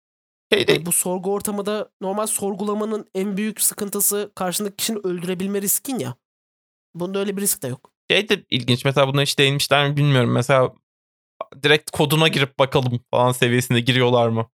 Şey 0.54 0.68
de, 0.68 0.76
e, 0.76 0.86
bu 0.86 0.92
sorgu 0.92 1.34
ortamı 1.34 1.66
da 1.66 1.90
normal 2.02 2.28
sorgulamanın 2.28 3.06
en 3.16 3.38
büyük 3.38 3.62
sıkıntısı 3.62 4.32
karşındaki 4.36 4.76
kişinin 4.76 5.08
öldürebilme 5.08 5.62
riskin 5.62 6.00
ya. 6.00 6.16
Bunda 6.96 7.20
öyle 7.20 7.38
bir 7.38 7.42
risk 7.42 7.64
de 7.64 7.68
yok. 7.68 7.92
şey 8.12 8.30
de 8.30 8.46
ilginç. 8.50 8.86
Mesela 8.86 9.08
buna 9.08 9.22
hiç 9.22 9.40
değinmişler 9.40 9.90
mi 9.90 9.98
bilmiyorum. 9.98 10.32
Mesela 10.32 10.74
direkt 11.64 11.92
koduna 11.92 12.28
girip 12.28 12.60
bakalım 12.60 13.00
falan 13.12 13.32
seviyesinde 13.32 13.80
giriyorlar 13.80 14.28
mı? 14.30 14.50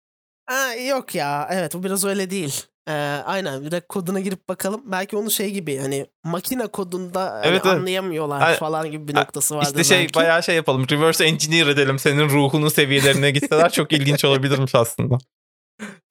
Ha, 0.46 0.74
yok 0.76 1.16
ya 1.16 1.48
evet 1.52 1.74
bu 1.76 1.84
biraz 1.84 2.06
öyle 2.06 2.30
değil. 2.30 2.64
Ee, 2.90 2.94
aynen 3.26 3.66
direkt 3.66 3.88
koduna 3.88 4.20
girip 4.20 4.50
bakalım. 4.50 4.82
Belki 4.86 5.18
onu 5.18 5.32
şey 5.32 5.52
gibi 5.52 5.78
hani 5.78 6.06
makine 6.24 6.68
kodunda 6.68 7.22
hani 7.32 7.46
Evet, 7.48 7.62
evet. 7.66 7.76
anlayamıyorlar 7.78 8.42
Ay- 8.42 8.56
falan 8.58 8.92
gibi 8.92 9.08
bir 9.08 9.16
noktası 9.16 9.56
vardır 9.56 9.68
İşte 9.68 9.84
şey 9.84 10.00
belki. 10.00 10.14
bayağı 10.14 10.44
şey 10.44 10.56
yapalım. 10.56 10.86
Reverse 10.92 11.26
engineer 11.26 11.68
edelim. 11.68 12.00
Senin 12.00 12.30
ruhunun 12.30 12.70
seviyelerine 12.70 13.32
gitseler 13.32 13.72
çok 13.72 13.92
ilginç 13.94 14.26
olabilirmiş 14.26 14.76
aslında. 14.76 15.18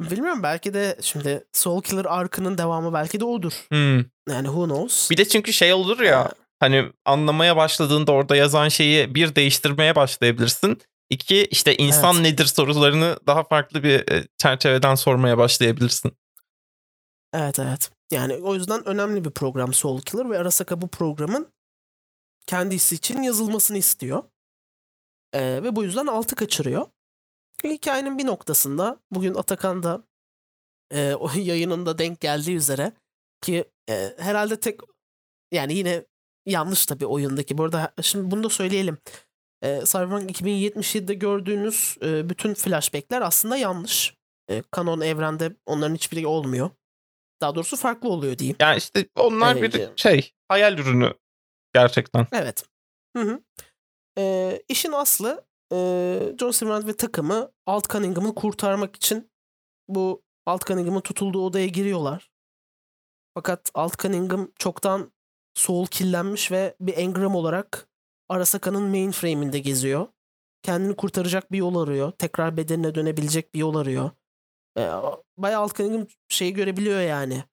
Bilmiyorum 0.01 0.43
belki 0.43 0.75
de 0.75 0.99
şimdi 1.03 1.45
Soul 1.53 1.83
Killer 1.83 2.05
arkının 2.05 2.59
devamı 2.59 2.93
belki 2.93 3.21
de 3.21 3.25
odur. 3.25 3.53
Hmm. 3.69 3.97
Yani 4.29 4.45
who 4.47 4.65
knows. 4.65 5.11
Bir 5.11 5.17
de 5.17 5.29
çünkü 5.29 5.53
şey 5.53 5.73
olur 5.73 6.01
ya 6.01 6.33
hani 6.61 6.85
anlamaya 7.05 7.57
başladığında 7.57 8.13
orada 8.13 8.37
yazan 8.37 8.69
şeyi 8.69 9.15
bir 9.15 9.35
değiştirmeye 9.35 9.97
başlayabilirsin. 9.97 10.79
İki 11.11 11.45
işte 11.45 11.77
insan 11.77 12.15
Evet. 12.15 12.25
nedir 12.25 12.47
sorularını 12.47 13.19
daha 13.27 13.45
farklı 13.45 13.83
bir 13.83 14.05
çerçeveden 14.39 14.95
sormaya 14.95 15.39
başlayabilirsin. 15.39 16.13
Evet 17.33 17.59
evet. 17.59 17.91
Yani 18.11 18.35
o 18.35 18.55
yüzden 18.55 18.89
önemli 18.89 19.25
bir 19.25 19.31
program 19.31 19.73
Soul 19.75 20.01
Killer 20.01 20.31
ve 20.31 20.39
Arasaka 20.39 20.81
bu 20.81 20.89
programın 20.89 21.53
kendisi 22.47 22.95
için 22.95 23.23
yazılmasını 23.23 23.79
istiyor. 23.79 24.25
Ee, 25.33 25.63
ve 25.63 25.77
bu 25.77 25.85
yüzden 25.85 26.07
altı 26.07 26.37
kaçırıyor. 26.37 26.87
Hikayenin 27.65 28.19
bir 28.19 28.27
noktasında 28.27 29.01
bugün 29.11 29.35
Atakan 29.35 29.83
da 29.83 30.03
e, 30.91 31.15
o 31.15 31.31
yayınında 31.37 31.99
denk 31.99 32.21
geldiği 32.21 32.57
üzere 32.57 32.93
ki 33.43 33.65
e, 33.91 34.15
herhalde 34.19 34.61
tek 34.61 34.81
yani 35.53 35.75
yine 35.75 36.05
yanlış 36.47 36.87
tabii 36.87 37.07
oyundaki. 37.07 37.59
Bu 37.59 37.65
arada 37.65 37.93
şimdi 38.03 38.31
bunu 38.31 38.43
da 38.43 38.49
söyleyelim. 38.49 38.99
E, 39.63 39.81
Cyberpunk 39.85 40.31
2077'de 40.41 41.15
gördüğünüz 41.15 41.97
e, 42.03 42.31
bütün 42.31 42.55
flashbackler 42.55 43.23
aslında 43.23 43.57
yanlış. 43.57 44.15
E, 44.51 44.63
kanon 44.71 45.01
evrende 45.01 45.57
onların 45.67 45.95
hiçbiri 45.95 46.27
olmuyor. 46.27 46.71
Daha 47.41 47.55
doğrusu 47.55 47.77
farklı 47.77 48.09
oluyor 48.09 48.39
diyeyim. 48.39 48.57
Yani 48.61 48.77
işte 48.77 49.09
onlar 49.17 49.57
Evet. 49.57 49.75
bir 49.75 49.89
şey 49.97 50.33
hayal 50.49 50.79
ürünü 50.79 51.15
gerçekten. 51.75 52.27
Evet. 52.33 52.65
Hı 53.17 53.23
hı. 53.23 53.41
Ee, 54.19 54.63
işin 54.69 54.93
aslı 54.93 55.47
e, 55.73 55.77
John 56.41 56.51
Silverhand 56.51 56.87
ve 56.87 56.97
takımı 56.97 57.53
Alt 57.67 57.91
Cunningham'ı 57.91 58.35
kurtarmak 58.35 58.97
için 58.97 59.31
bu 59.89 60.23
Alt 60.47 60.67
Cunningham'ın 60.67 61.01
tutulduğu 61.01 61.45
odaya 61.45 61.67
giriyorlar. 61.67 62.31
Fakat 63.35 63.71
Alt 63.75 63.99
Cunningham 63.99 64.49
çoktan 64.59 65.13
soul 65.55 65.87
killenmiş 65.87 66.53
ve 66.53 66.77
bir 66.81 66.97
engram 66.97 67.35
olarak 67.35 67.89
Arasaka'nın 68.29 68.83
mainframe'inde 68.83 69.59
geziyor. 69.59 70.07
Kendini 70.63 70.97
kurtaracak 70.97 71.53
bir 71.53 71.59
yol 71.59 71.83
arıyor. 71.83 72.13
Tekrar 72.13 72.57
bedenine 72.57 72.95
dönebilecek 72.95 73.55
bir 73.55 73.59
yol 73.59 73.75
arıyor. 73.75 74.11
Ee, 74.79 74.91
bayağı 75.39 75.63
Alt 75.63 75.75
Cunningham 75.75 76.07
şeyi 76.29 76.53
görebiliyor 76.55 77.01
yani. 77.01 77.45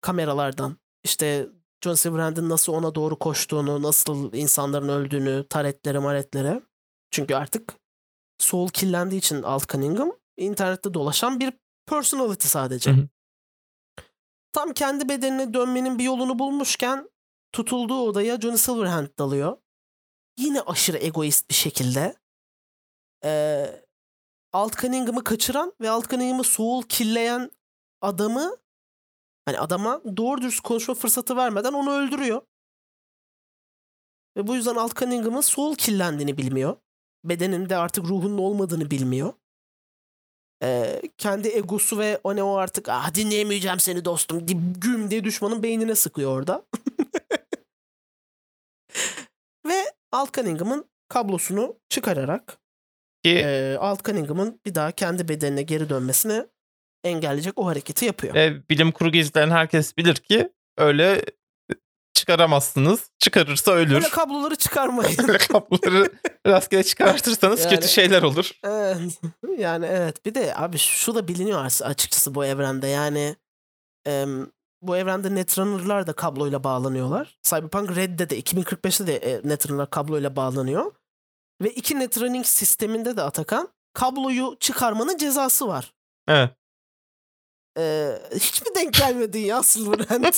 Kameralardan. 0.00 0.76
İşte 1.04 1.48
John 1.84 1.94
Silverhand'in 1.94 2.48
nasıl 2.48 2.72
ona 2.72 2.94
doğru 2.94 3.18
koştuğunu, 3.18 3.82
nasıl 3.82 4.32
insanların 4.32 4.88
öldüğünü, 4.88 5.46
taretlere 5.50 5.98
maretlere. 5.98 6.62
Çünkü 7.10 7.34
artık 7.34 7.74
soul 8.38 8.68
killendiği 8.68 9.18
için 9.18 9.42
Alt 9.42 9.68
Cunningham 9.68 10.12
internette 10.36 10.94
dolaşan 10.94 11.40
bir 11.40 11.52
personality 11.86 12.48
sadece. 12.48 12.90
Hı 12.90 12.94
hı. 12.94 13.08
Tam 14.52 14.72
kendi 14.72 15.08
bedenine 15.08 15.54
dönmenin 15.54 15.98
bir 15.98 16.04
yolunu 16.04 16.38
bulmuşken 16.38 17.10
tutulduğu 17.52 18.00
odaya 18.00 18.40
Johnny 18.40 18.58
Silverhand 18.58 19.08
dalıyor. 19.18 19.56
Yine 20.38 20.60
aşırı 20.60 20.96
egoist 20.96 21.50
bir 21.50 21.54
şekilde. 21.54 22.16
Ee, 23.24 23.85
Alt 24.56 24.78
Cunningham'ı 24.80 25.24
kaçıran 25.24 25.72
ve 25.80 25.90
Alt 25.90 26.10
Cunningham'ı 26.10 26.44
soul 26.44 26.82
killeyen 26.82 27.50
adamı 28.00 28.56
Hani 29.44 29.58
adama 29.58 30.02
doğru 30.16 30.42
dürüst 30.42 30.60
konuşma 30.60 30.94
fırsatı 30.94 31.36
vermeden 31.36 31.72
onu 31.72 31.92
öldürüyor. 31.92 32.42
Ve 34.36 34.46
bu 34.46 34.54
yüzden 34.54 34.74
Alt 34.74 34.96
Cunningham'ın 34.96 35.40
soul 35.40 35.74
killendiğini 35.74 36.38
bilmiyor. 36.38 36.76
Bedeninde 37.24 37.76
artık 37.76 38.04
ruhunun 38.04 38.38
olmadığını 38.38 38.90
bilmiyor. 38.90 39.32
Ee, 40.62 41.02
kendi 41.18 41.48
egosu 41.48 41.98
ve 41.98 42.20
o 42.24 42.36
ne 42.36 42.42
o 42.42 42.54
artık 42.54 42.88
ah 42.88 43.14
dinleyemeyeceğim 43.14 43.80
seni 43.80 44.04
dostum 44.04 44.46
güm 44.80 45.10
diye 45.10 45.24
düşmanın 45.24 45.62
beynine 45.62 45.94
sıkıyor 45.94 46.38
orada. 46.38 46.66
ve 49.66 49.94
Alt 50.12 50.32
Cunningham'ın 50.32 50.90
kablosunu 51.08 51.76
çıkararak 51.88 52.65
Ki 53.26 53.38
e, 53.46 53.76
Alt 53.80 54.04
Cunningham'ın 54.04 54.60
bir 54.66 54.74
daha 54.74 54.92
kendi 54.92 55.28
bedenine 55.28 55.62
geri 55.62 55.88
dönmesini 55.88 56.46
engelleyecek 57.04 57.58
o 57.58 57.66
hareketi 57.66 58.04
yapıyor. 58.04 58.34
e, 58.34 58.68
bilim 58.70 58.92
kurgu 58.92 59.16
izleyen 59.16 59.50
herkes 59.50 59.96
bilir 59.96 60.14
ki 60.14 60.52
öyle 60.78 61.24
çıkaramazsınız. 62.14 63.10
Çıkarırsa 63.18 63.72
ölür. 63.72 63.94
Böyle 63.94 64.08
kabloları 64.08 64.56
çıkarmayın. 64.56 65.16
Öyle 65.28 65.38
kabloları 65.38 66.12
rastgele 66.46 66.82
çıkartırsanız 66.82 67.60
Yani- 67.64 67.74
kötü 67.74 67.88
şeyler 67.88 68.22
olur. 68.22 68.50
Evet. 68.64 69.20
Yani 69.58 69.86
evet. 69.86 70.26
Bir 70.26 70.34
de 70.34 70.56
abi 70.56 70.78
şu 70.78 71.14
da 71.14 71.28
biliniyor 71.28 71.64
as- 71.64 71.82
açıkçası 71.82 72.34
bu 72.34 72.44
evrende. 72.44 72.86
Yani 72.86 73.36
em, 74.06 74.46
bu 74.82 74.96
evrende 74.96 75.34
Netrunner'lar 75.34 76.06
da 76.06 76.12
kabloyla 76.12 76.64
bağlanıyorlar. 76.64 77.38
Cyberpunk 77.42 77.96
Red'de 77.96 78.30
de 78.30 78.40
2045'te 78.40 79.06
de 79.06 79.16
e, 79.16 79.40
Netrunner'lar 79.48 79.90
kabloyla 79.90 80.36
bağlanıyor. 80.36 80.92
Ve 81.62 81.70
iki 81.70 81.98
Netrunning 81.98 82.46
sisteminde 82.46 83.16
de 83.16 83.22
Atakan 83.22 83.68
kabloyu 83.92 84.56
çıkarmanın 84.60 85.16
cezası 85.16 85.68
var. 85.68 85.94
Evet. 86.28 86.50
Ee, 87.78 88.18
hiç 88.34 88.62
mi 88.62 88.74
denk 88.74 88.94
gelmedin 88.94 89.40
ya 89.40 89.62
Silverhand? 89.62 90.34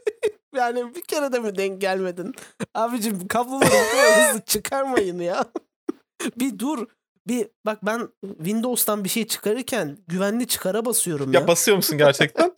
yani 0.54 0.94
bir 0.94 1.00
kere 1.00 1.32
de 1.32 1.38
mi 1.38 1.56
denk 1.56 1.80
gelmedin? 1.80 2.34
Abicim 2.74 3.28
kabloları 3.28 4.28
hızlı 4.28 4.40
çıkarmayın 4.40 5.18
ya. 5.18 5.44
bir 6.36 6.58
dur. 6.58 6.86
Bir 7.28 7.48
bak 7.66 7.78
ben 7.86 8.08
Windows'tan 8.36 9.04
bir 9.04 9.08
şey 9.08 9.26
çıkarırken 9.26 9.98
güvenli 10.08 10.46
çıkara 10.46 10.84
basıyorum 10.84 11.32
ya. 11.32 11.40
Ya 11.40 11.48
basıyor 11.48 11.76
musun 11.76 11.98
gerçekten? 11.98 12.52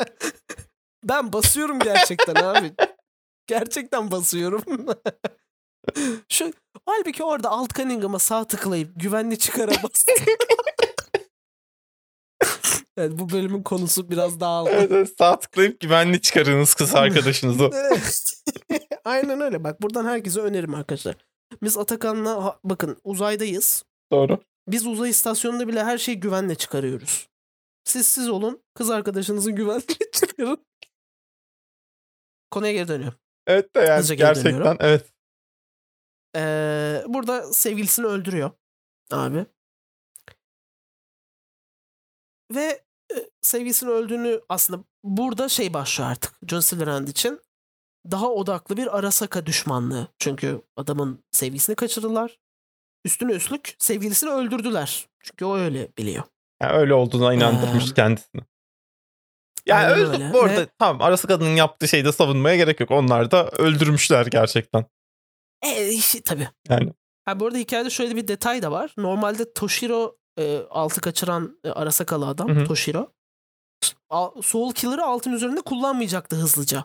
ben 1.04 1.32
basıyorum 1.32 1.78
gerçekten 1.78 2.34
abi. 2.34 2.72
Gerçekten 3.46 4.10
basıyorum. 4.10 4.62
Şu 6.28 6.52
halbuki 6.86 7.24
orada 7.24 7.50
Alt 7.50 7.74
Cunningham'a 7.74 8.18
sağ 8.18 8.44
tıklayıp 8.44 8.92
güvenli 8.96 9.38
çıkara 9.38 9.70
bas. 9.70 10.04
evet, 12.96 13.12
bu 13.18 13.30
bölümün 13.30 13.62
konusu 13.62 14.10
biraz 14.10 14.40
dağıldı. 14.40 14.70
evet, 14.70 14.92
evet, 14.92 15.14
sağ 15.18 15.38
tıklayıp 15.38 15.80
güvenli 15.80 16.20
çıkarınız 16.20 16.74
kız 16.74 16.94
arkadaşınızı. 16.94 17.70
Evet. 17.74 18.34
Aynen 19.04 19.40
öyle. 19.40 19.64
Bak 19.64 19.82
buradan 19.82 20.04
herkese 20.04 20.40
önerim 20.40 20.74
arkadaşlar. 20.74 21.16
Biz 21.62 21.78
Atakan'la 21.78 22.58
bakın 22.64 22.96
uzaydayız. 23.04 23.84
Doğru. 24.12 24.38
Biz 24.68 24.86
uzay 24.86 25.10
istasyonunda 25.10 25.68
bile 25.68 25.84
her 25.84 25.98
şeyi 25.98 26.20
güvenle 26.20 26.54
çıkarıyoruz. 26.54 27.28
Siz 27.84 28.08
siz 28.08 28.28
olun. 28.28 28.62
Kız 28.74 28.90
arkadaşınızı 28.90 29.50
güvenle 29.50 29.82
çıkarın. 30.12 30.64
Konuya 32.50 32.72
geri 32.72 32.88
dönüyorum. 32.88 33.18
Evet 33.46 33.74
de 33.76 33.80
yani 33.80 33.98
Hızlıca 33.98 34.14
gerçekten 34.14 34.76
evet. 34.80 35.13
Ee, 36.36 37.04
burada 37.08 37.52
sevgilisini 37.52 38.06
öldürüyor 38.06 38.50
abi. 39.10 39.46
Ve 42.54 42.82
e, 43.14 43.16
sevgilisini 43.42 43.90
öldüğünü 43.90 44.40
aslında 44.48 44.84
burada 45.04 45.48
şey 45.48 45.74
başlıyor 45.74 46.10
artık 46.10 46.34
John 46.48 46.60
Silverhand 46.60 47.08
için. 47.08 47.40
Daha 48.10 48.30
odaklı 48.30 48.76
bir 48.76 48.98
Arasaka 48.98 49.46
düşmanlığı. 49.46 50.08
Çünkü 50.18 50.62
adamın 50.76 51.24
sevgilisini 51.32 51.76
kaçırdılar. 51.76 52.38
Üstüne 53.04 53.32
üstlük 53.32 53.76
sevgilisini 53.78 54.30
öldürdüler. 54.30 55.08
Çünkü 55.20 55.44
o 55.44 55.56
öyle 55.56 55.88
biliyor. 55.98 56.24
Yani 56.62 56.72
öyle 56.72 56.94
olduğuna 56.94 57.34
inandırmış 57.34 57.90
Ee, 57.90 57.94
kendisini. 57.94 58.40
Yani 59.66 59.92
öldü. 59.92 60.30
Bu 60.32 60.40
arada 60.42 60.60
Ve- 60.60 60.68
tamam 60.78 61.02
arası 61.02 61.26
kadının 61.26 61.56
yaptığı 61.56 61.88
şeyde 61.88 62.12
savunmaya 62.12 62.56
gerek 62.56 62.80
yok. 62.80 62.90
Onlar 62.90 63.30
da 63.30 63.48
öldürmüşler 63.48 64.26
gerçekten. 64.26 64.84
E, 65.64 65.88
işi- 65.92 66.22
tabii. 66.22 66.48
Yani. 66.68 66.92
Ha, 67.24 67.40
bu 67.40 67.46
arada 67.46 67.58
hikayede 67.58 67.90
şöyle 67.90 68.16
bir 68.16 68.28
detay 68.28 68.62
da 68.62 68.70
var. 68.72 68.94
Normalde 68.98 69.52
Toshiro 69.52 70.16
e, 70.38 70.58
altı 70.70 71.00
kaçıran 71.00 71.58
e, 71.64 71.70
Arasakalı 71.70 72.26
adam 72.26 72.48
Hı 72.56 72.60
hı. 72.60 72.64
Toshiro. 72.64 73.12
Al- 74.10 74.42
Soul 74.42 74.72
Killer'ı 74.72 75.04
altın 75.04 75.32
üzerinde 75.32 75.60
kullanmayacaktı 75.60 76.36
hızlıca. 76.36 76.84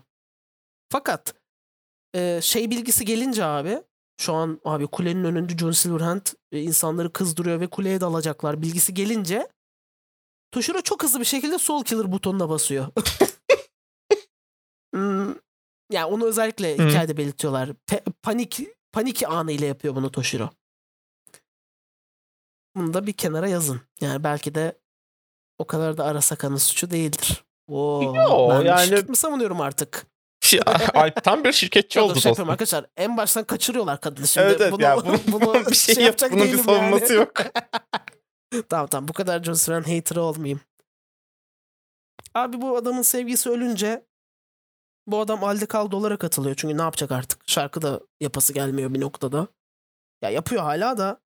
Fakat 0.92 1.34
e, 2.16 2.40
şey 2.42 2.70
bilgisi 2.72 3.06
gelince 3.06 3.46
abi 3.46 3.82
şu 4.22 4.34
an 4.34 4.62
abi 4.66 4.88
kulenin 4.88 5.24
önünde 5.24 5.58
John 5.58 5.72
Silverhand 5.72 6.22
e, 6.52 6.62
insanları 6.62 7.14
kızdırıyor 7.14 7.60
ve 7.60 7.68
kuleye 7.68 8.02
dalacaklar 8.02 8.62
bilgisi 8.62 8.94
gelince 8.94 9.48
Toshiro 10.52 10.82
çok 10.82 11.04
hızlı 11.04 11.20
bir 11.20 11.26
şekilde 11.26 11.58
Soul 11.58 11.84
Killer 11.84 12.12
butonuna 12.12 12.50
basıyor. 12.50 12.88
Hmm, 14.94 15.36
yani 15.92 16.06
onu 16.06 16.26
özellikle 16.26 16.78
Hı. 16.78 16.88
hikayede 16.88 17.18
belirtiyorlar. 17.18 17.70
Pe- 17.70 18.12
panik 18.24 18.62
panik 18.92 19.24
anıyla 19.30 19.68
yapıyor 19.68 19.96
bunu 19.96 20.12
Toshiro. 20.12 20.50
Bunu 22.76 22.94
da 22.94 23.08
bir 23.08 23.14
kenara 23.14 23.48
yazın. 23.48 23.82
Yani 24.02 24.24
belki 24.24 24.56
de 24.56 24.80
o 25.58 25.66
kadar 25.68 25.98
da 25.98 26.06
Arasaka'nın 26.06 26.58
suçu 26.58 26.92
değildir. 26.92 27.44
Oo, 27.68 28.04
Yo, 28.16 28.50
ben 28.50 28.62
yani- 28.66 28.86
şirket 28.88 29.10
mi 29.10 29.16
savunuyorum 29.16 29.62
artık? 29.62 30.06
Şey, 30.42 30.60
Alp 30.94 31.24
tam 31.24 31.44
bir 31.44 31.52
şirketçi 31.52 32.00
oldu 32.02 32.20
şey 32.20 32.30
dostum. 32.32 32.50
arkadaşlar. 32.50 32.86
En 32.98 33.18
baştan 33.18 33.44
kaçırıyorlar 33.44 34.02
kadını 34.02 34.28
şimdi. 34.28 34.46
Evet 34.48 34.62
evet 34.62 34.72
bunu, 34.72 34.82
ya 34.82 34.98
bunun, 35.06 35.20
bunu 35.28 35.54
bir 35.70 35.76
şey 35.76 35.96
yap 35.96 36.04
yapacak 36.04 36.32
bunun 36.32 36.46
bir 36.48 36.58
savunması 36.58 37.14
yani. 37.14 37.16
yok. 37.16 37.34
tamam 38.70 38.88
tamam 38.88 39.08
bu 39.08 39.14
kadar 39.14 39.44
John 39.44 39.54
Silverhand 39.54 39.86
hater'ı 39.98 40.22
olmayayım. 40.22 40.62
Abi 42.34 42.62
bu 42.62 42.78
adamın 42.78 43.02
sevgisi 43.02 43.50
ölünce 43.50 44.06
bu 45.12 45.20
adam 45.20 45.44
alde 45.44 45.66
kal 45.66 45.92
dolara 45.92 46.18
katılıyor. 46.18 46.56
Çünkü 46.56 46.78
ne 46.78 46.82
yapacak 46.82 47.12
artık? 47.12 47.42
Şarkı 47.48 47.82
da 47.82 48.02
yapası 48.20 48.54
gelmiyor 48.54 48.94
bir 48.94 49.02
noktada. 49.02 49.48
Ya 50.22 50.30
yapıyor 50.30 50.64
hala 50.64 50.98
da 50.98 51.22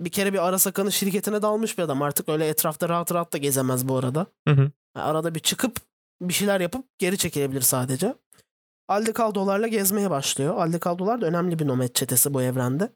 bir 0.00 0.10
kere 0.10 0.32
bir 0.32 0.46
Arasaka'nın 0.48 0.90
şirketine 0.90 1.42
dalmış 1.42 1.78
bir 1.78 1.82
adam. 1.82 2.02
Artık 2.02 2.28
öyle 2.28 2.48
etrafta 2.48 2.88
rahat 2.88 3.14
rahat 3.14 3.32
da 3.32 3.38
gezemez 3.38 3.88
bu 3.88 3.96
arada. 3.96 4.26
Hı 4.48 4.54
hı. 4.54 4.70
Yani 4.96 5.06
arada 5.06 5.34
bir 5.34 5.40
çıkıp 5.40 5.80
bir 6.20 6.34
şeyler 6.34 6.60
yapıp 6.60 6.98
geri 6.98 7.18
çekilebilir 7.18 7.60
sadece. 7.60 8.14
Aldecaldo'larla 8.88 9.66
gezmeye 9.66 10.10
başlıyor. 10.10 10.56
Aldecaldo'lar 10.56 11.20
da 11.20 11.26
önemli 11.26 11.58
bir 11.58 11.66
nomad 11.66 11.88
çetesi 11.88 12.34
bu 12.34 12.42
evrende. 12.42 12.92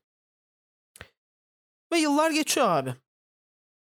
Ve 1.93 1.99
yıllar 1.99 2.31
geçiyor 2.31 2.69
abi. 2.69 2.95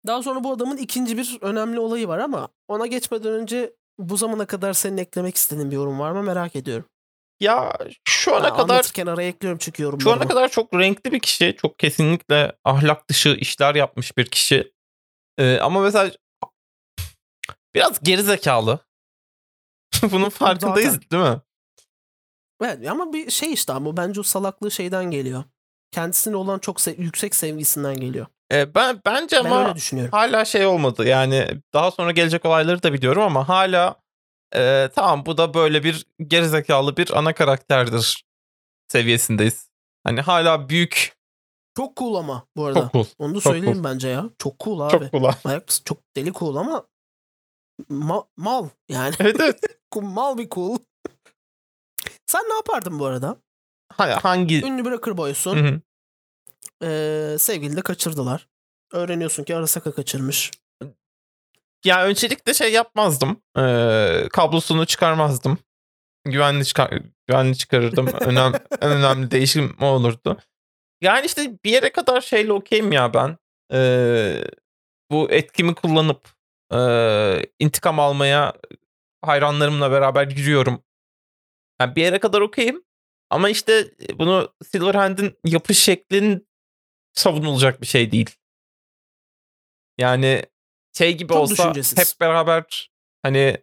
Daha 0.07 0.23
sonra 0.23 0.43
bu 0.43 0.51
adamın 0.51 0.77
ikinci 0.77 1.17
bir 1.17 1.38
önemli 1.41 1.79
olayı 1.79 2.07
var 2.07 2.19
ama 2.19 2.49
ona 2.67 2.88
geçmeden 2.88 3.33
önce 3.33 3.75
bu 3.99 4.17
zamana 4.17 4.45
kadar 4.45 4.73
senin 4.73 4.97
eklemek 4.97 5.35
istediğin 5.35 5.71
bir 5.71 5.75
yorum 5.75 5.99
var 5.99 6.11
mı 6.11 6.23
merak 6.23 6.55
ediyorum. 6.55 6.85
Ya 7.39 7.77
şu 8.07 8.35
ana 8.35 8.45
Ha, 8.45 8.53
kadar 8.57 8.73
anlatırken 8.73 9.07
araya 9.07 9.27
ekliyorum 9.27 9.59
çünkü 9.61 9.83
yorumlarımı. 9.83 10.03
şu 10.03 10.11
ana 10.23 10.27
kadar 10.27 10.49
çok 10.49 10.73
renkli 10.73 11.11
bir 11.11 11.19
kişi. 11.19 11.55
Çok 11.61 11.79
kesinlikle 11.79 12.55
ahlak 12.63 13.09
dışı 13.09 13.29
işler 13.29 13.75
yapmış 13.75 14.17
bir 14.17 14.25
kişi. 14.25 14.73
Ee, 15.37 15.57
ama 15.59 15.81
mesela 15.81 16.11
biraz 17.75 17.99
gerizekalı. 18.03 18.79
Bunun 20.11 20.29
farkındayız 20.29 20.93
Zaten. 20.93 21.09
değil 21.11 21.23
mi? 21.35 21.41
Evet 22.61 22.87
ama 22.89 23.13
bir 23.13 23.31
şey 23.31 23.53
işte 23.53 23.73
ama 23.73 23.97
bence 23.97 24.19
o 24.19 24.23
salaklığı 24.23 24.71
şeyden 24.71 25.11
geliyor. 25.11 25.43
Kendisine 25.95 26.35
olan 26.35 26.59
çok 26.59 26.77
se- 26.77 27.01
yüksek 27.01 27.35
sevgisinden 27.35 27.95
geliyor. 27.97 28.25
Ee, 28.51 28.75
ben 28.75 29.01
bence 29.05 29.35
Ben 29.35 29.51
ama 29.51 29.75
hala 30.11 30.45
şey 30.45 30.65
olmadı. 30.65 31.07
Yani 31.07 31.61
daha 31.73 31.91
sonra 31.91 32.11
gelecek 32.11 32.45
olayları 32.45 32.83
da 32.83 32.93
biliyorum 32.93 33.23
ama 33.23 33.49
hala 33.49 33.95
e, 34.55 34.89
tamam 34.95 35.25
bu 35.25 35.37
da 35.37 35.53
böyle 35.53 35.83
bir 35.83 36.05
gerizekalı 36.27 36.97
bir 36.97 37.17
ana 37.17 37.33
karakterdir 37.33 38.25
seviyesindeyiz. 38.87 39.69
Hani 40.03 40.21
hala 40.21 40.69
büyük 40.69 41.17
Çok 41.77 41.97
cool 41.97 42.15
ama 42.15 42.47
bu 42.57 42.65
arada. 42.65 42.81
çok 42.81 42.93
cool. 42.93 43.05
Onu 43.19 43.35
da 43.35 43.39
çok 43.39 43.53
söyleyeyim 43.53 43.83
bence 43.83 44.07
ya. 44.07 44.29
Çok 44.37 44.59
cool 44.59 44.79
abi. 44.79 44.91
Çok 44.91 45.11
cool. 45.11 45.31
Ayak 45.45 45.63
çok 45.85 45.97
deli 46.15 46.33
cool 46.33 46.55
ama 46.55 46.87
ma- 47.89 48.27
mal 48.37 48.69
yani. 48.89 49.15
evet 49.19 49.35
evet. 49.39 49.59
mal 50.01 50.37
bir 50.37 50.49
cool. 50.49 50.77
Sen 52.27 52.41
ne 52.49 52.53
yapardın 52.53 52.99
bu 52.99 53.05
arada? 53.05 53.44
Ha- 53.97 54.19
Hangi 54.23 54.65
Ünlü 54.65 54.91
rocker 54.91 55.17
boysun. 55.17 55.57
Hı 55.57 55.69
hı. 55.69 55.81
Ee, 56.83 57.37
sevgili 57.39 57.77
de 57.77 57.81
kaçırdılar. 57.81 58.47
Öğreniyorsun 58.91 59.43
ki 59.43 59.55
Arasaka 59.55 59.91
kaçırmış. 59.91 60.51
Ya 61.85 62.05
öncelikle 62.05 62.53
şey 62.53 62.73
yapmazdım. 62.73 63.41
Ee, 63.57 64.27
kablosunu 64.33 64.85
çıkarmazdım. 64.85 65.57
Güvenli 66.25 66.65
çıkar 66.65 66.99
güvenli 67.27 67.57
çıkarırdım. 67.57 68.07
Önem 68.21 68.53
en 68.81 68.91
önemli 68.91 69.31
değişim 69.31 69.77
o 69.81 69.85
olurdu. 69.85 70.37
Yani 71.01 71.25
işte 71.25 71.57
bir 71.65 71.71
yere 71.71 71.91
kadar 71.91 72.21
şeyle 72.21 72.53
okeyim 72.53 72.91
ya 72.91 73.13
ben. 73.13 73.37
Ee, 73.73 74.43
bu 75.11 75.31
etkimi 75.31 75.75
kullanıp 75.75 76.29
e, 76.73 76.79
intikam 77.59 77.99
almaya 77.99 78.53
hayranlarımla 79.21 79.91
beraber 79.91 80.27
yürüyorum. 80.27 80.83
Yani 81.81 81.95
bir 81.95 82.01
yere 82.01 82.19
kadar 82.19 82.41
okeyim. 82.41 82.83
Ama 83.30 83.49
işte 83.49 83.91
bunu 84.13 84.53
Silverhand'in 84.71 85.38
yapış 85.45 85.80
şeklin 85.80 86.47
savunulacak 87.13 87.82
bir 87.82 87.88
şey 87.88 88.11
değil. 88.11 88.36
Yani 89.97 90.43
şey 90.97 91.17
gibi 91.17 91.34
Çok 91.34 91.38
olsa 91.38 91.73
hep 91.73 92.07
beraber 92.21 92.91
hani 93.23 93.57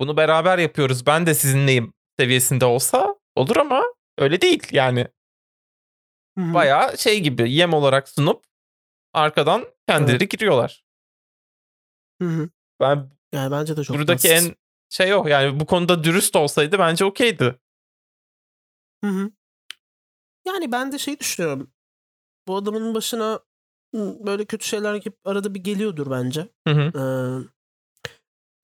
bunu 0.00 0.16
beraber 0.16 0.58
yapıyoruz 0.58 1.06
ben 1.06 1.26
de 1.26 1.34
sizinleyim 1.34 1.92
seviyesinde 2.18 2.64
olsa 2.64 3.16
olur 3.36 3.56
ama 3.56 3.84
öyle 4.18 4.40
değil 4.40 4.62
yani. 4.70 5.08
Hı 6.38 6.44
hı. 6.44 6.54
Bayağı 6.54 6.98
şey 6.98 7.20
gibi 7.20 7.52
yem 7.52 7.72
olarak 7.72 8.08
sunup 8.08 8.44
arkadan 9.12 9.66
kendileri 9.88 10.28
giriyorlar. 10.28 10.84
Hı 12.22 12.28
hı. 12.28 12.50
Ben 12.80 13.10
Yani 13.32 13.50
bence 13.50 13.76
de 13.76 13.84
çok 13.84 13.96
buradaki 13.96 14.28
tatsız. 14.28 14.48
en 14.48 14.56
şey 14.90 15.14
o 15.14 15.26
yani 15.26 15.60
bu 15.60 15.66
konuda 15.66 16.04
dürüst 16.04 16.36
olsaydı 16.36 16.78
bence 16.78 17.04
okeydi. 17.04 17.58
Hı 19.04 19.10
hı. 19.10 19.30
Yani 20.46 20.72
ben 20.72 20.92
de 20.92 20.98
şey 20.98 21.20
düşünüyorum. 21.20 21.72
Bu 22.48 22.56
adamın 22.56 22.94
başına 22.94 23.40
böyle 23.94 24.44
kötü 24.44 24.66
şeyler 24.66 24.94
hep 24.94 25.18
arada 25.24 25.54
bir 25.54 25.60
geliyordur 25.60 26.10
bence. 26.10 26.48
Hı 26.66 26.74
hı. 26.74 26.92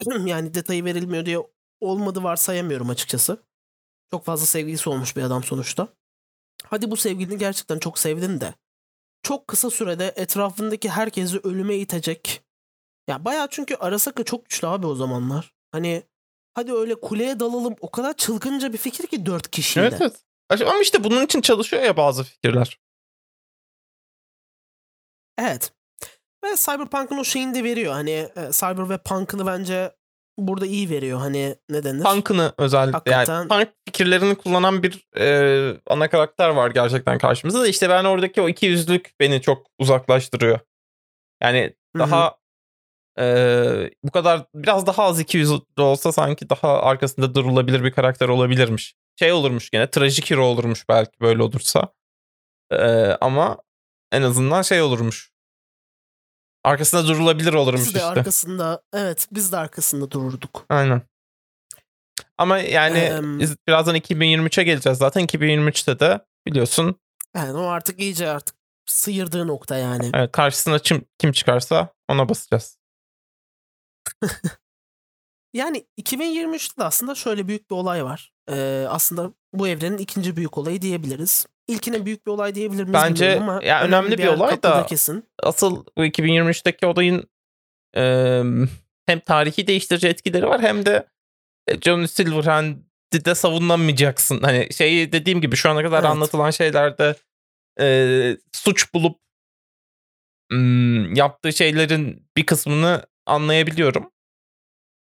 Ee, 0.04 0.28
yani 0.30 0.54
detayı 0.54 0.84
verilmiyor 0.84 1.26
diye 1.26 1.38
olmadı 1.80 2.22
varsayamıyorum 2.22 2.90
açıkçası. 2.90 3.42
Çok 4.10 4.24
fazla 4.24 4.46
sevgilisi 4.46 4.90
olmuş 4.90 5.16
bir 5.16 5.22
adam 5.22 5.44
sonuçta. 5.44 5.88
Hadi 6.64 6.90
bu 6.90 6.96
sevgilini 6.96 7.38
gerçekten 7.38 7.78
çok 7.78 7.98
sevdin 7.98 8.40
de. 8.40 8.54
Çok 9.22 9.48
kısa 9.48 9.70
sürede 9.70 10.12
etrafındaki 10.16 10.88
herkesi 10.88 11.38
ölüme 11.38 11.76
itecek. 11.76 12.42
Ya 13.08 13.24
bayağı 13.24 13.48
çünkü 13.50 13.74
Arasaka 13.74 14.24
çok 14.24 14.44
güçlü 14.44 14.68
abi 14.68 14.86
o 14.86 14.94
zamanlar. 14.94 15.54
Hani 15.72 16.02
hadi 16.54 16.72
öyle 16.72 17.00
kuleye 17.00 17.40
dalalım 17.40 17.74
o 17.80 17.90
kadar 17.90 18.16
çılgınca 18.16 18.72
bir 18.72 18.78
fikir 18.78 19.06
ki 19.06 19.26
dört 19.26 19.50
kişiyle. 19.50 19.86
Evet 19.86 20.00
evet. 20.00 20.24
Ama 20.50 20.80
işte 20.82 21.04
bunun 21.04 21.24
için 21.24 21.40
çalışıyor 21.40 21.82
ya 21.82 21.96
bazı 21.96 22.24
fikirler. 22.24 22.78
Evet. 25.38 25.72
Ve 26.44 26.48
Cyberpunk'ın 26.56 27.18
o 27.18 27.24
şeyini 27.24 27.54
de 27.54 27.64
veriyor. 27.64 27.92
Hani 27.92 28.10
e, 28.10 28.50
Cyber 28.52 28.88
ve 28.88 28.98
Punk'ını 28.98 29.46
bence 29.46 29.92
burada 30.38 30.66
iyi 30.66 30.90
veriyor. 30.90 31.18
Hani 31.18 31.56
ne 31.68 31.84
denir? 31.84 32.02
Punk'ını 32.04 32.52
özellikle 32.58 33.10
yani 33.10 33.26
Hakikaten. 33.26 33.48
punk 33.48 33.68
fikirlerini 33.86 34.34
kullanan 34.34 34.82
bir 34.82 35.06
e, 35.16 35.80
ana 35.86 36.10
karakter 36.10 36.48
var 36.48 36.70
gerçekten 36.70 37.18
karşımızda 37.18 37.60
da 37.60 37.68
işte 37.68 37.88
ben 37.88 38.04
oradaki 38.04 38.40
o 38.40 38.48
iki 38.48 38.66
yüzlük 38.66 39.10
beni 39.20 39.42
çok 39.42 39.66
uzaklaştırıyor. 39.78 40.58
Yani 41.42 41.74
Hı 41.96 42.02
hı. 42.02 42.30
Daha 43.18 43.26
e, 43.26 43.90
bu 44.02 44.10
kadar 44.10 44.46
biraz 44.54 44.86
daha 44.86 45.04
az 45.04 45.20
iki 45.20 45.38
yüzlü 45.38 45.60
olsa 45.78 46.12
sanki 46.12 46.50
daha 46.50 46.82
arkasında 46.82 47.34
durulabilir 47.34 47.84
bir 47.84 47.92
karakter 47.92 48.28
olabilirmiş. 48.28 48.94
Şey 49.18 49.32
olurmuş 49.32 49.70
gene 49.70 49.90
trajik 49.90 50.30
hero 50.30 50.44
olurmuş 50.44 50.88
belki 50.88 51.20
böyle 51.20 51.42
olursa. 51.42 51.88
E, 52.72 52.76
ama 53.20 53.58
en 54.12 54.22
azından 54.22 54.62
şey 54.62 54.82
olurmuş. 54.82 55.30
Arkasında 56.64 57.06
durulabilir 57.08 57.54
olurmuş 57.54 57.80
Biz 57.80 57.94
de 57.94 57.98
işte. 57.98 58.04
arkasında 58.10 58.82
evet 58.92 59.28
biz 59.32 59.52
de 59.52 59.56
arkasında 59.56 60.10
dururduk. 60.10 60.66
Aynen. 60.68 61.02
Ama 62.38 62.58
yani 62.58 63.12
biz 63.22 63.56
birazdan 63.68 63.96
2023'e 63.96 64.64
geleceğiz 64.64 64.98
zaten. 64.98 65.24
2023'te 65.24 66.00
de 66.00 66.20
biliyorsun 66.46 67.00
Yani 67.36 67.52
o 67.52 67.62
artık 67.66 68.00
iyice 68.00 68.28
artık 68.28 68.56
sıyırdığı 68.86 69.46
nokta 69.46 69.76
yani. 69.76 70.10
evet, 70.14 70.32
karşısına 70.32 70.78
kim, 70.78 71.04
kim 71.18 71.32
çıkarsa 71.32 71.88
ona 72.08 72.28
basacağız. 72.28 72.77
Yani 75.54 75.86
2023'te 76.00 76.80
de 76.80 76.84
aslında 76.84 77.14
şöyle 77.14 77.48
büyük 77.48 77.70
bir 77.70 77.74
olay 77.74 78.04
var. 78.04 78.32
Ee, 78.50 78.86
aslında 78.88 79.32
bu 79.52 79.68
evrenin 79.68 79.98
ikinci 79.98 80.36
büyük 80.36 80.58
olayı 80.58 80.82
diyebiliriz. 80.82 81.46
İlkine 81.68 82.06
büyük 82.06 82.26
bir 82.26 82.30
olay 82.30 82.54
diyebilir 82.54 82.82
miyiz 82.82 82.94
Bence 82.94 83.40
ama 83.40 83.60
ya 83.64 83.82
önemli 83.82 84.18
bir 84.18 84.22
yer 84.22 84.34
olay 84.34 84.62
da- 84.62 84.86
kesin. 84.86 85.24
Asıl 85.42 85.84
bu 85.96 86.04
2023'teki 86.04 86.86
olayın 86.86 87.28
e, 87.96 88.02
hem 89.06 89.20
tarihi 89.20 89.66
değiştirici 89.66 90.08
etkileri 90.08 90.46
var 90.46 90.60
hem 90.62 90.86
de 90.86 91.06
e, 91.66 91.80
John 91.80 92.04
Silverhand'i 92.06 93.24
de 93.24 93.34
savunamayacaksın. 93.34 94.40
Hani 94.42 94.72
şeyi 94.74 95.12
dediğim 95.12 95.40
gibi 95.40 95.56
şu 95.56 95.70
ana 95.70 95.82
kadar 95.82 95.98
Evet. 96.00 96.10
anlatılan 96.10 96.50
şeylerde 96.50 97.16
e, 97.80 98.36
suç 98.52 98.94
bulup 98.94 99.20
yaptığı 101.14 101.52
şeylerin 101.52 102.28
bir 102.36 102.46
kısmını 102.46 103.06
anlayabiliyorum. 103.28 104.10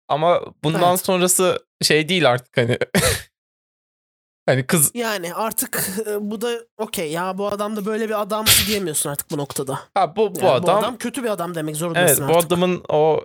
Ama 0.08 0.40
bundan 0.64 0.90
Evet. 0.90 1.04
sonrası 1.06 1.66
şey 1.82 2.08
değil 2.08 2.30
artık 2.30 2.56
hani. 2.56 2.78
hani 4.46 4.66
kız 4.66 4.90
Yani 4.94 5.34
artık 5.34 5.84
e, 6.06 6.30
bu 6.30 6.40
da 6.40 6.60
okey 6.78 7.10
ya 7.12 7.38
bu 7.38 7.46
adam 7.48 7.76
da 7.76 7.86
böyle 7.86 8.08
bir 8.08 8.20
adam 8.22 8.44
diyemiyorsun 8.66 9.10
artık 9.10 9.30
bu 9.30 9.38
noktada. 9.38 9.80
ha 9.94 10.16
bu 10.16 10.34
bu 10.34 10.38
Yani 10.38 10.70
adam, 10.70 10.98
kötü 10.98 11.24
bir 11.24 11.28
adam 11.28 11.54
demek 11.54 11.72
evet 11.72 11.78
zorundasın 11.78 12.28
bu 12.28 12.32
artık. 12.36 12.46
adamın 12.46 12.84
o 12.88 13.20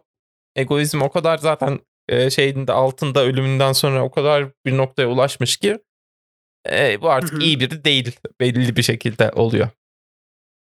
egoizm 0.55 1.01
o 1.01 1.09
kadar 1.11 1.37
zaten 1.37 1.79
e, 2.09 2.29
şeyin 2.29 2.67
de 2.67 2.71
altında 2.73 3.23
ölümünden 3.23 3.73
sonra 3.73 4.03
o 4.03 4.11
kadar 4.11 4.45
bir 4.65 4.77
noktaya 4.77 5.07
ulaşmış 5.07 5.57
ki 5.57 5.79
e, 6.69 7.01
bu 7.01 7.09
artık 7.09 7.41
iyi 7.43 7.59
biri 7.59 7.83
değil 7.83 8.19
belli 8.39 8.75
bir 8.75 8.83
şekilde 8.83 9.31
oluyor. 9.31 9.69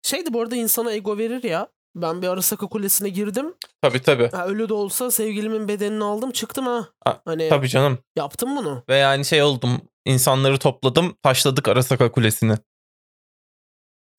Şeydi 0.02 0.32
bu 0.34 0.40
arada 0.40 0.56
insana 0.56 0.92
ego 0.92 1.18
verir 1.18 1.42
ya. 1.42 1.68
Ben 1.96 2.22
bir 2.22 2.28
Arasaka 2.28 2.66
Kulesi'ne 2.66 3.08
girdim. 3.08 3.54
Tabii 3.82 4.02
tabii. 4.02 4.28
Ha, 4.30 4.46
ölü 4.46 4.68
de 4.68 4.74
olsa 4.74 5.10
sevgilimin 5.10 5.68
bedenini 5.68 6.04
aldım 6.04 6.30
çıktım 6.30 6.66
ha. 6.66 6.88
Ha, 7.04 7.22
Hani 7.24 7.48
Tabii 7.48 7.68
canım. 7.68 7.98
yaptım 8.16 8.56
bunu. 8.56 8.82
Ve 8.88 8.96
yani 8.96 9.24
şey 9.24 9.42
oldum 9.42 9.80
insanları 10.04 10.58
topladım 10.58 11.16
taşladık 11.22 11.68
Arasaka 11.68 12.12
Kulesi'ni. 12.12 12.54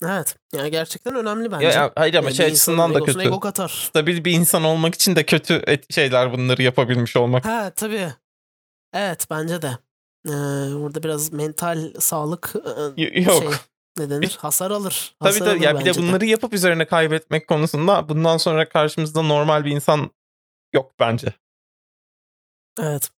Evet. 0.04 0.36
Yani 0.54 0.72
gerçekten 0.72 1.16
önemli 1.16 1.52
bence. 1.52 1.66
Ya, 1.66 1.72
ya, 1.72 1.92
hayır 1.96 2.14
ama 2.14 2.28
Yani 2.28 2.36
şey 2.36 2.46
açısından 2.46 2.94
da 2.94 3.00
kötü. 3.04 3.22
Ego 3.22 3.40
katar. 3.40 3.70
Stabil 3.90 4.26
bir 4.26 4.32
insan 4.32 4.64
olmak 4.64 4.96
için 4.96 5.16
de 5.16 5.26
kötü 5.26 5.62
şeyler 5.90 6.34
bunları 6.34 6.64
yapabilmiş 6.64 7.16
olmak. 7.16 7.46
Ha 7.46 7.72
tabii. 7.76 8.10
Evet 8.94 9.28
bence 9.30 9.62
de. 9.62 9.78
Ee, 10.28 10.32
burada 10.82 11.04
biraz 11.04 11.34
mental 11.34 11.94
sağlık 12.00 12.54
e, 12.98 13.02
Y- 13.02 13.22
yok. 13.24 13.44
şey, 13.44 13.52
ne 13.98 14.10
denir? 14.10 14.38
Hasar 14.40 14.72
alır. 14.72 15.16
Tabii 15.20 15.30
Hasar 15.30 15.46
tabii. 15.46 15.50
alır 15.50 15.62
Ya 15.62 15.80
bir 15.80 15.86
de 15.86 15.98
bunları 15.98 16.26
yapıp 16.26 16.54
üzerine 16.54 16.86
kaybetmek 16.86 17.48
konusunda 17.48 18.10
bundan 18.10 18.38
sonra 18.38 18.70
karşımızda 18.70 19.22
normal 19.22 19.66
bir 19.66 19.72
insan 19.72 20.12
yok 20.74 20.92
bence. 21.00 21.28
Evet. 22.80 23.10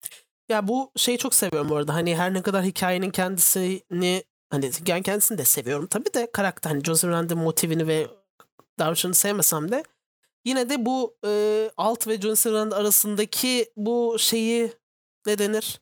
Ya 0.49 0.67
bu 0.67 0.91
şeyi 0.95 1.17
çok 1.17 1.35
seviyorum 1.35 1.69
bu 1.69 1.75
arada. 1.75 1.93
Hani 1.93 2.15
her 2.15 2.33
ne 2.33 2.41
kadar 2.41 2.63
hikayenin 2.63 3.09
kendisini 3.09 4.23
hani 4.49 4.71
hikayenin 4.71 5.03
kendisini 5.03 5.37
de 5.37 5.45
seviyorum 5.45 5.87
tabii 5.87 6.13
de 6.13 6.31
karakter 6.33 6.69
hani 6.69 6.83
Joseph 6.83 7.11
Rand'in 7.11 7.37
motivini 7.37 7.87
ve 7.87 8.07
davranışını 8.79 9.13
sevmesem 9.13 9.71
de 9.71 9.83
yine 10.45 10.69
de 10.69 10.85
bu 10.85 11.17
e, 11.25 11.71
Alt 11.77 12.07
ve 12.07 12.21
Joseph 12.21 12.53
Rand 12.53 12.71
arasındaki 12.71 13.71
bu 13.75 14.15
şeyi 14.19 14.73
ne 15.25 15.37
denir? 15.37 15.81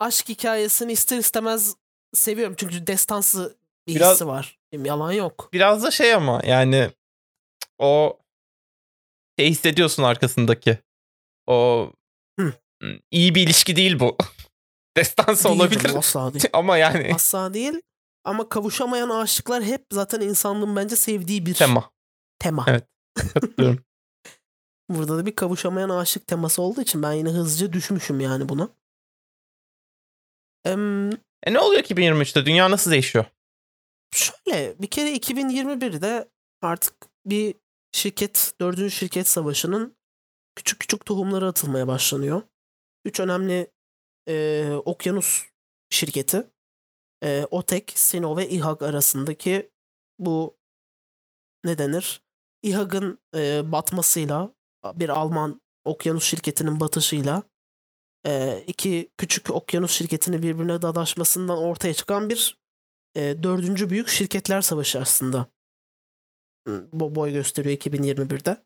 Aşk 0.00 0.28
hikayesini 0.28 0.92
ister 0.92 1.18
istemez 1.18 1.74
seviyorum. 2.14 2.54
Çünkü 2.58 2.86
destansı 2.86 3.59
bir 3.90 4.00
Biraz- 4.00 4.26
var. 4.26 4.58
Yalan 4.72 5.12
yok. 5.12 5.48
Biraz 5.52 5.82
da 5.82 5.90
şey 5.90 6.14
ama 6.14 6.40
yani 6.44 6.90
o 7.78 8.18
şey 9.38 9.50
hissediyorsun 9.50 10.02
arkasındaki. 10.02 10.78
O 11.46 11.92
Hı. 12.40 12.52
iyi 13.10 13.34
bir 13.34 13.42
ilişki 13.46 13.76
değil 13.76 14.00
bu. 14.00 14.16
Destansı 14.96 15.44
Değil 15.44 15.56
olabilir 15.56 15.94
Asla 15.96 16.34
değil. 16.34 16.44
ama 16.52 16.76
yani 16.76 17.12
Asla 17.14 17.54
değil. 17.54 17.80
Ama 18.24 18.48
kavuşamayan 18.48 19.08
aşıklar 19.10 19.62
hep 19.62 19.86
zaten 19.92 20.20
insanlığın 20.20 20.76
bence 20.76 20.96
sevdiği 20.96 21.46
bir 21.46 21.54
tema. 21.54 21.90
tema. 22.38 22.64
Evet. 22.68 22.84
Katılıyorum. 23.34 23.84
Burada 24.90 25.18
da 25.18 25.26
bir 25.26 25.36
kavuşamayan 25.36 25.88
aşık 25.88 26.26
teması 26.26 26.62
olduğu 26.62 26.80
için 26.80 27.02
ben 27.02 27.12
yine 27.12 27.28
hızlıca 27.28 27.72
düşmüşüm 27.72 28.20
yani 28.20 28.48
buna. 28.48 28.68
Em, 30.64 31.10
e 31.42 31.52
ne 31.52 31.58
oluyor 31.58 31.82
2023'te? 31.82 32.46
Dünya 32.46 32.70
nasıl 32.70 32.90
değişiyor? 32.90 33.24
Şöyle 34.14 34.78
bir 34.78 34.86
kere 34.86 35.16
2021'de 35.16 36.28
artık 36.62 36.94
bir 37.26 37.54
şirket, 37.92 38.52
dördüncü 38.60 38.90
şirket 38.90 39.28
savaşının 39.28 39.96
küçük 40.54 40.80
küçük 40.80 41.06
tohumları 41.06 41.46
atılmaya 41.46 41.86
başlanıyor. 41.86 42.42
Üç 43.04 43.20
önemli 43.20 43.70
e, 44.28 44.66
okyanus 44.84 45.44
şirketi 45.90 46.46
e, 47.24 47.46
OTEK, 47.50 47.92
Sino 47.94 48.36
ve 48.36 48.48
İHAG 48.48 48.82
arasındaki 48.82 49.70
bu 50.18 50.56
ne 51.64 51.78
denir? 51.78 52.22
İHAG'ın 52.62 53.18
e, 53.34 53.72
batmasıyla 53.72 54.54
bir 54.94 55.08
Alman 55.08 55.60
okyanus 55.84 56.24
şirketinin 56.24 56.80
batışıyla 56.80 57.42
e, 58.26 58.64
iki 58.66 59.10
küçük 59.18 59.50
okyanus 59.50 59.92
şirketinin 59.92 60.42
birbirine 60.42 60.82
dadaşmasından 60.82 61.58
ortaya 61.58 61.94
çıkan 61.94 62.30
bir 62.30 62.59
e, 63.14 63.42
dördüncü 63.42 63.90
büyük 63.90 64.08
şirketler 64.08 64.60
savaşı 64.60 65.00
aslında. 65.00 65.46
Bu 66.92 67.14
boy 67.14 67.32
gösteriyor 67.32 67.76
2021'de. 67.76 68.56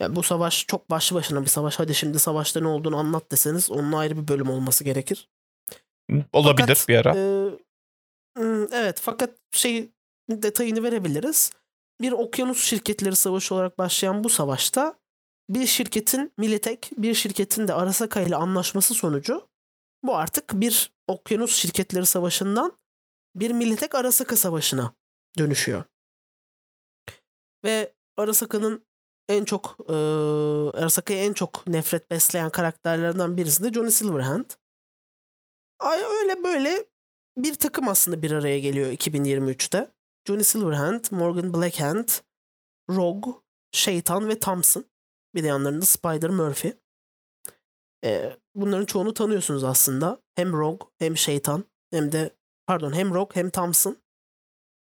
Yani 0.00 0.16
bu 0.16 0.22
savaş 0.22 0.66
çok 0.66 0.90
başlı 0.90 1.16
başına 1.16 1.42
bir 1.42 1.46
savaş. 1.46 1.78
Hadi 1.78 1.94
şimdi 1.94 2.18
savaşta 2.18 2.60
ne 2.60 2.68
olduğunu 2.68 2.96
anlat 2.96 3.32
deseniz 3.32 3.70
onun 3.70 3.92
ayrı 3.92 4.16
bir 4.16 4.28
bölüm 4.28 4.50
olması 4.50 4.84
gerekir. 4.84 5.28
Olabilir 6.32 6.66
Fakat, 6.66 6.88
bir 6.88 6.96
ara. 6.96 7.16
e, 7.16 7.50
evet 8.72 9.00
fakat 9.02 9.30
şey 9.50 9.90
detayını 10.30 10.82
verebiliriz. 10.82 11.52
Bir 12.00 12.12
okyanus 12.12 12.64
şirketleri 12.64 13.16
savaşı 13.16 13.54
olarak 13.54 13.78
başlayan 13.78 14.24
bu 14.24 14.28
savaşta 14.28 14.94
bir 15.50 15.66
şirketin 15.66 16.32
Militek, 16.38 16.90
bir 16.98 17.14
şirketin 17.14 17.68
de 17.68 17.74
Arasaka 17.74 18.20
ile 18.20 18.36
anlaşması 18.36 18.94
sonucu 18.94 19.48
bu 20.02 20.16
artık 20.16 20.52
bir 20.52 20.92
okyanus 21.06 21.56
şirketleri 21.56 22.06
savaşından 22.06 22.72
bir 23.40 23.50
Militek 23.50 23.94
Arasaka 23.94 24.36
savaşına 24.36 24.94
dönüşüyor. 25.38 25.84
Ve 27.64 27.94
Arasaka'nın 28.16 28.86
en 29.28 29.44
çok 29.44 29.76
e, 29.88 29.94
Arasaka'ya 30.78 31.24
en 31.24 31.32
çok 31.32 31.66
nefret 31.66 32.10
besleyen 32.10 32.50
karakterlerden 32.50 33.36
birisi 33.36 33.64
de 33.64 33.72
Johnny 33.72 33.90
Silverhand. 33.90 34.50
Ay 35.78 36.02
öyle 36.02 36.44
böyle 36.44 36.84
bir 37.36 37.54
takım 37.54 37.88
aslında 37.88 38.22
bir 38.22 38.30
araya 38.30 38.58
geliyor 38.58 38.90
2023'te. 38.92 39.92
Johnny 40.26 40.44
Silverhand, 40.44 41.04
Morgan 41.10 41.54
Blackhand, 41.54 42.08
Rogue, 42.90 43.32
Şeytan 43.72 44.28
ve 44.28 44.38
Thompson. 44.38 44.84
Bir 45.34 45.42
de 45.42 45.46
yanlarında 45.46 45.84
Spider 45.84 46.30
Murphy. 46.30 46.72
Ee, 48.04 48.36
bunların 48.54 48.84
çoğunu 48.84 49.14
tanıyorsunuz 49.14 49.64
aslında. 49.64 50.22
Hem 50.34 50.52
Rogue 50.52 50.88
hem 50.98 51.16
Şeytan 51.16 51.64
hem 51.90 52.12
de 52.12 52.37
pardon 52.68 52.92
hem 52.92 53.14
Rogue 53.14 53.36
hem 53.36 53.50
Thompson. 53.50 54.02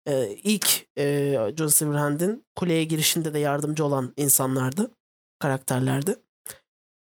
Ee, 0.07 0.37
ilk 0.43 0.87
e, 0.99 1.35
Johnny 1.57 1.71
Silverhand'in 1.71 2.47
kuleye 2.57 2.85
girişinde 2.85 3.35
de 3.35 3.39
yardımcı 3.39 3.85
olan 3.85 4.15
insanlardı. 4.17 4.91
Karakterlerdi. 5.39 6.17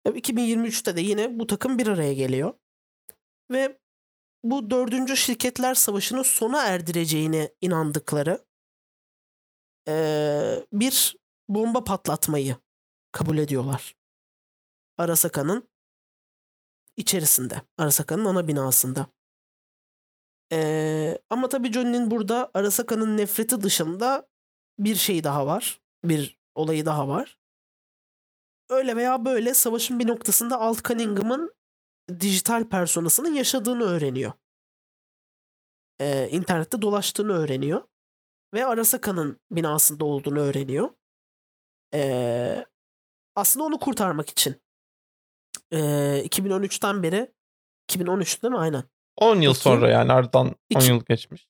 E, 0.05 0.09
2023'te 0.09 0.95
de 0.95 1.01
yine 1.01 1.39
bu 1.39 1.47
takım 1.47 1.77
bir 1.77 1.87
araya 1.87 2.13
geliyor. 2.13 2.53
Ve 3.51 3.79
bu 4.43 4.69
dördüncü 4.69 5.17
şirketler 5.17 5.75
savaşını 5.75 6.23
sona 6.23 6.65
erdireceğine 6.65 7.53
inandıkları 7.61 8.45
eee, 9.87 10.65
bir 10.73 11.15
bomba 11.49 11.83
patlatmayı 11.83 12.55
kabul 13.11 13.37
ediyorlar. 13.37 13.95
Arasaka'nın 14.97 15.69
içerisinde. 16.97 17.61
Arasaka'nın 17.77 18.25
ana 18.25 18.47
binasında. 18.47 19.07
Eee, 20.51 21.19
ama 21.29 21.49
tabii 21.49 21.71
Johnny'nin 21.73 22.11
burada 22.11 22.51
Arasaka'nın 22.53 23.17
nefreti 23.17 23.61
dışında 23.61 24.27
bir 24.79 24.95
şey 24.95 25.23
daha 25.23 25.45
var. 25.47 25.81
Bir 26.03 26.37
olayı 26.55 26.85
daha 26.85 27.07
var. 27.07 27.37
Öyle 28.69 28.95
veya 28.95 29.25
böyle 29.25 29.53
savaşın 29.53 29.99
bir 29.99 30.07
noktasında 30.07 30.59
Alt 30.59 30.83
Cunningham'ın 30.83 31.53
dijital 32.19 32.69
personasının 32.69 33.33
yaşadığını 33.33 33.83
öğreniyor. 33.83 34.31
Ee, 36.01 36.29
internette 36.31 36.81
dolaştığını 36.81 37.33
öğreniyor. 37.33 37.81
Ve 38.53 38.65
Arasaka'nın 38.65 39.39
binasında 39.51 40.05
olduğunu 40.05 40.39
öğreniyor. 40.39 40.89
Ee, 41.93 42.65
aslında 43.35 43.65
onu 43.65 43.79
kurtarmak 43.79 44.29
için. 44.29 44.61
Ee, 45.73 46.21
2013'ten 46.25 47.03
beri 47.03 47.31
2013 47.89 48.43
değil 48.43 48.51
mi? 48.51 48.57
Aynen. 48.59 48.83
10 49.19 49.27
yıl 49.27 49.35
bakayım. 49.35 49.55
sonra 49.55 49.89
yani 49.89 50.13
aradan 50.13 50.47
10 50.47 50.55
İki- 50.69 50.89
yıl 50.89 51.05
geçmiş. 51.05 51.47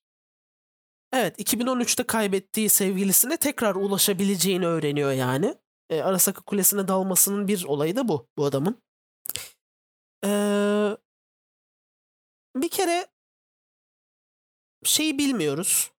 Evet 1.13 1.39
2013'te 1.39 2.03
kaybettiği 2.03 2.69
sevgilisine 2.69 3.37
tekrar 3.37 3.75
ulaşabileceğini 3.75 4.67
öğreniyor 4.67 5.11
yani. 5.11 5.55
Ee, 5.89 6.01
Arasaka 6.01 6.41
Kulesi'ne 6.41 6.87
dalmasının 6.87 7.47
bir 7.47 7.63
olayı 7.65 7.95
da 7.95 8.07
bu. 8.07 8.27
Bu 8.37 8.45
adamın. 8.45 8.81
Ee, 10.25 10.97
bir 12.55 12.69
kere 12.69 13.07
şeyi 14.83 15.17
bilmiyoruz. 15.17 15.91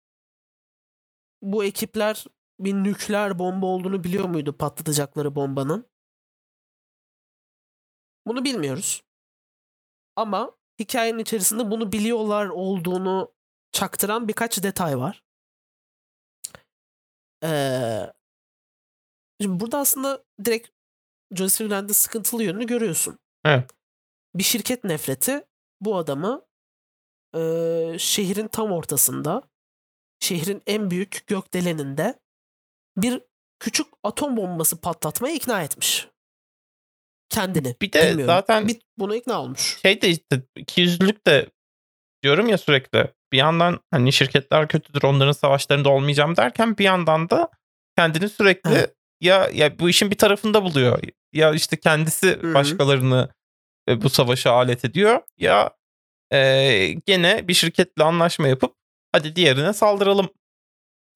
Bu 1.43 1.65
ekipler 1.65 2.25
bir 2.61 2.75
nükleer 2.75 3.39
bomba 3.39 3.67
olduğunu 3.67 4.05
biliyor 4.05 4.25
muydu 4.25 4.57
patlatacakları 4.59 5.35
bombanın? 5.35 5.87
Bunu 8.27 8.45
bilmiyoruz. 8.45 9.03
Ama 10.17 10.53
hikayenin 10.81 11.19
içerisinde 11.19 11.71
bunu 11.71 11.93
biliyorlar 11.93 12.47
olduğunu 12.47 13.33
çaktıran 13.73 14.29
birkaç 14.29 14.63
detay 14.63 14.99
var. 14.99 15.23
Ee, 17.45 18.13
şimdi 19.41 19.61
burada 19.61 19.79
aslında 19.79 20.25
direkt 20.45 20.69
John 21.35 21.47
Silverhand'in 21.47 21.93
sıkıntılı 21.93 22.45
yönünü 22.45 22.67
görüyorsun. 22.67 23.19
Evet. 23.45 23.71
Bir 24.35 24.43
şirket 24.43 24.85
nefreti 24.85 25.45
bu 25.81 25.97
adamı 25.97 26.43
eee, 27.35 27.97
şehrin 27.99 28.49
tam 28.49 28.73
ortasında, 28.73 29.43
şehrin 30.21 30.63
en 30.67 30.91
büyük 30.91 31.27
gökdeleninde 31.27 32.21
bir 32.97 33.23
küçük 33.61 33.87
atom 34.03 34.37
bombası 34.37 34.81
patlatmaya 34.81 35.35
ikna 35.35 35.63
etmiş. 35.63 36.09
Kendini. 37.31 37.75
Bir 37.83 37.93
de 37.93 38.01
Bilmiyorum. 38.01 38.27
zaten 38.27 38.69
Bir, 38.69 38.81
buna 38.99 39.17
ikna 39.17 39.41
olmuş. 39.43 39.79
şey 39.83 40.03
de 40.03 40.09
işte 40.09 40.43
ikiyüzlülük 40.57 41.27
de 41.27 41.47
diyorum 42.23 42.49
ya 42.49 42.59
sürekli. 42.59 43.07
Bir 43.33 43.39
yandan 43.39 43.81
hani 43.91 44.13
şirketler 44.13 44.69
kötüdür 44.69 45.03
onların 45.03 45.33
savaşlarında 45.33 45.89
olmayacağım 45.89 46.37
derken 46.37 46.79
bir 46.79 46.85
yandan 46.85 47.31
da 47.31 47.49
kendini 47.97 48.29
sürekli 48.29 48.71
Evet. 48.71 48.95
ya 49.21 49.51
ya 49.53 49.79
bu 49.79 49.91
işin 49.91 50.11
bir 50.11 50.19
tarafında 50.19 50.63
buluyor. 50.65 51.03
Ya 51.33 51.53
işte 51.55 51.77
kendisi 51.77 52.27
hı. 52.43 52.55
başkalarını 52.55 53.29
e, 53.89 54.03
bu 54.03 54.11
savaşa 54.11 54.53
alet 54.53 54.85
ediyor 54.85 55.21
ya 55.39 55.71
e, 56.33 56.93
gene 57.07 57.49
bir 57.49 57.55
şirketle 57.55 58.05
anlaşma 58.05 58.49
yapıp 58.49 58.75
hadi 59.13 59.37
diğerine 59.37 59.73
saldıralım 59.73 60.29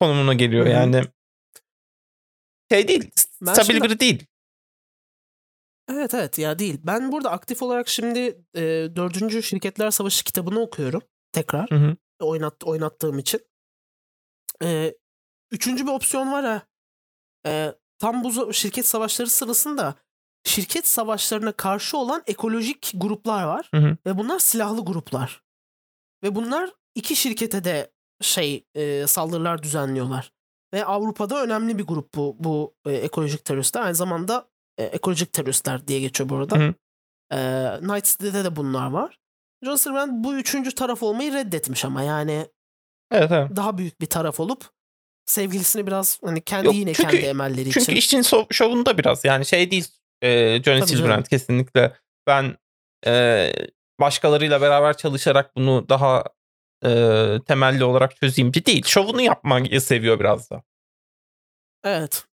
konumuna 0.01 0.35
geliyor 0.35 0.67
Hı 0.67 0.71
hı. 0.71 0.73
yani. 0.73 1.03
Şey 2.73 2.89
değil, 2.89 3.11
Ben 3.43 3.53
stabil 3.53 3.67
şimdi- 3.75 3.85
biri 3.85 4.01
değil. 4.01 4.27
Evet 5.89 6.15
evet 6.15 6.39
ya 6.39 6.59
değil. 6.59 6.81
Ben 6.83 7.13
burada 7.13 7.31
aktif 7.31 7.63
olarak 7.63 7.89
şimdi 7.89 8.45
e, 8.55 8.63
dördüncü 8.97 9.43
Şirketler 9.43 9.91
Savaşı 9.91 10.25
kitabını 10.25 10.61
okuyorum 10.61 11.03
tekrar. 11.33 11.71
Hı 11.71 11.75
hı. 11.75 11.97
Oynat, 12.21 12.65
oynattığım 12.65 13.19
için. 13.19 13.41
Ee, 14.63 14.95
üçüncü 15.51 15.87
bir 15.87 15.93
opsiyon 15.93 16.33
var 16.33 16.45
ha. 16.45 16.63
Ee, 17.47 17.75
tam 17.99 18.25
bu 18.25 18.53
şirket 18.53 18.87
savaşları 18.87 19.31
sırasında 19.31 19.95
şirket 20.45 20.87
savaşlarına 20.87 21.53
karşı 21.53 21.97
olan 21.97 22.23
ekolojik 22.27 22.93
gruplar 22.95 23.45
var. 23.45 23.69
Hı 23.75 23.81
hı. 23.81 23.97
Ve 24.07 24.19
bunlar 24.19 24.39
silahlı 24.39 24.85
gruplar. 24.85 25.43
Ve 26.23 26.35
bunlar 26.35 26.71
iki 26.95 27.17
şirkete 27.17 27.65
de 27.65 27.93
şey 28.21 28.67
e, 28.75 29.07
saldırılar 29.07 29.63
düzenliyorlar. 29.63 30.33
Ve 30.75 30.85
Avrupa'da 30.85 31.43
önemli 31.43 31.79
bir 31.79 31.85
grup 31.85 32.15
bu, 32.15 32.37
bu 32.39 32.75
e, 32.87 32.93
ekolojik 32.93 33.45
teröristler. 33.45 33.83
Aynı 33.83 33.95
zamanda 33.95 34.49
e, 34.79 34.85
ekolojik 34.85 35.33
teröristler 35.33 35.89
diye 35.89 36.01
geçiyor 36.01 36.29
bu 36.29 36.37
arada. 36.37 36.57
Hı. 36.59 36.75
E, 37.33 37.39
Night 37.95 38.05
City'de 38.05 38.45
de 38.45 38.57
bunlar 38.57 38.91
var. 38.91 39.19
John 39.65 39.77
Silverhand 39.77 40.25
bu 40.25 40.35
üçüncü 40.35 40.75
taraf 40.75 41.03
olmayı 41.03 41.33
reddetmiş 41.33 41.85
ama 41.85 42.03
yani 42.03 42.49
Evet 43.13 43.33
evet. 43.33 43.57
daha 43.57 43.79
büyük 43.79 44.01
bir 44.01 44.07
taraf 44.07 44.41
olup 44.41 44.65
sevgilisini 45.27 45.87
biraz 45.87 46.19
hani 46.25 46.41
kendi 46.41 46.67
Yok, 46.67 46.75
yine 46.75 46.93
çünkü- 46.95 47.11
kendi 47.11 47.27
emelleri 47.27 47.65
Çünkü 47.71 47.81
için. 47.81 47.97
işin 47.97 48.23
so- 48.23 48.55
şovunda 48.55 48.99
biraz 48.99 49.25
yani 49.25 49.47
şey 49.47 49.71
değil 49.71 49.89
e, 50.23 50.29
Johnny 50.63 50.81
Tabii 50.81 50.89
Silverhand 50.91 51.11
canım. 51.11 51.23
kesinlikle 51.31 51.97
ben 52.27 52.57
e, 53.07 53.53
başkalarıyla 54.01 54.61
beraber 54.61 54.97
çalışarak 54.97 55.57
bunu 55.57 55.89
daha 55.89 56.25
e, 56.85 56.91
temelli 57.47 57.85
olarak 57.85 58.17
çözeyimci 58.17 58.67
değil. 58.67 58.85
Şovunu 58.87 59.21
yapmayı 59.21 59.81
seviyor 59.81 60.21
biraz 60.21 60.51
da. 60.51 60.63
Evet. 61.85 62.25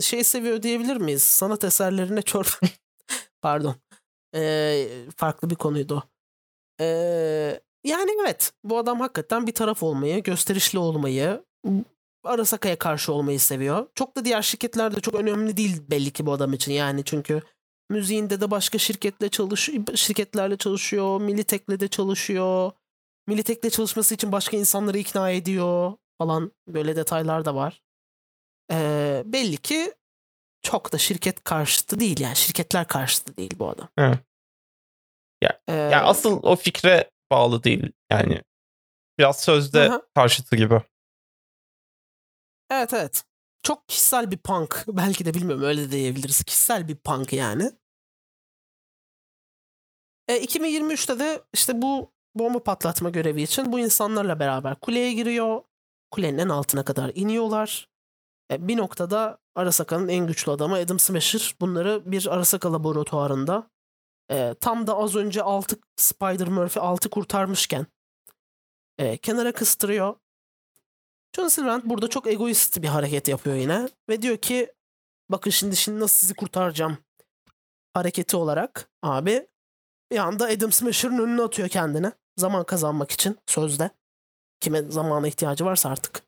Şey 0.00 0.24
seviyor 0.24 0.62
diyebilir 0.62 0.96
miyiz? 0.96 1.22
Sanat 1.22 1.64
eserlerine 1.64 2.22
çok 2.22 2.46
pardon. 3.42 3.76
Ee, 4.34 4.88
farklı 5.16 5.50
bir 5.50 5.54
konuydu 5.54 5.94
o. 5.94 6.02
Ee, 6.80 7.60
yani 7.84 8.10
evet 8.20 8.52
bu 8.64 8.78
adam 8.78 9.00
hakikaten 9.00 9.46
bir 9.46 9.52
taraf 9.52 9.82
olmayı, 9.82 10.22
gösterişli 10.22 10.78
olmayı, 10.78 11.44
Arasaka'ya 12.24 12.78
karşı 12.78 13.12
olmayı 13.12 13.40
seviyor. 13.40 13.86
Çok 13.94 14.16
da 14.16 14.24
diğer 14.24 14.42
şirketler 14.42 14.96
de 14.96 15.00
çok 15.00 15.14
önemli 15.14 15.56
değil 15.56 15.82
belli 15.90 16.10
ki 16.10 16.26
bu 16.26 16.32
adam 16.32 16.52
için 16.52 16.72
yani 16.72 17.04
çünkü 17.04 17.42
müziğinde 17.90 18.40
de 18.40 18.50
başka 18.50 18.78
şirketle 18.78 19.28
çalışıyor, 19.28 19.84
şirketlerle 19.94 20.56
çalışıyor, 20.56 21.20
Militek'le 21.20 21.80
de 21.80 21.88
çalışıyor. 21.88 22.72
Militek'le 23.26 23.72
çalışması 23.72 24.14
için 24.14 24.32
başka 24.32 24.56
insanları 24.56 24.98
ikna 24.98 25.30
ediyor 25.30 25.92
falan 26.18 26.52
böyle 26.68 26.96
detaylar 26.96 27.44
da 27.44 27.54
var. 27.54 27.83
Ee, 28.72 29.22
belli 29.26 29.56
ki 29.56 29.94
çok 30.62 30.92
da 30.92 30.98
şirket 30.98 31.44
karşıtı 31.44 32.00
değil 32.00 32.20
yani 32.20 32.36
şirketler 32.36 32.88
karşıtı 32.88 33.36
değil 33.36 33.54
bu 33.58 33.68
adam. 33.68 33.88
Evet. 33.98 34.18
Ya- 35.42 35.60
Ee, 35.68 35.72
Yani 35.72 35.96
asıl 36.04 36.40
o 36.42 36.56
fikre 36.56 37.10
bağlı 37.30 37.64
değil 37.64 37.92
yani. 38.10 38.42
Biraz 39.18 39.40
sözde 39.40 39.80
Aha. 39.90 40.02
karşıtı 40.14 40.56
gibi. 40.56 40.82
Evet 42.70 42.92
evet. 42.94 43.24
Çok 43.62 43.88
kişisel 43.88 44.30
bir 44.30 44.38
punk. 44.38 44.84
Belki 44.88 45.24
de 45.24 45.34
bilmiyorum 45.34 45.64
öyle 45.64 45.82
de 45.82 45.90
diyebiliriz. 45.90 46.42
Kişisel 46.44 46.88
bir 46.88 46.96
punk 46.96 47.32
yani. 47.32 47.70
E, 50.28 50.36
2023'te 50.44 51.18
de 51.18 51.42
işte 51.52 51.82
bu 51.82 52.12
bomba 52.34 52.62
patlatma 52.62 53.10
görevi 53.10 53.42
için 53.42 53.72
bu 53.72 53.78
insanlarla 53.78 54.40
beraber 54.40 54.80
kuleye 54.80 55.12
giriyor. 55.12 55.62
Kulenin 56.10 56.38
en 56.38 56.48
altına 56.48 56.84
kadar 56.84 57.12
iniyorlar. 57.14 57.88
E, 58.50 58.68
bir 58.68 58.76
noktada 58.76 59.38
Arasaka'nın 59.54 60.08
en 60.08 60.26
güçlü 60.26 60.52
adamı 60.52 60.74
Adam 60.76 60.98
Smasher. 60.98 61.54
Bunları 61.60 62.02
bir 62.12 62.26
Arasaka 62.26 62.72
laboratuvarında 62.72 63.70
e, 64.30 64.54
tam 64.60 64.86
da 64.86 64.96
az 64.96 65.16
önce 65.16 65.42
altı 65.42 65.76
Spider 65.96 66.48
Murphy 66.48 66.86
altı 66.86 67.10
kurtarmışken 67.10 67.86
e, 68.98 69.16
kenara 69.16 69.52
kıstırıyor. 69.52 70.16
John 71.36 71.48
Silverhand 71.48 71.82
burada 71.84 72.08
çok 72.08 72.26
egoist 72.26 72.82
bir 72.82 72.88
hareket 72.88 73.28
yapıyor 73.28 73.56
yine 73.56 73.88
ve 74.08 74.22
diyor 74.22 74.36
ki 74.36 74.72
bakın 75.28 75.50
şimdi 75.50 75.76
şimdi 75.76 76.00
nasıl 76.00 76.18
sizi 76.18 76.34
kurtaracağım. 76.34 76.98
hareketi 77.94 78.36
olarak 78.36 78.90
abi 79.02 79.48
bir 80.10 80.18
anda 80.18 80.46
Adam 80.46 80.72
Smasher'ın 80.72 81.18
önüne 81.18 81.42
atıyor 81.42 81.68
kendini. 81.68 82.12
Zaman 82.36 82.64
kazanmak 82.64 83.10
için 83.10 83.38
sözde. 83.46 83.90
Kime 84.60 84.82
zamana 84.82 85.28
ihtiyacı 85.28 85.64
varsa 85.64 85.90
artık 85.90 86.22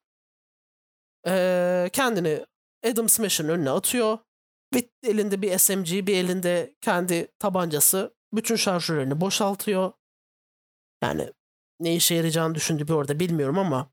Ee, 1.27 1.91
kendini 1.93 2.47
Adam 2.91 3.09
Smasher'ın 3.09 3.49
önüne 3.49 3.70
atıyor 3.70 4.18
bir 4.74 4.89
elinde 5.03 5.43
bir 5.43 5.59
SMG 5.59 6.07
bir 6.07 6.16
elinde 6.16 6.74
kendi 6.81 7.29
tabancası 7.39 8.14
bütün 8.33 8.57
şarjörlerini 8.57 9.20
boşaltıyor 9.20 9.93
yani 11.03 11.33
ne 11.81 11.97
işe 11.97 12.14
yarayacağını 12.14 12.55
düşündüğü 12.55 12.89
bir 12.89 12.93
orada 12.93 13.20
bilmiyorum 13.20 13.59
ama 13.59 13.91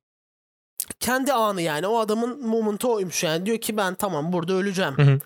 kendi 0.99 1.33
anı 1.33 1.61
yani 1.61 1.87
o 1.87 1.99
adamın 1.99 2.47
momentu 2.47 2.93
oymuş 2.93 3.23
yani 3.23 3.45
diyor 3.45 3.57
ki 3.57 3.77
ben 3.77 3.95
tamam 3.95 4.33
burada 4.33 4.53
öleceğim. 4.53 4.97
Hı 4.97 5.01
hı. 5.01 5.19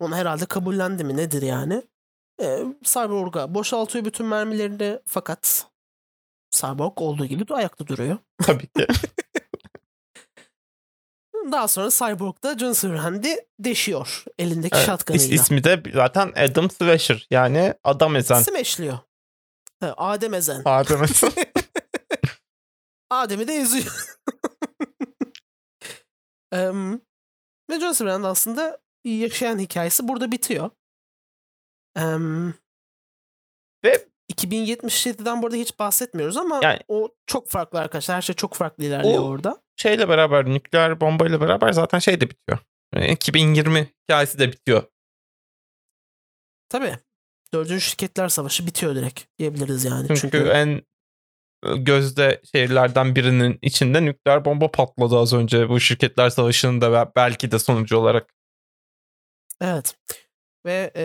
Onu 0.00 0.16
herhalde 0.16 0.46
kabullendi 0.46 1.04
mi 1.04 1.16
nedir 1.16 1.42
yani? 1.42 1.82
Ee, 2.42 2.64
Cyborg'a 2.82 3.54
boşaltıyor 3.54 4.04
bütün 4.04 4.26
mermilerini 4.26 5.00
fakat 5.06 5.66
Cyborg 6.50 7.00
olduğu 7.00 7.26
gibi 7.26 7.54
ayakta 7.54 7.86
duruyor. 7.86 8.18
Tabii 8.42 8.66
ki. 8.66 8.86
Daha 11.52 11.68
sonra 11.68 11.90
Cyborg 11.90 12.42
da 12.42 12.58
John 12.58 12.72
Silverhand'i 12.72 13.46
deşiyor 13.60 14.24
elindeki 14.38 14.76
Evet, 14.76 14.86
shotgun'ıyla. 14.86 15.26
is- 15.26 15.32
ismi 15.40 15.64
de 15.64 15.82
zaten 15.94 16.32
Adam 16.36 16.70
Slasher 16.70 17.26
yani 17.30 17.74
adam 17.84 18.16
ezen. 18.16 18.42
Smashliyor. 18.42 18.98
Ha, 19.80 19.94
Adem 19.96 20.34
Ezen. 20.34 20.62
Adam 20.64 21.04
ezen. 21.04 21.32
Adem'i 23.10 23.48
de 23.48 23.54
eziyor. 23.54 24.06
Em, 26.52 26.92
ve 27.70 27.80
John 27.80 27.92
Silverhand 27.92 28.24
aslında 28.24 28.78
yaşayan 29.04 29.58
hikayesi 29.58 30.08
burada 30.08 30.32
bitiyor. 30.32 30.70
Em, 31.96 32.54
Ve 33.84 34.08
2077'den 34.32 35.42
burada 35.42 35.56
hiç 35.56 35.78
bahsetmiyoruz 35.78 36.36
ama 36.36 36.60
Yani- 36.62 36.80
o 36.88 37.08
çok 37.26 37.48
farklı 37.48 37.80
arkadaşlar. 37.80 38.16
Her 38.16 38.22
şey 38.22 38.34
çok 38.36 38.54
farklı 38.54 38.84
ilerliyor 38.84 39.22
orada. 39.22 39.62
şeyle 39.76 40.08
beraber 40.08 40.46
nükleer 40.46 41.00
bombayla 41.00 41.40
beraber 41.40 41.72
zaten 41.72 41.98
şey 41.98 42.20
de 42.20 42.30
bitiyor. 42.30 42.58
Yani 42.94 43.10
2020 43.12 43.92
hikayesi 44.04 44.38
de 44.38 44.52
bitiyor. 44.52 44.82
Tabii. 46.68 46.98
Dördüncü 47.54 47.80
Şirketler 47.80 48.28
Savaşı 48.28 48.66
bitiyor 48.66 48.94
direkt 48.94 49.38
diyebiliriz 49.38 49.84
yani. 49.84 50.08
Çünkü, 50.08 50.20
Çünkü, 50.20 50.38
en 50.38 50.82
gözde 51.76 52.40
şehirlerden 52.54 53.14
birinin 53.16 53.58
içinde 53.62 54.04
nükleer 54.04 54.44
bomba 54.44 54.70
patladı 54.70 55.16
az 55.18 55.32
önce 55.32 55.68
bu 55.68 55.80
şirketler 55.80 56.30
savaşının 56.30 56.80
da 56.80 56.92
be- 56.92 57.12
belki 57.16 57.50
de 57.50 57.58
sonucu 57.58 57.96
olarak. 57.96 58.34
evet. 59.60 59.96
Ve 60.66 60.92
e, 60.96 61.04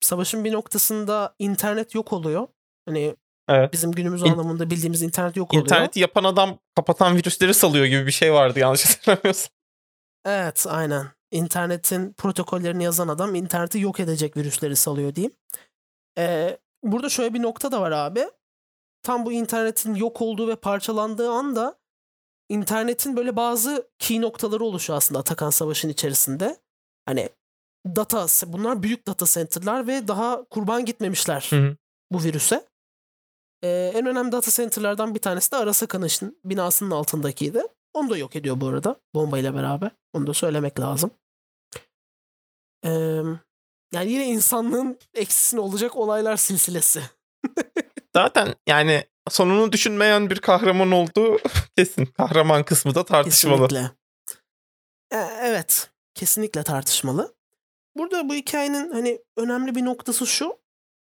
savaşın 0.00 0.44
bir 0.44 0.52
noktasında 0.52 1.34
internet 1.38 1.94
yok 1.94 2.12
oluyor. 2.12 2.48
Hani 2.88 3.16
Evet. 3.48 3.72
bizim 3.72 3.92
günümüz 3.92 4.22
İn- 4.22 4.26
anlamında 4.32 4.70
bildiğimiz 4.70 5.02
internet 5.02 5.36
yok 5.36 5.50
oluyor. 5.52 5.64
İnterneti 5.64 6.00
yapan 6.00 6.24
adam 6.24 6.58
kapatan 6.76 7.16
virüsleri 7.16 7.54
salıyor 7.54 7.86
gibi 7.86 8.06
bir 8.06 8.12
şey 8.12 8.32
vardı 8.32 8.58
yanlış 8.58 8.84
hatırlamıyorsam. 8.96 9.50
Evet 10.24 10.66
aynen. 10.68 11.06
İnternetin 11.30 12.12
protokollerini 12.12 12.84
yazan 12.84 13.08
adam 13.08 13.34
interneti 13.34 13.78
yok 13.80 14.00
edecek 14.00 14.36
virüsleri 14.36 14.76
salıyor 14.76 15.14
diyeyim. 15.14 15.32
Ee, 16.18 16.58
burada 16.82 17.08
şöyle 17.08 17.34
bir 17.34 17.42
nokta 17.42 17.72
da 17.72 17.80
var 17.80 17.90
abi. 17.90 18.24
Tam 19.02 19.26
bu 19.26 19.32
internetin 19.32 19.94
yok 19.94 20.22
olduğu 20.22 20.48
ve 20.48 20.56
parçalandığı 20.56 21.30
anda 21.30 21.78
internetin 22.48 23.16
böyle 23.16 23.36
bazı 23.36 23.88
key 23.98 24.20
noktaları 24.20 24.64
oluşuyor 24.64 24.96
aslında 24.96 25.18
Atakan 25.18 25.50
Savaşı'nın 25.50 25.92
içerisinde. 25.92 26.56
Hani 27.06 27.28
data, 27.96 28.26
bunlar 28.46 28.82
büyük 28.82 29.06
data 29.06 29.26
center'lar 29.26 29.86
ve 29.86 30.08
daha 30.08 30.44
kurban 30.44 30.84
gitmemişler 30.84 31.46
Hı 31.50 31.56
hı. 31.56 31.76
bu 32.12 32.22
virüse. 32.22 32.66
Ee, 33.62 33.92
en 33.94 34.06
önemli 34.06 34.32
data 34.32 34.50
center'lardan 34.50 35.14
bir 35.14 35.20
tanesi 35.20 35.52
de 35.52 35.56
Arasaka'nın 35.56 36.40
binasının 36.44 36.90
altındakiydi. 36.90 37.62
Onu 37.94 38.10
da 38.10 38.16
yok 38.16 38.36
ediyor 38.36 38.60
bu 38.60 38.68
arada 38.68 38.96
bombayla 39.14 39.54
beraber. 39.54 39.90
Onu 40.12 40.26
da 40.26 40.34
söylemek 40.34 40.80
lazım. 40.80 41.10
Ee, 42.84 43.22
yani 43.92 44.12
yine 44.12 44.26
insanlığın 44.26 44.98
eksisine 45.14 45.60
olacak 45.60 45.96
olaylar 45.96 46.36
silsilesi. 46.36 47.02
Zaten 48.16 48.54
yani 48.66 49.04
sonunu 49.30 49.72
düşünmeyen 49.72 50.30
bir 50.30 50.38
kahraman 50.40 50.92
olduğu 50.92 51.38
kesin. 51.76 52.06
Kahraman 52.06 52.62
kısmı 52.62 52.94
da 52.94 53.04
tartışmalı. 53.04 53.68
Kesinlikle. 53.68 53.90
Ee, 55.12 55.28
evet. 55.42 55.90
Kesinlikle 56.14 56.62
tartışmalı. 56.62 57.37
Burada 57.98 58.28
bu 58.28 58.34
hikayenin 58.34 58.90
hani 58.90 59.24
önemli 59.36 59.74
bir 59.74 59.84
noktası 59.84 60.26
şu. 60.26 60.60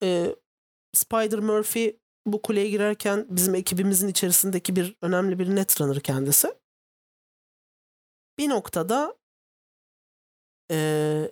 Ee, 0.04 0.36
Spider 0.94 1.40
Murphy 1.40 2.00
bu 2.26 2.42
kuleye 2.42 2.70
girerken 2.70 3.28
bizim 3.30 3.56
ekibimizin 3.56 4.08
içerisindeki 4.08 4.76
bir 4.76 4.96
önemli 5.02 5.40
bir 5.40 5.56
netrunner 5.56 6.00
kendisi. 6.00 6.56
Bir 8.38 8.50
noktada 8.50 9.18
ee, 10.72 11.32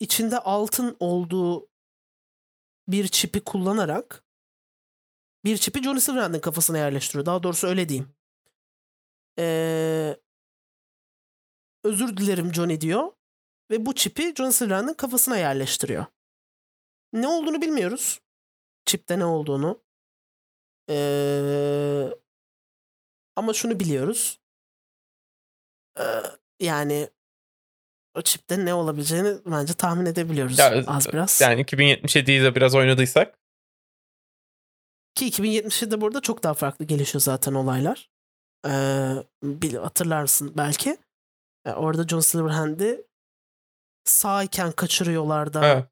içinde 0.00 0.38
altın 0.38 0.96
olduğu 1.00 1.68
bir 2.88 3.08
çipi 3.08 3.40
kullanarak 3.40 4.24
bir 5.44 5.56
çipi 5.56 5.82
Johnny 5.82 6.00
Silverhand'in 6.00 6.40
kafasına 6.40 6.78
yerleştiriyor. 6.78 7.26
Daha 7.26 7.42
doğrusu 7.42 7.66
öyle 7.66 7.88
diyeyim. 7.88 8.14
Ee, 9.38 10.16
özür 11.84 12.16
dilerim 12.16 12.54
Johnny 12.54 12.80
diyor. 12.80 13.12
Ve 13.72 13.86
bu 13.86 13.94
çipi 13.94 14.34
John 14.34 14.50
Silverhand'ın 14.50 14.94
kafasına 14.94 15.36
yerleştiriyor. 15.36 16.06
Ne 17.12 17.28
olduğunu 17.28 17.62
bilmiyoruz. 17.62 18.20
Çipte 18.84 19.18
ne 19.18 19.24
olduğunu. 19.24 19.82
Ee, 20.90 22.08
ama 23.36 23.52
şunu 23.52 23.80
biliyoruz. 23.80 24.40
Ee, 25.98 26.02
yani 26.60 27.08
o 28.14 28.22
çipte 28.22 28.64
ne 28.64 28.74
olabileceğini 28.74 29.38
bence 29.46 29.74
tahmin 29.74 30.06
edebiliyoruz 30.06 30.58
Ya, 30.58 30.84
az 30.86 31.08
biraz. 31.12 31.40
Yani 31.40 31.62
2077'yi 31.62 32.42
de 32.42 32.54
biraz 32.54 32.74
oynadıysak. 32.74 33.38
Ki 35.14 35.28
2077'de 35.28 36.00
burada 36.00 36.20
çok 36.20 36.42
daha 36.42 36.54
farklı 36.54 36.84
gelişiyor 36.84 37.22
zaten 37.22 37.54
olaylar. 37.54 38.10
Ee, 38.66 39.14
bil, 39.42 39.74
hatırlarsın 39.74 40.52
belki. 40.56 40.98
Ee, 41.64 41.70
orada 41.70 42.08
John 42.08 42.20
Silverhand'i 42.20 43.11
sağ 44.04 44.42
iken 44.42 44.72
kaçırıyorlar 44.72 45.52
da 45.52 45.88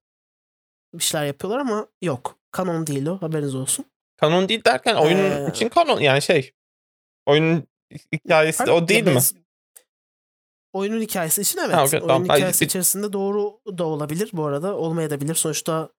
bir 0.95 1.03
şeyler 1.05 1.27
yapıyorlar 1.27 1.61
ama 1.61 1.87
yok. 2.03 2.39
Kanon 2.51 2.87
değil 2.87 3.07
o 3.07 3.23
haberiniz 3.23 3.55
olsun. 3.55 3.85
Kanon 4.17 4.49
değil 4.49 4.65
derken 4.65 4.95
oyunun 4.95 5.47
Ee, 5.47 5.51
için 5.51 5.69
kanon 5.69 6.01
yani 6.01 6.23
şey. 6.23 6.53
Oyunun 7.27 7.65
hikayesi 8.13 8.67
de 8.67 8.71
o 8.73 8.89
değil 8.89 9.05
mi? 9.05 9.19
Oyunun 10.73 11.01
hikayesi 11.01 11.41
için 11.41 11.59
evet. 11.59 11.75
Ha, 11.77 11.85
okey, 11.85 12.01
Oyunun 12.01 12.09
tamam. 12.09 12.25
Hikayesi 12.25 12.65
içerisinde 12.65 13.13
doğru 13.13 13.61
da 13.79 13.85
olabilir 13.85 14.31
bu 14.33 14.45
arada. 14.47 14.77
Olmayabilir. 14.77 15.35
Sonuçta 15.35 15.91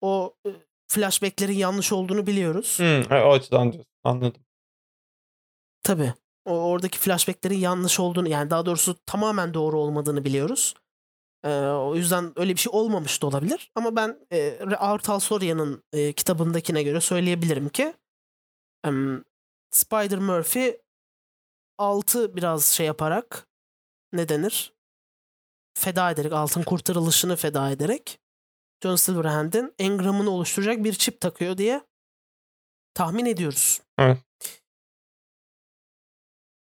o 0.00 0.36
e, 0.46 0.50
flashbacklerin 0.88 1.52
yanlış 1.52 1.92
olduğunu 1.92 2.26
biliyoruz. 2.26 2.78
Hmm, 2.78 3.02
o 3.10 3.32
açıdan 3.32 3.72
diyorsun. 3.72 3.92
Anladım. 4.04 4.42
Tabii. 5.82 6.14
O, 6.44 6.50
oradaki 6.52 6.98
flashbacklerin 6.98 7.58
yanlış 7.58 8.00
olduğunu 8.00 8.28
yani 8.28 8.50
daha 8.50 8.66
doğrusu 8.66 8.96
tamamen 9.06 9.54
doğru 9.54 9.80
olmadığını 9.80 10.24
biliyoruz. 10.24 10.74
Ee, 11.46 11.60
o 11.66 11.96
yüzden 11.96 12.32
öyle 12.36 12.52
bir 12.54 12.60
şey 12.60 12.70
olmamış 12.72 13.22
da 13.22 13.26
olabilir. 13.26 13.70
Ama 13.74 13.96
ben 13.96 14.18
e, 14.32 14.58
Artal 14.78 15.20
Soria'nın 15.20 15.84
e, 15.92 16.12
kitabındakine 16.12 16.82
göre 16.82 17.00
söyleyebilirim 17.00 17.68
ki 17.68 17.94
em, 18.84 19.24
Spider 19.70 20.18
Murphy 20.18 20.76
altı 21.78 22.36
biraz 22.36 22.64
şey 22.66 22.86
yaparak 22.86 23.46
ne 24.12 24.28
denir? 24.28 24.72
Feda 25.78 26.10
ederek, 26.10 26.32
altın 26.32 26.62
kurtarılışını 26.62 27.36
feda 27.36 27.70
ederek 27.70 28.20
John 28.82 28.96
Silverhand'in 28.96 29.74
engramını 29.78 30.30
oluşturacak 30.30 30.84
bir 30.84 30.92
çip 30.92 31.20
takıyor 31.20 31.58
diye 31.58 31.80
tahmin 32.94 33.26
ediyoruz. 33.26 33.80
Evet. 33.98 34.18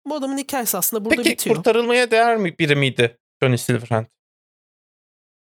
Bu 0.06 0.14
adamın 0.14 0.38
hikayesi 0.38 0.76
aslında 0.78 1.04
burada 1.04 1.16
Peki 1.22 1.30
bitiyor. 1.30 1.56
kurtarılmaya 1.56 2.10
değer 2.10 2.36
mi 2.36 2.58
biri 2.58 2.76
miydi 2.76 3.18
Johnny 3.42 3.58
Silverhand? 3.58 4.06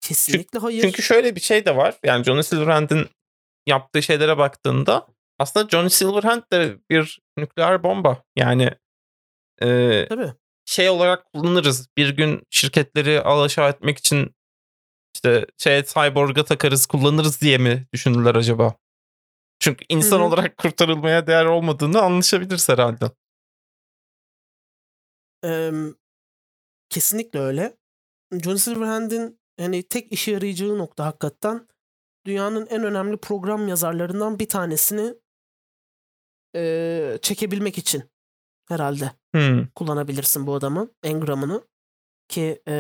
Kesinlikle 0.09 0.59
hayır. 0.59 0.83
Çünkü 0.83 1.03
şöyle 1.03 1.37
bir 1.37 1.41
şey 1.41 1.67
de 1.67 1.77
var. 1.77 1.99
Yani 2.05 2.25
Johnny 2.25 2.43
Silverhand'in 2.43 3.09
yaptığı 3.67 4.03
şeylere 4.03 4.39
baktığında 4.39 5.07
aslında 5.39 5.69
Johnny 5.69 5.91
Silverhand 5.91 6.43
de 6.53 6.79
bir 6.91 7.21
nükleer 7.37 7.83
bomba. 7.83 8.23
Yani 8.37 8.71
e, 9.63 10.07
Tabii. 10.09 10.33
şey 10.65 10.89
olarak 10.91 11.25
kullanırız. 11.33 11.89
Bir 11.97 12.17
gün 12.17 12.43
şirketleri 12.51 13.23
alaşağı 13.23 13.69
etmek 13.71 13.99
için 13.99 14.35
işte 15.15 15.47
şey 15.59 15.83
cyborg'a 15.83 16.45
takarız 16.45 16.87
kullanırız 16.87 17.41
diye 17.41 17.59
mi 17.59 17.87
düşündüler 17.93 18.35
acaba? 18.35 18.75
Çünkü 19.61 19.85
insan 19.89 20.19
Hı 20.19 20.21
hı. 20.21 20.27
olarak 20.27 20.57
kurtarılmaya 20.57 21.27
değer 21.27 21.45
olmadığını 21.45 22.01
anlaşabiliriz 22.03 22.69
herhalde. 22.69 23.11
Em, 25.43 25.95
kesinlikle 26.91 27.39
öyle. 27.39 27.77
John 28.33 28.57
Silverhand'in 28.57 29.41
hani 29.59 29.83
tek 29.83 30.13
işe 30.13 30.31
yarayacağı 30.33 30.79
nokta 30.79 31.07
hakikaten 31.07 31.69
dünyanın 32.27 32.67
en 32.67 32.85
önemli 32.85 33.17
program 33.17 33.69
yazarlarından 33.69 34.39
bir 34.39 34.49
tanesini 34.49 35.15
e, 36.57 37.19
çekebilmek 37.23 37.79
için 37.79 38.05
herhalde 38.69 39.13
Hmm. 39.33 39.67
kullanabilirsin 39.75 40.47
bu 40.47 40.55
adamın 40.55 40.95
engramını 41.03 41.63
ki 42.29 42.63
e, 42.69 42.75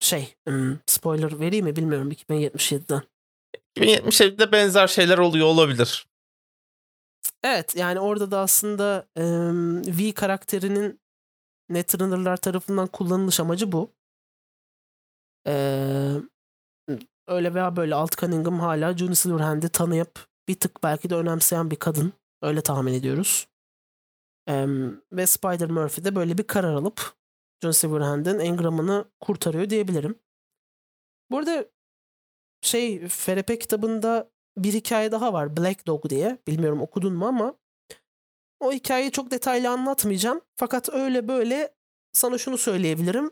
şey 0.00 0.36
spoiler 0.86 1.40
vereyim 1.40 1.64
mi 1.64 1.76
bilmiyorum 1.76 2.10
2077'den. 2.12 3.02
2077'de 3.76 4.52
benzer 4.52 4.86
şeyler 4.86 5.18
oluyor 5.18 5.46
olabilir. 5.46 6.06
Evet 7.42 7.76
yani 7.76 8.00
orada 8.00 8.30
da 8.30 8.38
aslında 8.38 9.08
em, 9.16 9.82
V 9.98 10.12
karakterinin 10.12 11.00
Netrunner'lar 11.68 12.36
tarafından 12.36 12.86
kullanılış 12.86 13.40
amacı 13.40 13.72
bu. 13.72 13.97
Ee, 15.48 16.14
öyle 17.26 17.54
veya 17.54 17.76
böyle 17.76 17.94
Alt 17.94 18.16
Cunningham 18.16 18.60
hala 18.60 18.96
Johnny 18.96 19.14
Silverhand'i 19.14 19.68
tanıyıp 19.68 20.26
bir 20.48 20.54
tık 20.60 20.82
belki 20.82 21.10
de 21.10 21.14
önemseyen 21.14 21.70
bir 21.70 21.76
kadın. 21.76 22.12
Öyle 22.42 22.60
tahmin 22.60 22.92
ediyoruz. 22.94 23.48
Em, 24.46 25.02
ve 25.12 25.26
Spider 25.26 25.70
Murphy 25.70 26.04
de 26.04 26.14
böyle 26.16 26.38
bir 26.38 26.46
karar 26.46 26.74
alıp 26.74 27.12
John 27.62 27.70
Silverhand'in 27.70 28.38
engramını 28.38 29.04
kurtarıyor 29.20 29.70
diyebilirim. 29.70 30.18
Bu 31.30 31.38
arada 31.38 31.64
şey 32.62 33.08
FRP 33.08 33.60
kitabında 33.60 34.30
bir 34.58 34.72
hikaye 34.72 35.12
daha 35.12 35.32
var 35.32 35.56
Black 35.56 35.86
Dog 35.86 36.10
diye. 36.10 36.38
Bilmiyorum 36.46 36.82
okudun 36.82 37.12
mu 37.14 37.26
ama 37.26 37.54
o 38.60 38.72
hikayeyi 38.72 39.12
çok 39.12 39.30
detaylı 39.30 39.70
anlatmayacağım. 39.70 40.40
Fakat 40.56 40.94
öyle 40.94 41.28
böyle 41.28 41.74
sana 42.12 42.38
şunu 42.38 42.58
söyleyebilirim. 42.58 43.30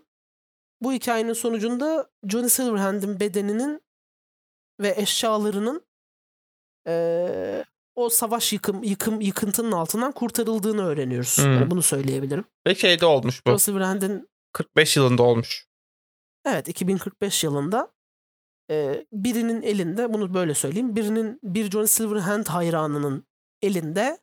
Bu 0.81 0.93
hikayenin 0.93 1.33
sonucunda 1.33 2.11
Johnny 2.29 2.49
Silverhand'in 2.49 3.21
bedeninin 3.21 3.83
ve 4.81 4.95
eşyalarının 4.97 5.87
eee, 6.87 7.65
o 7.95 8.09
savaş 8.09 8.53
yıkım 8.53 8.83
yıkım 8.83 9.21
yıkıntının 9.21 9.73
altından 9.73 10.13
kurtarıldığını 10.13 10.87
öğreniyoruz. 10.87 11.39
Hmm. 11.39 11.53
Yani 11.55 11.71
bunu 11.71 11.83
söyleyebilirim. 11.83 12.45
Ve 12.67 12.75
şeyde 12.75 13.07
olmuş 13.07 13.47
bu. 13.47 13.51
John 13.51 13.57
Silverhand'in 13.57 14.29
45 14.53 14.97
yılında 14.97 15.23
olmuş. 15.23 15.67
Evet 16.45 16.69
2045 16.69 17.45
yılında 17.45 17.93
e, 18.71 19.07
birinin 19.13 19.63
elinde 19.63 20.13
bunu 20.13 20.35
böyle 20.35 20.55
söyleyeyim. 20.55 20.97
Birinin 20.97 21.41
bir 21.43 21.71
John 21.71 21.85
Silverhand 21.85 22.47
hayranının 22.47 23.27
elinde 23.63 24.19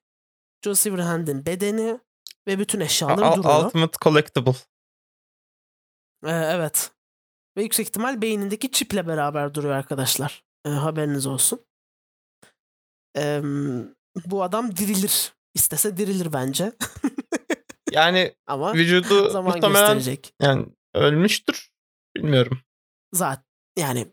John 0.65 0.73
Silverhand'in 0.73 1.45
bedeni 1.45 1.99
ve 2.47 2.59
bütün 2.59 2.79
eşyaları 2.79 3.25
Al- 3.25 3.37
duruyor. 3.37 3.65
Ultimate 3.65 3.97
Collectible. 4.01 4.55
E, 6.25 6.31
evet. 6.31 6.91
Ve 7.57 7.63
yüksek 7.63 7.87
ihtimal 7.87 8.21
beynindeki 8.21 8.71
çiple 8.71 9.07
beraber 9.07 9.53
duruyor 9.53 9.73
arkadaşlar. 9.73 10.43
E, 10.65 10.69
haberiniz 10.69 11.25
olsun. 11.25 11.65
E, 13.17 13.41
bu 14.25 14.43
adam 14.43 14.75
dirilir. 14.75 15.33
İstese 15.53 15.97
dirilir 15.97 16.33
bence. 16.33 16.73
Yani 17.91 18.35
Ama 18.47 18.73
vücudu 18.73 19.29
zaman 19.29 19.53
muhtemelen 19.53 19.95
gösterecek. 19.95 20.33
yani 20.41 20.65
ölmüştür. 20.93 21.71
Bilmiyorum. 22.15 22.59
Zaten 23.13 23.43
yani 23.77 24.07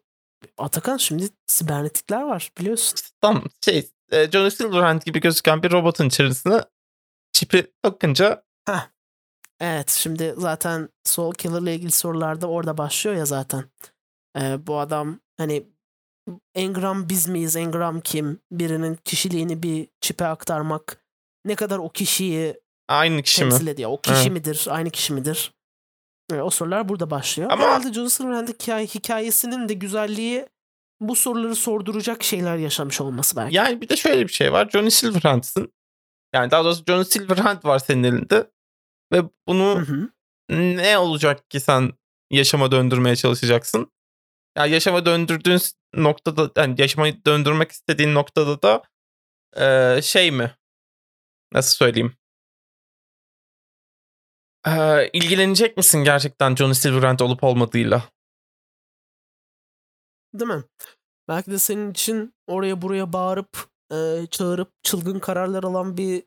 Atakan 0.59 0.97
şimdi 0.97 1.29
sibernetikler 1.47 2.23
var 2.23 2.53
biliyorsun. 2.59 2.99
Tam 3.21 3.45
şey 3.65 3.91
e, 4.11 4.31
Johnny 4.31 4.51
Silverhand 4.51 5.03
gibi 5.03 5.21
gözüken 5.21 5.63
bir 5.63 5.71
robotun 5.73 6.07
içerisine 6.07 6.65
çipi 7.33 7.73
takınca 7.83 8.45
Evet 9.61 9.91
şimdi 9.91 10.35
zaten 10.37 10.89
Soul 11.05 11.33
Killer'la 11.33 11.71
ilgili 11.71 11.91
sorularda 11.91 12.47
orada 12.47 12.79
başlıyor 12.79 13.17
ya 13.17 13.25
zaten. 13.25 13.65
Ee, 14.39 14.67
bu 14.67 14.79
adam 14.79 15.21
hani 15.39 15.67
engram 16.55 17.09
biz 17.09 17.29
miyiz, 17.29 17.57
engram 17.57 18.01
kim? 18.01 18.41
Birinin 18.53 18.99
kişiliğini 19.05 19.63
bir 19.63 19.89
çipe 20.01 20.27
aktarmak 20.27 21.05
ne 21.45 21.55
kadar 21.55 21.79
o 21.79 21.89
kişiyi 21.89 22.61
aynı 22.89 23.23
kişi 23.23 23.45
mi? 23.45 23.51
temsil 23.51 23.67
ediyor? 23.67 23.91
O 23.91 24.01
kişi 24.01 24.15
Evet. 24.23 24.31
midir, 24.33 24.67
aynı 24.71 24.91
kişi 24.91 25.13
midir? 25.13 25.55
Ee, 26.33 26.41
o 26.41 26.51
sorular 26.51 26.89
burada 26.89 27.11
başlıyor. 27.11 27.51
Ama- 27.51 27.63
Herhalde 27.65 27.93
John 27.93 28.07
Silverhand'in 28.07 28.53
hikaye, 28.53 28.87
hikayesinin 28.87 29.69
de 29.69 29.75
güzelliği 29.75 30.47
bu 31.01 31.17
soruları 31.17 31.55
sorduracak 31.57 32.23
şeyler 32.23 32.57
yaşamış 32.57 33.01
olması 33.01 33.37
belki. 33.37 33.57
Yani 33.57 33.81
bir 33.81 33.89
de 33.89 33.97
şöyle 33.97 34.23
bir 34.29 34.33
şey 34.33 34.53
var. 34.53 34.69
Johnny 34.73 34.91
Silverhand'sın. 34.91 35.73
Yani 36.35 36.51
daha 36.51 36.65
doğrusu 36.65 36.85
Johnny 36.89 37.05
Silverhand 37.05 37.65
var 37.65 37.79
senin 37.79 38.03
elinde. 38.03 38.51
Ve 39.13 39.17
Hı 39.19 39.29
bunu 39.49 39.81
hı. 39.87 40.11
ne 40.51 40.99
olacak 40.99 41.51
ki 41.51 41.61
sen 41.61 41.93
yaşama 42.31 42.73
döndürmeye 42.73 43.17
çalışacaksın? 43.17 43.93
Yani 44.59 44.73
yaşama 44.73 45.07
döndürdüğün 45.07 45.61
noktada 45.95 46.51
yani 46.63 46.83
yaşamayı 46.83 47.27
döndürmek 47.27 47.73
istediğin 47.73 48.15
noktada 48.15 48.63
da 48.63 48.83
eee, 49.59 50.03
şey 50.03 50.31
mi? 50.33 50.57
Nasıl 51.53 51.77
söyleyeyim? 51.77 52.15
Eee, 54.67 55.11
ilgilenecek 55.13 55.77
misin 55.77 56.05
gerçekten 56.05 56.55
Johnny 56.57 56.75
Silverhand 56.75 57.21
olup 57.21 57.45
olmadığıyla? 57.45 58.03
Değil 60.35 60.51
mi? 60.51 60.65
Belki 61.29 61.51
de 61.51 61.59
senin 61.59 61.91
için 61.91 62.35
oraya 62.47 62.83
buraya 62.83 63.13
bağırıp 63.13 63.67
e, 63.93 64.27
çağırıp 64.31 64.73
çılgın 64.83 65.19
kararlar 65.19 65.65
alan 65.65 65.97
bir 65.97 66.23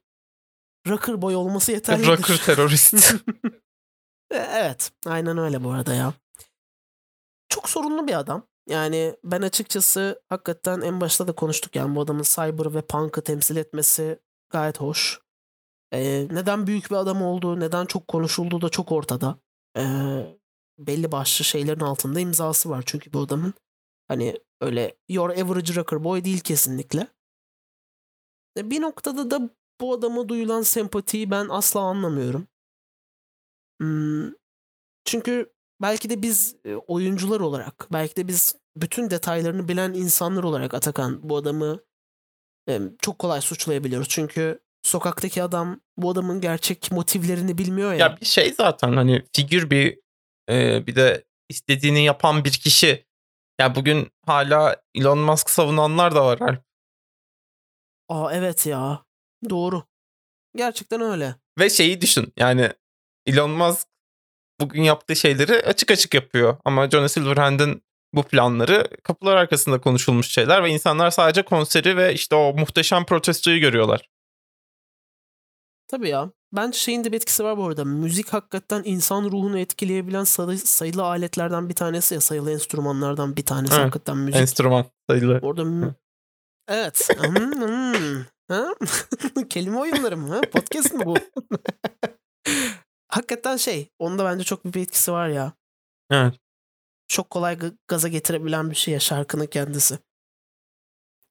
rocker 0.87 1.21
boy 1.21 1.35
olması 1.35 1.71
yeterlidir. 1.71 2.07
Rocker 2.07 2.37
terörist. 2.37 3.15
Evet. 4.31 4.91
Aynen 5.05 5.37
öyle 5.37 5.63
bu 5.63 5.71
arada 5.71 5.93
ya. 5.93 6.13
Çok 7.49 7.69
sorunlu 7.69 8.07
bir 8.07 8.19
adam. 8.19 8.47
Yani 8.69 9.15
ben 9.23 9.41
açıkçası 9.41 10.21
hakikaten 10.29 10.81
en 10.81 11.01
başta 11.01 11.27
da 11.27 11.31
konuştuk 11.31 11.75
yani 11.75 11.95
bu 11.95 12.01
adamın 12.01 12.23
Cyber 12.23 12.73
ve 12.73 12.81
Punk'ı 12.81 13.23
temsil 13.23 13.55
etmesi 13.55 14.19
gayet 14.49 14.81
hoş. 14.81 15.19
Ee, 15.91 16.27
neden 16.31 16.67
büyük 16.67 16.91
bir 16.91 16.95
adam 16.95 17.21
olduğu, 17.21 17.59
neden 17.59 17.85
çok 17.85 18.07
konuşulduğu 18.07 18.61
da 18.61 18.69
çok 18.69 18.91
ortada. 18.91 19.39
Ee, 19.77 20.37
belli 20.79 21.11
başlı 21.11 21.45
şeylerin 21.45 21.79
altında 21.79 22.19
imzası 22.19 22.69
var 22.69 22.83
çünkü 22.85 23.13
bu 23.13 23.19
adamın. 23.19 23.53
Hani 24.07 24.39
öyle 24.61 24.95
your 25.09 25.29
average 25.29 25.75
rocker 25.75 26.03
boy 26.03 26.23
değil 26.23 26.39
kesinlikle. 26.39 27.07
E, 28.57 28.69
Bir 28.69 28.81
noktada 28.81 29.31
da 29.31 29.49
bu 29.81 29.93
adama 29.93 30.29
duyulan 30.29 30.61
sempatiyi 30.61 31.31
ben 31.31 31.47
asla 31.49 31.79
anlamıyorum. 31.79 32.47
Hmm, 33.81 34.31
çünkü 35.05 35.53
belki 35.81 36.09
de 36.09 36.21
biz 36.21 36.55
e, 36.65 36.75
oyuncular 36.75 37.39
olarak, 37.39 37.87
belki 37.93 38.15
de 38.15 38.27
biz 38.27 38.55
bütün 38.77 39.09
detaylarını 39.09 39.67
bilen 39.67 39.93
insanlar 39.93 40.43
olarak 40.43 40.73
Atakan 40.73 41.29
bu 41.29 41.37
adamı 41.37 41.79
e, 42.69 42.79
çok 43.01 43.19
kolay 43.19 43.41
suçlayabiliyoruz. 43.41 44.09
Çünkü 44.09 44.59
sokaktaki 44.83 45.43
adam 45.43 45.79
bu 45.97 46.09
adamın 46.09 46.41
gerçek 46.41 46.91
motivlerini 46.91 47.57
bilmiyor 47.57 47.91
ya. 47.91 47.97
Ya 47.99 48.17
bir 48.21 48.25
şey 48.25 48.53
zaten 48.53 48.93
hani 48.93 49.25
figür 49.35 49.69
bir 49.69 49.99
e, 50.49 50.87
bir 50.87 50.95
de 50.95 51.23
istediğini 51.49 52.05
yapan 52.05 52.43
bir 52.45 52.51
kişi. 52.51 53.05
Ya 53.59 53.75
bugün 53.75 54.11
hala 54.25 54.81
Elon 54.95 55.19
Musk 55.19 55.49
savunanlar 55.49 56.15
da 56.15 56.25
var. 56.25 56.61
Aa 58.09 58.33
evet 58.33 58.65
ya. 58.65 59.02
Doğru. 59.49 59.83
Gerçekten 60.55 61.01
öyle. 61.01 61.35
Ve 61.59 61.69
şeyi 61.69 62.01
düşün 62.01 62.33
yani 62.37 62.69
Elon 63.25 63.51
Musk 63.51 63.87
bugün 64.59 64.81
yaptığı 64.83 65.15
şeyleri 65.15 65.53
açık 65.53 65.91
açık 65.91 66.13
yapıyor. 66.13 66.57
Ama 66.65 66.89
Johnny 66.89 67.09
Silverhand'in 67.09 67.83
bu 68.13 68.23
planları 68.23 68.87
kapılar 69.03 69.35
arkasında 69.35 69.81
konuşulmuş 69.81 70.31
şeyler 70.31 70.63
ve 70.63 70.69
insanlar 70.69 71.11
sadece 71.11 71.41
konseri 71.43 71.97
ve 71.97 72.13
işte 72.13 72.35
o 72.35 72.53
muhteşem 72.53 73.05
protestoyu 73.05 73.59
görüyorlar. 73.59 74.09
Tabii 75.87 76.09
ya. 76.09 76.31
Bence 76.53 76.77
şeyin 76.79 77.03
de 77.03 77.11
bir 77.11 77.17
etkisi 77.17 77.43
var 77.43 77.57
bu 77.57 77.67
arada. 77.67 77.85
Müzik 77.85 78.29
hakikaten 78.33 78.81
insan 78.85 79.23
ruhunu 79.23 79.59
etkileyebilen 79.59 80.23
sayılı, 80.23 80.57
sayılı 80.57 81.03
aletlerden 81.03 81.69
bir 81.69 81.73
tanesi 81.73 82.13
ya. 82.13 82.21
Sayılı 82.21 82.51
enstrümanlardan 82.51 83.35
bir 83.35 83.45
tanesi 83.45 83.73
Evet, 83.73 83.83
hakikaten 83.83 84.17
müzik. 84.17 84.41
Enstrüman 84.41 84.85
sayılı. 85.09 85.39
Orada 85.41 85.63
mü- 85.63 85.95
Evet. 86.67 87.09
Hmm, 87.17 87.35
hmm. 87.35 88.25
Ha? 88.47 88.75
Kelime 89.49 89.77
oyunları 89.77 90.17
mı? 90.17 90.35
Ha? 90.35 90.41
Podcast 90.41 90.93
mı 90.93 91.05
bu? 91.05 91.17
hakikaten 93.07 93.57
şey. 93.57 93.89
Onda 93.99 94.25
bence 94.25 94.43
çok 94.43 94.65
bir 94.65 94.81
etkisi 94.81 95.11
var 95.11 95.27
ya. 95.29 95.53
Evet. 96.11 96.35
Çok 97.07 97.29
kolay 97.29 97.53
ga- 97.53 97.77
gaza 97.87 98.07
getirebilen 98.07 98.69
bir 98.69 98.75
şey 98.75 98.93
ya 98.93 98.99
şarkının 98.99 99.45
kendisi. 99.45 99.99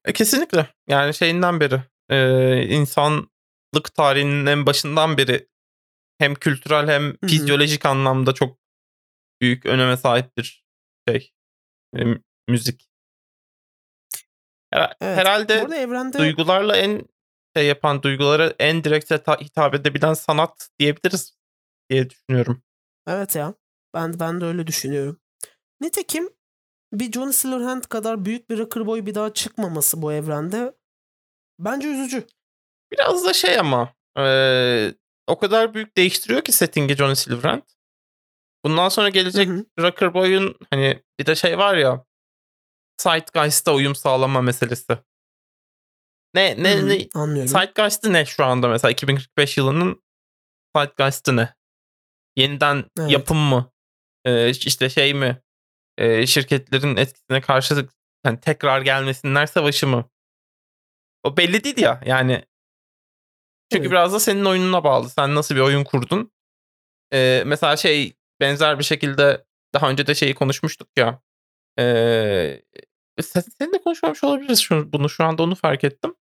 E, 0.05 0.13
kesinlikle. 0.13 0.67
Yani 0.87 1.13
şeyinden 1.13 1.59
beri 1.59 1.81
e, 2.09 2.63
insanlık 2.67 3.93
tarihinin 3.95 4.45
en 4.45 4.65
başından 4.65 5.17
beri 5.17 5.47
hem 6.17 6.35
kültürel 6.35 6.87
hem 6.87 7.03
hı. 7.03 7.27
fizyolojik 7.27 7.85
anlamda 7.85 8.33
çok 8.33 8.57
büyük 9.41 9.65
öneme 9.65 9.97
sahip 9.97 10.37
bir 10.37 10.65
şey. 11.07 11.31
e, 11.95 12.03
mü- 12.03 12.21
müzik. 12.47 12.89
Her- 14.73 14.95
Evet. 15.01 15.17
Herhalde 15.17 15.53
evrende 15.53 16.17
duygularla 16.17 16.77
en 16.77 17.01
şey 17.57 17.67
yapan, 17.67 18.03
duygulara 18.03 18.53
en 18.59 18.83
direkt 18.83 19.11
hita- 19.11 19.41
hitap 19.41 19.75
edebilen 19.75 20.13
sanat 20.13 20.69
diyebiliriz 20.79 21.37
diye 21.89 22.09
düşünüyorum. 22.09 22.63
Evet 23.07 23.35
ya. 23.35 23.53
Ben 23.93 24.19
ben 24.19 24.41
de 24.41 24.45
öyle 24.45 24.67
düşünüyorum. 24.67 25.19
Nitekim 25.81 26.29
bir 26.93 27.11
John 27.11 27.31
Silverhand 27.31 27.83
kadar 27.83 28.25
büyük 28.25 28.49
bir 28.49 28.57
rocker 28.57 28.85
boy 28.85 29.05
bir 29.05 29.15
daha 29.15 29.33
çıkmaması 29.33 30.01
bu 30.01 30.13
evrende 30.13 30.73
bence 31.59 31.87
üzücü. 31.87 32.27
Biraz 32.91 33.25
da 33.25 33.33
şey 33.33 33.59
ama 33.59 33.93
e, 34.19 34.93
o 35.27 35.39
kadar 35.39 35.73
büyük 35.73 35.97
değiştiriyor 35.97 36.41
ki 36.41 36.51
settingi 36.51 36.95
Johnny 36.95 37.15
Silverhand. 37.15 37.61
Bundan 38.65 38.89
sonra 38.89 39.09
gelecek 39.09 39.47
Hı 39.47 39.53
hı. 39.53 39.65
Rocker 39.79 40.13
Boy'un 40.13 40.55
hani 40.69 41.03
bir 41.19 41.25
de 41.25 41.35
şey 41.35 41.57
var 41.57 41.77
ya 41.77 42.05
Zeitgeist'a 43.01 43.73
uyum 43.73 43.95
sağlama 43.95 44.41
meselesi. 44.41 44.97
Ne 46.33 46.63
ne 46.63 46.77
hı, 46.77 46.89
ne 46.89 47.07
Anlıyorum. 47.15 47.47
Zeitgeist'ı 47.47 48.13
ne 48.13 48.25
şu 48.25 48.45
anda 48.45 48.67
mesela 48.67 48.91
2045 48.91 49.57
yılının 49.57 50.03
Zeitgeist'ı 50.75 51.35
ne? 51.35 51.55
Yeniden 52.35 52.85
Evet. 52.99 53.11
yapım 53.11 53.37
mı? 53.37 53.71
Ee, 54.25 54.49
işte 54.49 54.89
şey 54.89 55.13
mi? 55.13 55.41
Ee, 55.97 56.27
şirketlerin 56.27 56.95
etkisine 56.95 57.41
karşı 57.41 57.87
hani 58.23 58.39
tekrar 58.39 58.81
gelmesinler 58.81 59.45
savaşı 59.45 59.87
mı? 59.87 60.09
O 61.23 61.37
belli 61.37 61.63
değil 61.63 61.77
ya 61.77 62.01
yani. 62.05 62.45
Çünkü 63.71 63.81
Evet. 63.83 63.91
biraz 63.91 64.13
da 64.13 64.19
senin 64.19 64.45
oyununa 64.45 64.83
bağlı. 64.83 65.09
Sen 65.09 65.35
nasıl 65.35 65.55
bir 65.55 65.59
oyun 65.59 65.83
kurdun? 65.83 66.31
Ee, 67.13 67.43
mesela 67.45 67.77
şey 67.77 68.13
benzer 68.39 68.79
bir 68.79 68.83
şekilde 68.83 69.45
daha 69.73 69.89
önce 69.89 70.07
de 70.07 70.15
şeyi 70.15 70.35
konuşmuştuk 70.35 70.87
ya. 70.97 71.21
Ee, 71.79 72.61
sen- 73.21 73.43
seninle 73.59 73.81
konuşmamış 73.81 74.23
olabiliriz 74.23 74.59
şu, 74.59 74.93
bunu 74.93 75.09
şu 75.09 75.23
anda 75.23 75.43
onu 75.43 75.55
fark 75.55 75.83
ettim. 75.83 76.15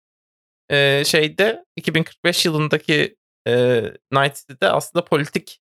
Ee, 0.71 1.03
şeyde 1.07 1.65
2045 1.77 2.47
yılındaki 2.47 3.17
e, 3.49 3.83
Night 4.13 4.37
City'de 4.37 4.71
aslında 4.71 5.05
politik 5.05 5.61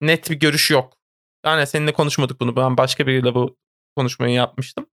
net 0.00 0.30
bir 0.30 0.34
görüş 0.36 0.70
yok. 0.70 0.98
Yani 1.46 1.66
seninle 1.66 1.92
konuşmadık 1.92 2.40
bunu. 2.40 2.56
Ben 2.56 2.76
başka 2.76 3.06
biriyle 3.06 3.34
bu 3.34 3.56
konuşmayı 3.96 4.34
yapmıştım. 4.34 4.86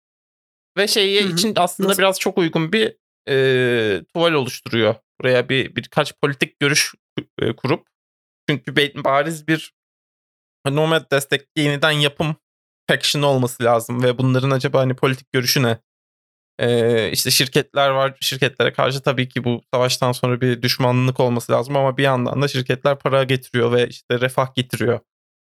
Ve 0.77 0.87
şeyi 0.87 1.33
için 1.33 1.53
aslında 1.55 1.89
Nasıl? 1.89 2.01
biraz 2.01 2.19
çok 2.19 2.37
uygun 2.37 2.73
bir 2.73 2.97
e, 3.29 4.03
tuval 4.13 4.33
oluşturuyor. 4.33 4.95
Buraya 5.21 5.49
bir 5.49 5.75
birkaç 5.75 6.13
politik 6.21 6.59
görüş 6.59 6.93
e, 7.39 7.55
kurup 7.55 7.87
çünkü 8.49 8.75
bariz 9.03 9.47
bir 9.47 9.73
Nomad 10.67 11.11
destekli 11.11 11.61
yeniden 11.61 11.91
yapım 11.91 12.35
faction 12.89 13.21
olması 13.23 13.63
lazım 13.63 14.03
ve 14.03 14.17
bunların 14.17 14.51
acaba 14.51 14.79
hani 14.79 14.95
politik 14.95 15.33
görüşü 15.33 15.63
ne? 15.63 15.79
Ee, 16.59 17.11
işte 17.11 17.31
şirketler 17.31 17.89
var. 17.89 18.17
Şirketlere 18.21 18.73
karşı 18.73 19.01
tabii 19.01 19.29
ki 19.29 19.43
bu 19.43 19.61
savaştan 19.73 20.11
sonra 20.11 20.41
bir 20.41 20.61
düşmanlık 20.61 21.19
olması 21.19 21.51
lazım 21.51 21.77
ama 21.77 21.97
bir 21.97 22.03
yandan 22.03 22.41
da 22.41 22.47
şirketler 22.47 22.99
para 22.99 23.23
getiriyor 23.23 23.71
ve 23.71 23.87
işte 23.87 24.19
refah 24.19 24.55
getiriyor. 24.55 24.99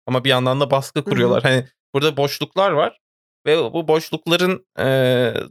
Ama 0.06 0.24
bir 0.24 0.30
yandan 0.30 0.60
da 0.60 0.70
baskı 0.70 1.04
kuruyorlar. 1.04 1.42
Hani 1.42 1.68
burada 1.94 2.16
boşluklar 2.16 2.70
var 2.70 3.00
ve 3.46 3.72
bu 3.72 3.88
boşlukların 3.88 4.66
e, 4.78 4.86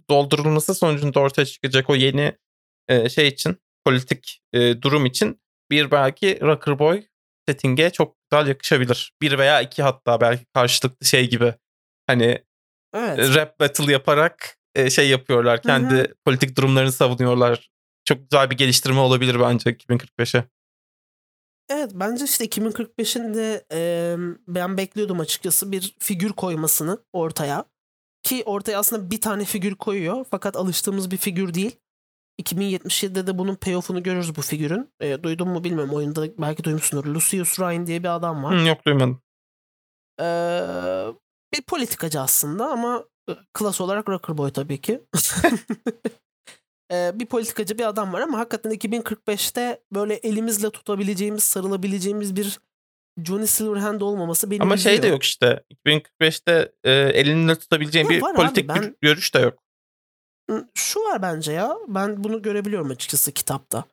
doldurulması 0.09 0.75
sonucunda 0.75 1.19
ortaya 1.19 1.45
çıkacak 1.45 1.89
o 1.89 1.95
yeni 1.95 2.37
e, 2.87 3.09
şey 3.09 3.27
için 3.27 3.57
politik 3.85 4.41
e, 4.53 4.81
durum 4.81 5.05
için 5.05 5.41
bir 5.71 5.91
belki 5.91 6.39
Rocker 6.41 6.79
Boy 6.79 7.03
setting'e 7.49 7.89
çok 7.89 8.15
güzel 8.31 8.47
yakışabilir. 8.47 9.13
Bir 9.21 9.37
veya 9.37 9.61
iki 9.61 9.83
hatta 9.83 10.21
belki 10.21 10.45
karşılıklı 10.53 11.05
şey 11.05 11.29
gibi. 11.29 11.53
Hani 12.07 12.43
Evet. 12.93 13.35
rap 13.35 13.59
battle 13.59 13.91
yaparak 13.91 14.57
e, 14.75 14.89
şey 14.89 15.09
yapıyorlar. 15.09 15.61
Kendi 15.61 15.95
Hı 15.95 16.13
politik 16.25 16.57
durumlarını 16.57 16.91
savunuyorlar. 16.91 17.69
Çok 18.05 18.29
güzel 18.31 18.49
bir 18.49 18.57
geliştirme 18.57 18.99
olabilir 18.99 19.39
bence 19.39 19.69
2045'e. 19.69 20.43
Evet 21.69 21.91
bence 21.93 22.25
işte 22.25 22.45
2045'in 22.45 23.33
de 23.33 23.65
e, 23.73 24.15
ben 24.47 24.77
bekliyordum 24.77 25.19
açıkçası 25.19 25.71
bir 25.71 25.95
figür 25.99 26.29
koymasını 26.29 26.99
ortaya. 27.13 27.65
Ki 28.23 28.43
ortaya 28.45 28.79
aslında 28.79 29.11
bir 29.11 29.21
tane 29.21 29.45
figür 29.45 29.75
koyuyor 29.75 30.25
fakat 30.31 30.55
alıştığımız 30.55 31.11
bir 31.11 31.17
figür 31.17 31.53
değil. 31.53 31.79
2077'de 32.41 33.27
de 33.27 33.37
bunun 33.37 33.55
payoff'unu 33.55 34.03
görürüz 34.03 34.35
bu 34.35 34.41
figürün. 34.41 34.93
E, 34.99 35.23
duydun 35.23 35.47
mu 35.49 35.63
bilmiyorum 35.63 35.93
oyunda 35.93 36.27
belki 36.37 36.63
duymuşsundur. 36.63 37.05
Lucius 37.05 37.59
Ryan 37.59 37.87
diye 37.87 38.03
bir 38.03 38.15
adam 38.15 38.43
var. 38.43 38.59
Hı, 38.61 38.67
yok 38.67 38.85
duymadım. 38.85 39.21
Ee, 40.21 40.23
bir 41.57 41.61
politikacı 41.61 42.21
aslında 42.21 42.69
ama 42.69 43.03
klas 43.53 43.81
olarak 43.81 44.09
rocker 44.09 44.37
boy 44.37 44.51
tabii 44.51 44.81
ki. 44.81 45.01
Bir 46.91 47.25
politikacı 47.25 47.77
bir 47.77 47.87
adam 47.87 48.13
var 48.13 48.21
ama 48.21 48.39
hakikaten 48.39 48.71
2045'te 48.71 49.83
böyle 49.91 50.13
elimizle 50.13 50.69
tutabileceğimiz, 50.69 51.43
sarılabileceğimiz 51.43 52.35
bir 52.35 52.59
Johnny 53.23 53.47
Silverhand 53.47 54.01
olmaması 54.01 54.51
beni 54.51 54.61
Ama 54.61 54.77
şey 54.77 55.03
de 55.03 55.07
yok 55.07 55.23
işte. 55.23 55.63
2045'te 55.85 56.71
e, 56.83 56.91
elinde 56.91 57.55
tutabileceğin 57.55 58.09
bir 58.09 58.21
var 58.21 58.29
abi, 58.29 58.35
politik 58.35 58.67
ben- 58.69 58.81
gör- 58.81 58.93
görüş 59.01 59.35
de 59.35 59.39
yok. 59.39 59.63
Şu 60.73 60.99
var 60.99 61.21
bence 61.21 61.51
ya. 61.51 61.77
Ben 61.87 62.23
bunu 62.23 62.41
görebiliyorum 62.41 62.89
açıkçası 62.89 63.31
kitapta. 63.31 63.83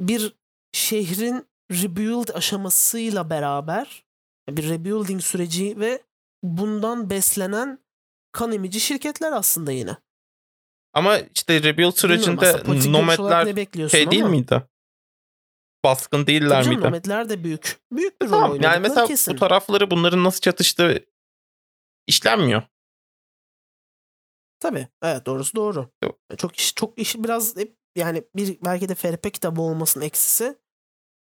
Bir 0.00 0.36
şehrin 0.72 1.46
rebuild 1.72 2.28
aşamasıyla 2.34 3.30
beraber 3.30 4.04
bir 4.50 4.68
rebuilding 4.68 5.22
süreci 5.22 5.80
ve 5.80 6.02
bundan 6.46 7.10
beslenen 7.10 7.78
kan 8.32 8.52
emici 8.52 8.80
şirketler 8.80 9.32
aslında 9.32 9.72
yine. 9.72 9.96
Ama 10.92 11.18
işte 11.34 11.62
rebuild 11.62 11.92
sürecinde 11.92 12.62
nomadler 12.92 13.88
şey 13.88 14.10
değil 14.10 14.22
ama. 14.22 14.30
miydi? 14.30 14.62
baskın 15.84 16.26
değiller 16.26 16.62
Tabii 16.64 16.74
miydi? 16.74 16.86
Nomadler 16.86 17.28
de 17.28 17.44
büyük. 17.44 17.80
Büyük 17.92 18.22
bir 18.22 18.26
rol 18.26 18.30
Tamam. 18.30 18.50
oynadıkları 18.50 18.72
Yani 18.74 18.82
mesela 18.82 19.06
kesin. 19.06 19.34
bu 19.34 19.38
tarafları 19.38 19.90
bunların 19.90 20.24
nasıl 20.24 20.40
çatıştığı 20.40 21.06
işlenmiyor. 22.06 22.62
Tabii. 24.60 24.88
Evet 25.02 25.26
doğrusu 25.26 25.56
doğru. 25.56 25.90
Yok. 26.04 26.18
Çok 26.38 26.56
iş 26.56 26.74
çok 26.74 26.98
iş 26.98 27.16
biraz 27.16 27.56
hep 27.56 27.76
yani 27.96 28.24
bir 28.36 28.58
belki 28.64 28.88
de 28.88 28.94
FRP 28.94 29.34
kitabı 29.34 29.60
olmasının 29.60 30.04
eksisi 30.04 30.58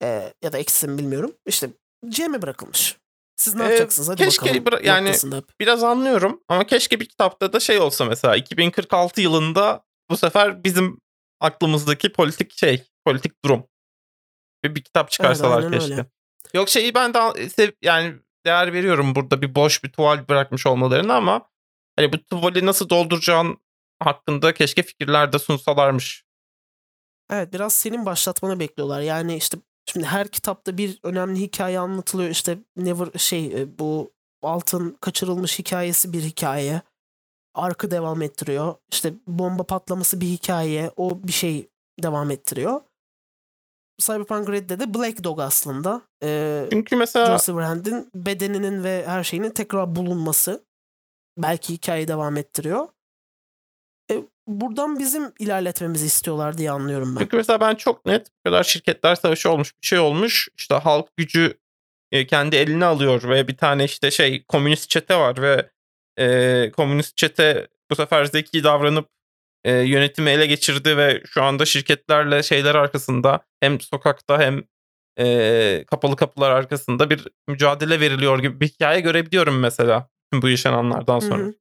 e, 0.04 0.34
ya 0.42 0.52
da 0.54 0.58
eksisi 0.58 0.88
mi 0.88 0.98
bilmiyorum. 0.98 1.36
İşte 1.46 1.70
GM'e 2.04 2.42
bırakılmış. 2.42 2.98
Siz 3.38 3.56
ne 3.56 3.64
Ee, 3.64 3.66
yapacaksınız? 3.66 4.10
Hadi 4.10 4.24
keşke 4.24 4.46
bakalım. 4.46 4.66
bıra- 4.66 4.86
yani-. 4.86 5.42
Biraz 5.60 5.84
anlıyorum 5.84 6.42
ama 6.48 6.68
keşke 6.68 7.00
bir 7.00 7.06
kitapta 7.06 7.54
da 7.54 7.60
şey 7.60 7.80
olsa 7.80 8.06
mesela 8.06 8.36
2046 8.36 9.22
yılında 9.22 9.86
bu 10.10 10.18
sefer 10.18 10.64
bizim 10.64 11.02
aklımızdaki 11.40 12.12
politik 12.14 12.58
şey, 12.58 12.84
politik 13.06 13.44
durum. 13.46 13.68
Bir, 14.64 14.76
bir 14.76 14.84
kitap 14.84 15.12
çıkarsalar 15.12 15.58
aynen 15.64 15.72
keşke. 15.80 15.94
öyle. 15.94 16.06
Yok 16.54 16.70
şeyi 16.70 16.96
ben 16.96 17.14
de 17.14 17.74
yani 17.82 18.16
değer 18.46 18.74
veriyorum 18.74 19.16
burada 19.16 19.42
bir 19.42 19.56
boş 19.56 19.84
bir 19.84 19.92
tuval 19.92 20.28
bırakmış 20.28 20.66
olmalarını 20.66 21.14
ama 21.14 21.50
hani 21.96 22.14
bu 22.14 22.24
tuvali 22.26 22.66
nasıl 22.66 22.90
dolduracağın 22.90 23.58
hakkında 24.00 24.54
keşke 24.54 24.84
fikirler 24.84 25.34
de 25.34 25.40
sunsalarmış. 25.40 26.24
Evet 27.32 27.54
biraz 27.54 27.76
senin 27.76 28.06
başlatmanı 28.06 28.60
bekliyorlar. 28.60 29.02
Yani 29.02 29.36
işte 29.38 29.58
şimdi 29.92 30.06
her 30.06 30.28
kitapta 30.28 30.78
bir 30.78 31.00
önemli 31.04 31.40
hikaye 31.40 31.80
anlatılıyor. 31.80 32.30
İşte 32.30 32.58
Never 32.76 33.08
şey 33.18 33.62
e, 33.62 33.80
bu 33.80 34.12
altın 34.42 34.98
kaçırılmış 35.02 35.60
hikayesi 35.60 36.14
bir 36.14 36.22
hikaye. 36.22 36.82
Arkı 37.54 37.92
devam 37.92 38.22
ettiriyor. 38.22 38.76
İşte 38.92 39.14
bomba 39.28 39.64
patlaması 39.64 40.22
bir 40.22 40.28
hikaye. 40.28 40.92
O 40.98 41.24
bir 41.24 41.32
şey 41.32 41.70
devam 42.04 42.32
ettiriyor. 42.32 42.82
Cyberpunk 44.00 44.50
Red'de 44.50 44.80
de 44.80 44.94
Black 44.94 45.24
Dog 45.24 45.40
aslında. 45.40 46.02
Ee, 46.24 46.68
Çünkü 46.72 46.96
mesela 46.96 47.26
John 47.26 47.38
Silverhand'in 47.38 48.12
bedeninin 48.16 48.84
ve 48.84 49.04
her 49.08 49.24
şeyinin 49.24 49.50
tekrar 49.50 49.96
bulunması 49.96 50.66
belki 51.38 51.74
hikayeyi 51.74 52.08
devam 52.08 52.38
ettiriyor. 52.38 52.88
Buradan 54.48 55.00
bizim 55.00 55.34
ilerletmemizi 55.40 56.06
istiyorlar 56.06 56.58
diye 56.58 56.72
anlıyorum 56.72 57.16
ben. 57.16 57.20
Çünkü 57.20 57.38
mesela 57.38 57.62
ben 57.62 57.76
çok 57.76 58.06
net 58.06 58.28
bu 58.28 58.50
kadar 58.50 58.64
şirketler 58.64 59.16
savaşı 59.16 59.52
olmuş 59.52 59.74
bir 59.82 59.88
şey 59.88 60.00
olmuş. 60.00 60.48
İşte 60.58 60.76
halk 60.76 61.18
gücü 61.18 61.58
e, 62.12 62.28
kendi 62.28 62.56
eline 62.56 62.86
alıyor 62.86 63.30
ve 63.30 63.48
bir 63.48 63.58
tane 63.58 63.86
işte 63.86 64.12
şey 64.12 64.44
komünist 64.44 64.90
çete 64.90 65.16
var 65.16 65.42
ve 65.42 65.70
e, 66.18 66.72
komünist 66.72 67.18
çete 67.18 67.68
bu 67.90 67.96
sefer 67.96 68.26
zeki 68.26 68.64
davranıp 68.64 69.10
e, 69.64 69.72
yönetimi 69.74 70.30
ele 70.30 70.46
geçirdi 70.46 70.98
ve 70.98 71.24
şu 71.26 71.44
anda 71.44 71.66
şirketlerle 71.66 72.44
şeyler 72.44 72.76
arkasında 72.76 73.40
hem 73.60 73.82
sokakta 73.82 74.40
hem 74.40 74.64
e, 75.20 75.86
kapalı 75.88 76.16
kapılar 76.16 76.52
arkasında 76.52 77.10
bir 77.10 77.28
mücadele 77.48 78.00
veriliyor 78.00 78.40
gibi 78.40 78.60
bir 78.60 78.68
hikaye 78.68 79.00
görebiliyorum 79.00 79.60
mesela 79.60 80.10
bu 80.34 80.50
yaşananlardan 80.50 81.20
Hı 81.20 81.26
sonra. 81.26 81.44
hı. 81.44 81.54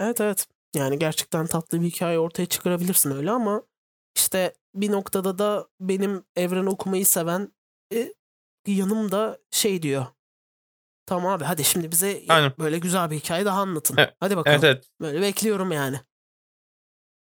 Evet 0.00 0.20
evet. 0.20 0.46
Yani 0.74 0.98
gerçekten 0.98 1.46
tatlı 1.46 1.80
bir 1.80 1.86
hikaye 1.86 2.18
ortaya 2.18 2.46
çıkarabilirsin 2.46 3.10
öyle 3.10 3.30
ama 3.30 3.62
işte 4.16 4.54
bir 4.74 4.92
noktada 4.92 5.38
da 5.38 5.68
benim 5.80 6.24
evren 6.36 6.66
okumayı 6.66 7.06
seven 7.06 7.52
e, 7.92 8.14
yanımda 8.66 9.38
şey 9.50 9.82
diyor. 9.82 10.06
Tamam 11.06 11.32
abi 11.32 11.44
hadi 11.44 11.64
şimdi 11.64 11.90
bize 11.90 12.22
Aynen. 12.28 12.52
böyle 12.58 12.78
güzel 12.78 13.10
bir 13.10 13.16
hikaye 13.16 13.44
daha 13.44 13.60
anlatın. 13.60 13.96
Evet, 13.98 14.14
Hadi 14.20 14.36
bakalım. 14.36 14.54
Evet 14.54 14.64
evet. 14.64 14.90
Böyle 15.00 15.20
bekliyorum 15.20 15.72
yani. 15.72 16.00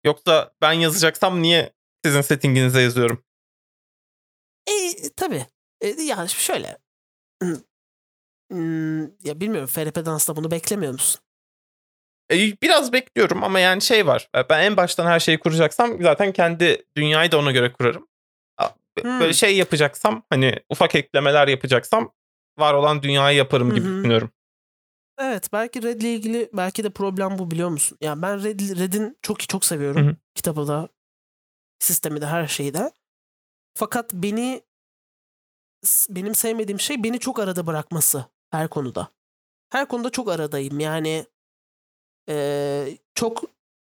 Yoksa 0.04 0.54
ben 0.60 0.72
yazacaksam 0.72 1.42
niye 1.42 1.72
sizin 2.04 2.20
settinginize 2.20 2.80
yazıyorum? 2.80 3.24
E 4.66 4.94
tabii. 5.16 5.46
E, 5.80 5.88
yani 5.88 6.28
şöyle. 6.28 6.78
Hmm, 7.42 7.56
hmm, 8.50 9.02
ya 9.02 9.40
bilmiyorum 9.40 9.68
FRP 9.68 10.04
Dans'ta 10.06 10.36
bunu 10.36 10.50
beklemiyor 10.50 10.92
musun? 10.92 11.20
E, 12.32 12.36
biraz 12.62 12.92
bekliyorum 12.92 13.44
ama 13.44 13.60
yani 13.60 13.82
şey 13.82 14.06
var. 14.06 14.28
E, 14.36 14.48
Ben 14.48 14.62
en 14.62 14.76
baştan 14.76 15.06
her 15.06 15.20
şeyi 15.20 15.38
kuracaksam 15.38 16.02
zaten 16.02 16.32
kendi 16.32 16.84
dünyayı 16.96 17.32
da 17.32 17.38
ona 17.38 17.52
göre 17.52 17.72
kurarım. 17.72 18.08
Hmm. 19.02 19.20
Böyle 19.20 19.32
şey 19.32 19.56
yapacaksam 19.56 20.22
hani 20.30 20.54
ufak 20.68 20.94
eklemeler 20.94 21.48
yapacaksam 21.48 22.12
var 22.58 22.74
olan 22.74 23.02
dünyayı 23.02 23.36
yaparım 23.36 23.74
gibi 23.74 23.86
hı. 23.86 23.96
düşünüyorum. 23.98 24.30
Evet 25.18 25.52
belki 25.52 25.82
Red'le 25.82 26.04
ilgili 26.04 26.50
belki 26.52 26.84
de 26.84 26.90
problem 26.90 27.38
bu 27.38 27.50
biliyor 27.50 27.68
musun? 27.68 27.98
Yani 28.00 28.22
ben 28.22 28.44
Red, 28.44 28.60
Red'in 28.60 29.18
çok 29.22 29.40
çok 29.40 29.64
seviyorum. 29.64 30.06
Hı 30.06 30.10
hı. 30.10 30.16
Kitabı 30.34 30.68
da, 30.68 30.88
sistemi 31.78 32.20
de 32.20 32.26
her 32.26 32.46
şeyi 32.46 32.74
de. 32.74 32.92
Fakat 33.74 34.12
beni 34.12 34.62
benim 36.08 36.34
sevmediğim 36.34 36.80
şey 36.80 37.04
beni 37.04 37.18
çok 37.18 37.38
arada 37.38 37.66
bırakması 37.66 38.24
her 38.50 38.68
konuda. 38.68 39.08
Her 39.70 39.88
konuda 39.88 40.10
çok 40.10 40.30
aradayım. 40.30 40.80
Yani 40.80 41.26
eee, 42.28 42.98
çok 43.14 43.44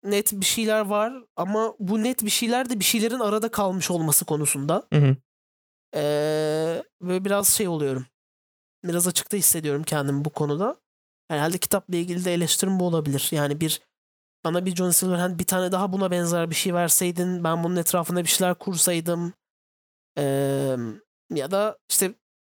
net 0.04 0.32
bir 0.32 0.46
şeyler 0.46 0.80
var 0.82 1.14
ama 1.36 1.76
bu 1.80 2.04
net 2.04 2.24
bir 2.26 2.30
şeyler 2.30 2.70
de 2.70 2.80
bir 2.80 2.84
şeylerin 2.86 3.20
arada 3.20 3.50
kalmış 3.52 3.92
olması 3.92 4.26
konusunda. 4.26 4.88
Hı 4.94 5.00
hı. 5.00 5.16
Eee 5.96 6.84
böyle 7.02 7.26
biraz 7.26 7.48
şey 7.48 7.68
oluyorum. 7.68 8.06
Biraz 8.84 9.08
açıkta 9.08 9.38
hissediyorum 9.38 9.84
kendimi 9.84 10.26
bu 10.26 10.30
konuda. 10.30 10.78
Herhalde 11.28 11.58
kitapla 11.58 11.96
ilgili 11.96 12.26
de 12.26 12.34
eleştirim 12.34 12.80
bu 12.80 12.86
olabilir. 12.88 13.28
Yani 13.32 13.62
bir 13.62 13.82
bana 14.46 14.66
bir 14.66 14.76
John 14.76 14.90
Silverhand 14.90 15.40
bir 15.40 15.46
tane 15.46 15.72
daha 15.72 15.94
buna 15.94 16.12
benzer 16.12 16.50
bir 16.50 16.56
şey 16.56 16.74
verseydin 16.74 17.44
ben 17.44 17.64
bunun 17.64 17.76
etrafında 17.76 18.24
bir 18.24 18.30
şeyler 18.30 18.56
kursaydım. 18.56 19.34
Eee, 20.18 20.78
ya 21.34 21.52
da 21.52 21.78
işte 21.90 22.14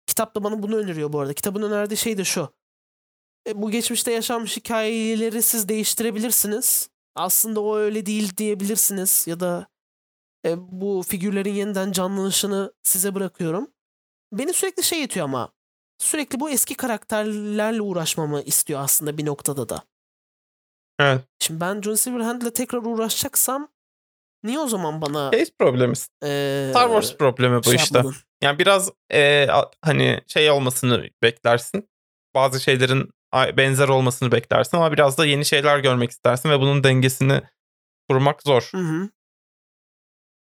kitap 0.07 0.35
da 0.35 0.43
bana 0.43 0.63
bunu 0.63 0.75
öneriyor 0.75 1.13
bu 1.13 1.19
arada. 1.19 1.33
Kitabın 1.33 1.61
önerdiği 1.61 1.97
şey 1.97 2.17
de 2.17 2.23
şu. 2.23 2.49
E, 3.47 3.61
bu 3.61 3.71
geçmişte 3.71 4.11
yaşanmış 4.11 4.57
hikayeleri 4.57 5.41
siz 5.41 5.69
değiştirebilirsiniz. 5.69 6.89
Aslında 7.15 7.61
o 7.61 7.77
öyle 7.77 8.05
değil 8.05 8.37
diyebilirsiniz. 8.37 9.27
Ya 9.27 9.39
da 9.39 9.67
e, 10.45 10.55
bu 10.57 11.03
figürlerin 11.07 11.53
yeniden 11.53 11.91
canlanışını 11.91 12.73
size 12.83 13.15
bırakıyorum. 13.15 13.71
Beni 14.33 14.53
sürekli 14.53 14.83
şey 14.83 14.99
yetiyor 15.01 15.23
ama 15.23 15.49
sürekli 15.99 16.39
bu 16.39 16.49
eski 16.49 16.75
karakterlerle 16.75 17.81
uğraşmamı 17.81 18.41
istiyor 18.41 18.79
aslında 18.79 19.17
bir 19.17 19.25
noktada 19.25 19.69
da. 19.69 19.83
Evet. 20.99 21.21
Şimdi 21.39 21.61
ben 21.61 21.81
John 21.81 21.95
Silverhand'le 21.95 22.53
tekrar 22.53 22.77
uğraşacaksam 22.79 23.67
niye 24.43 24.59
o 24.59 24.67
zaman 24.67 25.01
bana 25.01 25.31
Case 25.31 25.51
problemi. 25.59 25.93
eee, 26.23 26.67
Star 26.69 26.87
Wars 26.87 27.17
problemi 27.17 27.59
bu 27.59 27.63
şey 27.63 27.75
işte. 27.75 27.97
yapmadın? 27.97 28.17
Yani 28.43 28.59
biraz 28.59 28.91
e, 29.13 29.47
hani 29.81 30.21
şey 30.27 30.51
olmasını 30.51 31.09
beklersin. 31.23 31.89
Bazı 32.35 32.59
şeylerin 32.59 33.09
benzer 33.33 33.87
olmasını 33.87 34.31
beklersin 34.31 34.77
ama 34.77 34.91
biraz 34.91 35.17
da 35.17 35.25
yeni 35.25 35.45
şeyler 35.45 35.79
görmek 35.79 36.11
istersin 36.11 36.49
ve 36.49 36.59
bunun 36.59 36.83
dengesini 36.83 37.41
kurmak 38.09 38.43
zor. 38.43 38.69
Hı 38.71 38.77
hı. 38.77 39.09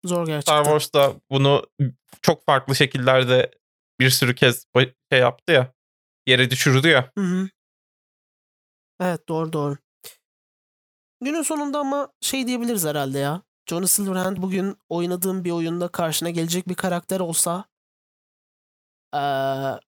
Zor 0.06 0.26
gerçekten. 0.26 0.64
Star 0.64 0.64
Wars 0.64 0.94
da 0.94 1.14
bunu 1.30 1.66
çok 2.22 2.46
farklı 2.46 2.76
şekillerde 2.76 3.52
bir 4.00 4.10
sürü 4.10 4.36
kez 4.36 4.66
şey 5.12 5.20
yaptı 5.20 5.54
ya. 5.54 5.74
Yere 6.28 6.50
düşürdü 6.50 6.88
ya. 6.88 7.12
Hı 7.18 7.24
hı. 7.24 7.50
Evet 9.02 9.30
doğru 9.30 9.54
doğru. 9.54 9.78
Günün 11.22 11.42
sonunda 11.42 11.80
ama 11.80 12.14
şey 12.22 12.48
diyebiliriz 12.48 12.86
herhalde 12.86 13.20
ya. 13.20 13.42
Johnny 13.70 13.88
Silverhand 13.88 14.38
bugün 14.38 14.78
oynadığın 14.90 15.44
bir 15.44 15.52
oyunda 15.52 15.88
karşına 15.88 16.30
gelecek 16.30 16.68
bir 16.68 16.76
karakter 16.76 17.20
olsa 17.20 17.66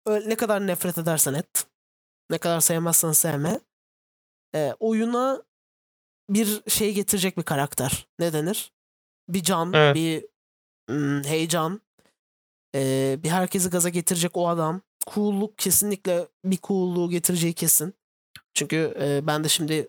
öyle 0.06 0.30
ne 0.30 0.36
kadar 0.36 0.68
nefret 0.68 0.98
edersen 0.98 1.34
et. 1.34 1.68
Ne 2.34 2.38
kadar 2.38 2.60
sevmezsen 2.60 3.12
sevme. 3.12 3.60
eee, 4.56 4.76
oyuna 4.80 5.44
bir 6.30 6.62
şey 6.70 6.94
getirecek 6.94 7.38
bir 7.38 7.44
karakter. 7.44 8.08
Ne 8.20 8.34
denir? 8.34 8.72
Bir 9.30 9.44
can, 9.44 9.74
Evet. 9.74 9.96
bir 9.96 10.26
hmm, 10.90 11.24
heyecan. 11.24 11.82
eee, 12.74 13.20
bir 13.24 13.30
herkesi 13.30 13.70
gaza 13.70 13.90
getirecek 13.90 14.38
o 14.38 14.48
adam. 14.50 14.82
Cool'luk 15.08 15.58
kesinlikle 15.58 16.28
bir 16.46 16.58
cool'luğu 16.58 17.10
getireceği 17.10 17.54
kesin. 17.54 17.94
Çünkü 18.54 18.94
e, 19.02 19.28
ben 19.28 19.44
de 19.44 19.50
şimdi 19.50 19.88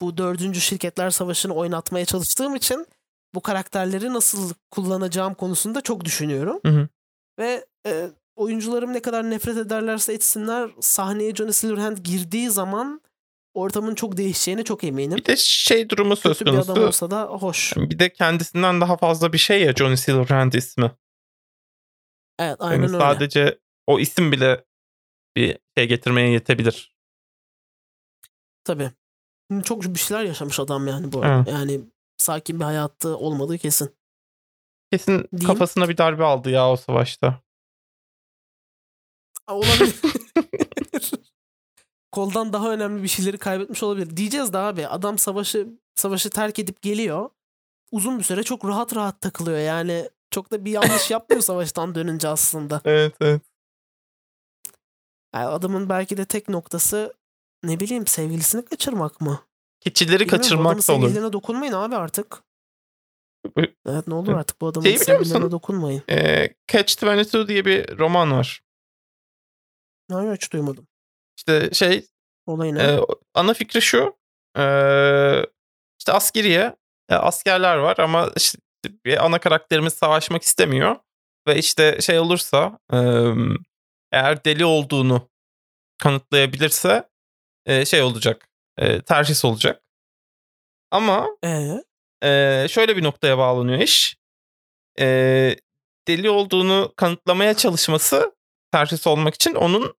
bu 0.00 0.16
dördüncü 0.16 0.60
şirketler 0.60 1.10
savaşını 1.10 1.54
oynatmaya 1.54 2.04
çalıştığım 2.04 2.56
için 2.56 2.86
bu 3.34 3.40
karakterleri 3.40 4.12
nasıl 4.12 4.54
kullanacağım 4.70 5.34
konusunda 5.34 5.80
çok 5.80 6.04
düşünüyorum. 6.04 6.60
Hı 6.66 6.72
hı. 6.72 6.88
Ve 7.38 7.66
e, 7.86 8.10
oyuncularım 8.38 8.92
ne 8.92 9.02
kadar 9.02 9.30
nefret 9.30 9.56
ederlerse 9.56 10.12
etsinler 10.12 10.70
sahneye 10.80 11.34
Johnny 11.34 11.52
Silverhand 11.52 11.98
girdiği 11.98 12.50
zaman 12.50 13.00
ortamın 13.54 13.94
çok 13.94 14.16
değişeceğine 14.16 14.64
çok 14.64 14.84
eminim. 14.84 15.16
Bir 15.18 15.24
de 15.24 15.36
şey 15.36 15.88
durumu 15.90 16.16
söz 16.16 16.38
Kötü 16.38 16.50
bir 16.52 16.56
adam 16.58 16.66
konusu. 16.66 16.86
olsa 16.86 17.10
da 17.10 17.24
hoş. 17.24 17.76
Bir 17.76 17.98
de 17.98 18.12
kendisinden 18.12 18.80
daha 18.80 18.96
fazla 18.96 19.32
bir 19.32 19.38
şey 19.38 19.62
ya 19.62 19.72
Johnny 19.74 19.96
Silverhand 19.96 20.52
ismi. 20.52 20.84
Evet 22.38 22.56
Yani 22.60 22.70
aynen 22.70 22.88
öyle. 22.88 22.98
sadece 22.98 23.58
o 23.86 23.98
isim 24.00 24.32
bile 24.32 24.64
bir 25.36 25.58
şey 25.78 25.88
getirmeye 25.88 26.30
yetebilir. 26.30 26.94
Tabii. 28.64 28.90
Çok 29.64 29.82
bir 29.82 29.98
şeyler 29.98 30.24
yaşamış 30.24 30.60
adam 30.60 30.86
yani 30.86 31.12
bu 31.12 31.22
arada. 31.22 31.36
Evet. 31.36 31.48
Yani 31.48 31.80
sakin 32.18 32.60
bir 32.60 32.64
hayatta 32.64 33.08
olmadığı 33.16 33.58
kesin. 33.58 33.96
Kesin 34.92 35.12
Diyeyim. 35.12 35.46
kafasına 35.46 35.88
bir 35.88 35.96
darbe 35.96 36.24
aldı 36.24 36.50
ya 36.50 36.70
o 36.70 36.76
savaşta. 36.76 37.40
Olabilir. 39.48 39.94
Koldan 42.12 42.52
daha 42.52 42.72
önemli 42.72 43.02
bir 43.02 43.08
şeyleri 43.08 43.38
kaybetmiş 43.38 43.82
olabilir. 43.82 44.16
Diyeceğiz 44.16 44.52
de 44.52 44.58
abi 44.58 44.86
adam 44.86 45.18
savaşı 45.18 45.68
savaşı 45.94 46.30
terk 46.30 46.58
edip 46.58 46.82
geliyor. 46.82 47.30
Uzun 47.90 48.18
bir 48.18 48.24
süre 48.24 48.42
çok 48.42 48.64
rahat 48.64 48.96
rahat 48.96 49.20
takılıyor. 49.20 49.58
Yani 49.58 50.10
çok 50.30 50.50
da 50.50 50.64
bir 50.64 50.70
yanlış 50.70 51.10
yapmıyor 51.10 51.42
savaştan 51.42 51.94
dönünce 51.94 52.28
aslında. 52.28 52.80
Evet 52.84 53.14
evet. 53.20 53.42
Yani 55.34 55.46
adamın 55.46 55.88
belki 55.88 56.16
de 56.16 56.24
tek 56.24 56.48
noktası 56.48 57.14
ne 57.62 57.80
bileyim 57.80 58.06
sevgilisini 58.06 58.64
kaçırmak 58.64 59.20
mı? 59.20 59.40
Keçileri 59.80 60.20
Bilmiyorum, 60.20 60.38
kaçırmak 60.42 60.64
da 60.66 60.72
olur. 60.72 60.82
sevgililerine 60.82 61.32
dokunmayın 61.32 61.72
abi 61.72 61.96
artık. 61.96 62.42
Evet 63.86 64.06
ne 64.06 64.14
olur 64.14 64.32
artık 64.32 64.60
bu 64.60 64.66
adamın 64.66 64.86
sevgililerine 64.96 65.38
musun? 65.38 65.50
dokunmayın. 65.50 66.02
Ee, 66.10 66.48
Catch 66.72 67.02
22 67.02 67.48
diye 67.48 67.64
bir 67.64 67.98
roman 67.98 68.32
var. 68.32 68.62
Hayır 70.12 70.34
hiç 70.34 70.52
duymadım. 70.52 70.86
İşte 71.36 71.70
şey 71.74 72.06
Olayı 72.46 72.74
ne? 72.74 72.82
e, 72.82 73.00
ana 73.34 73.54
fikri 73.54 73.82
şu. 73.82 74.16
Ee, 74.58 75.46
işte 75.98 76.12
askeriye 76.12 76.76
e, 77.08 77.14
askerler 77.14 77.76
var 77.76 77.96
ama 77.98 78.30
işte 78.36 78.58
bir 79.04 79.24
ana 79.24 79.38
karakterimiz 79.38 79.92
savaşmak 79.92 80.42
istemiyor. 80.42 80.96
Ve 81.48 81.58
işte 81.58 82.00
şey 82.00 82.18
olursa 82.18 82.78
e, 82.92 82.98
eğer 84.12 84.44
deli 84.44 84.64
olduğunu 84.64 85.28
kanıtlayabilirse 85.98 87.08
e, 87.66 87.84
şey 87.84 88.02
olacak. 88.02 88.48
E, 88.78 89.02
terhis 89.02 89.44
olacak. 89.44 89.82
Ama 90.90 91.26
Ee, 91.44 91.82
Ee, 92.24 92.66
şöyle 92.70 92.96
bir 92.96 93.02
noktaya 93.02 93.38
bağlanıyor 93.38 93.78
iş. 93.78 94.16
Ee, 95.00 95.56
deli 96.08 96.30
olduğunu 96.30 96.92
kanıtlamaya 96.96 97.54
çalışması 97.54 98.36
terhis 98.72 99.06
olmak 99.06 99.34
için 99.34 99.54
onun 99.54 99.94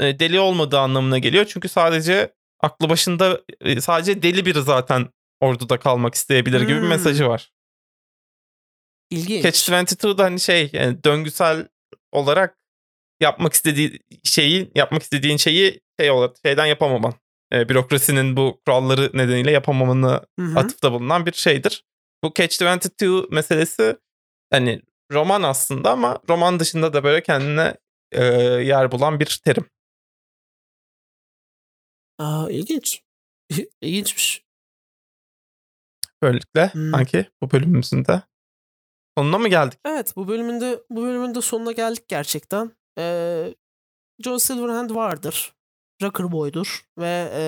e, 0.00 0.18
deli 0.18 0.40
olmadığı 0.40 0.78
anlamına 0.78 1.18
geliyor. 1.18 1.44
Çünkü 1.48 1.68
sadece 1.68 2.34
aklı 2.60 2.88
başında 2.88 3.40
e, 3.60 3.80
sadece 3.80 4.22
deli 4.22 4.46
biri 4.46 4.62
zaten 4.62 5.08
orduda 5.40 5.78
kalmak 5.78 6.14
isteyebilir 6.14 6.60
gibi 6.60 6.72
bir 6.76 6.80
Hmm. 6.80 6.88
mesajı 6.88 7.28
var. 7.28 7.52
ilginç. 9.10 9.42
Catch 9.42 9.68
22'da 9.70 10.24
hani 10.24 10.40
şey 10.40 10.70
yani 10.72 11.04
döngüsel 11.04 11.68
olarak 12.12 12.58
yapmak 13.20 13.52
istediği 13.52 13.98
şeyi 14.24 14.70
yapmak 14.74 15.02
istediğin 15.02 15.36
şeyi 15.36 15.80
şey 16.00 16.10
olarak 16.10 16.36
şeyden 16.46 16.66
yapamaman. 16.66 17.14
E, 17.52 17.68
bürokrasinin 17.68 18.36
bu 18.36 18.60
kuralları 18.66 19.10
nedeniyle 19.14 19.50
yapamamanı 19.50 20.20
Hı 20.40 20.46
hı. 20.46 20.58
atıfta 20.58 20.92
bulunan 20.92 21.26
bir 21.26 21.32
şeydir. 21.32 21.84
Bu 22.24 22.32
Catch 22.34 22.62
22 22.62 23.34
meselesi 23.34 23.96
hani 24.52 24.82
roman 25.12 25.42
aslında 25.42 25.90
ama 25.90 26.18
roman 26.28 26.60
dışında 26.60 26.92
da 26.92 27.04
böyle 27.04 27.22
kendine 27.22 27.74
e, 28.12 28.24
yer 28.64 28.92
bulan 28.92 29.20
bir 29.20 29.40
terim. 29.44 29.70
Aa, 32.18 32.50
ilginç. 32.50 33.02
İlginçmiş. 33.80 34.44
Böylelikle 36.22 36.68
Hmm. 36.72 36.90
sanki 36.90 37.30
bu 37.42 37.50
bölümümüzün 37.50 38.04
de 38.04 38.22
sonuna 39.18 39.38
mı 39.38 39.48
geldik? 39.48 39.78
Evet 39.84 40.16
bu 40.16 40.28
bölümünde 40.28 40.82
bu 40.90 41.02
bölümün 41.02 41.34
de 41.34 41.40
sonuna 41.40 41.72
geldik 41.72 42.08
gerçekten. 42.08 42.72
Ee, 42.98 43.54
John 44.24 44.36
Silverhand 44.38 44.90
vardır. 44.90 45.54
Rocker 46.02 46.32
Boy'dur 46.32 46.86
ve 46.98 47.30
e, 47.32 47.42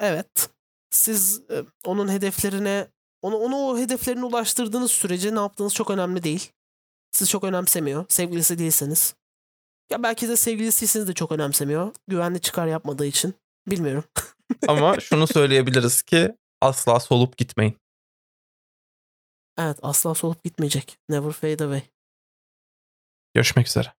evet 0.00 0.50
siz 0.90 1.42
e, 1.50 1.64
onun 1.86 2.08
hedeflerine 2.08 2.88
onu 3.22 3.36
onu 3.36 3.56
o 3.56 3.78
hedeflerine 3.78 4.24
ulaştırdığınız 4.24 4.90
sürece 4.90 5.34
ne 5.34 5.38
yaptığınız 5.38 5.74
çok 5.74 5.90
önemli 5.90 6.22
değil. 6.22 6.52
Siz 7.12 7.30
çok 7.30 7.44
önemsemiyor. 7.44 8.04
Sevgilisi 8.08 8.58
değilseniz. 8.58 9.14
Ya 9.90 10.02
belki 10.02 10.28
de 10.28 10.36
sevgilisiyseniz 10.36 11.08
de 11.08 11.12
çok 11.12 11.32
önemsemiyor. 11.32 11.94
Güvenli 12.08 12.40
çıkar 12.40 12.66
yapmadığı 12.66 13.06
için. 13.06 13.34
Bilmiyorum. 13.66 14.04
Ama 14.68 15.00
şunu 15.00 15.26
söyleyebiliriz 15.26 16.02
ki 16.02 16.36
asla 16.60 17.00
solup 17.00 17.36
gitmeyin. 17.36 17.76
Evet 19.58 19.78
asla 19.82 20.14
solup 20.14 20.44
gitmeyecek. 20.44 20.98
Never 21.08 21.32
fade 21.32 21.64
away. 21.64 21.82
Görüşmek 23.34 23.66
üzere. 23.68 23.92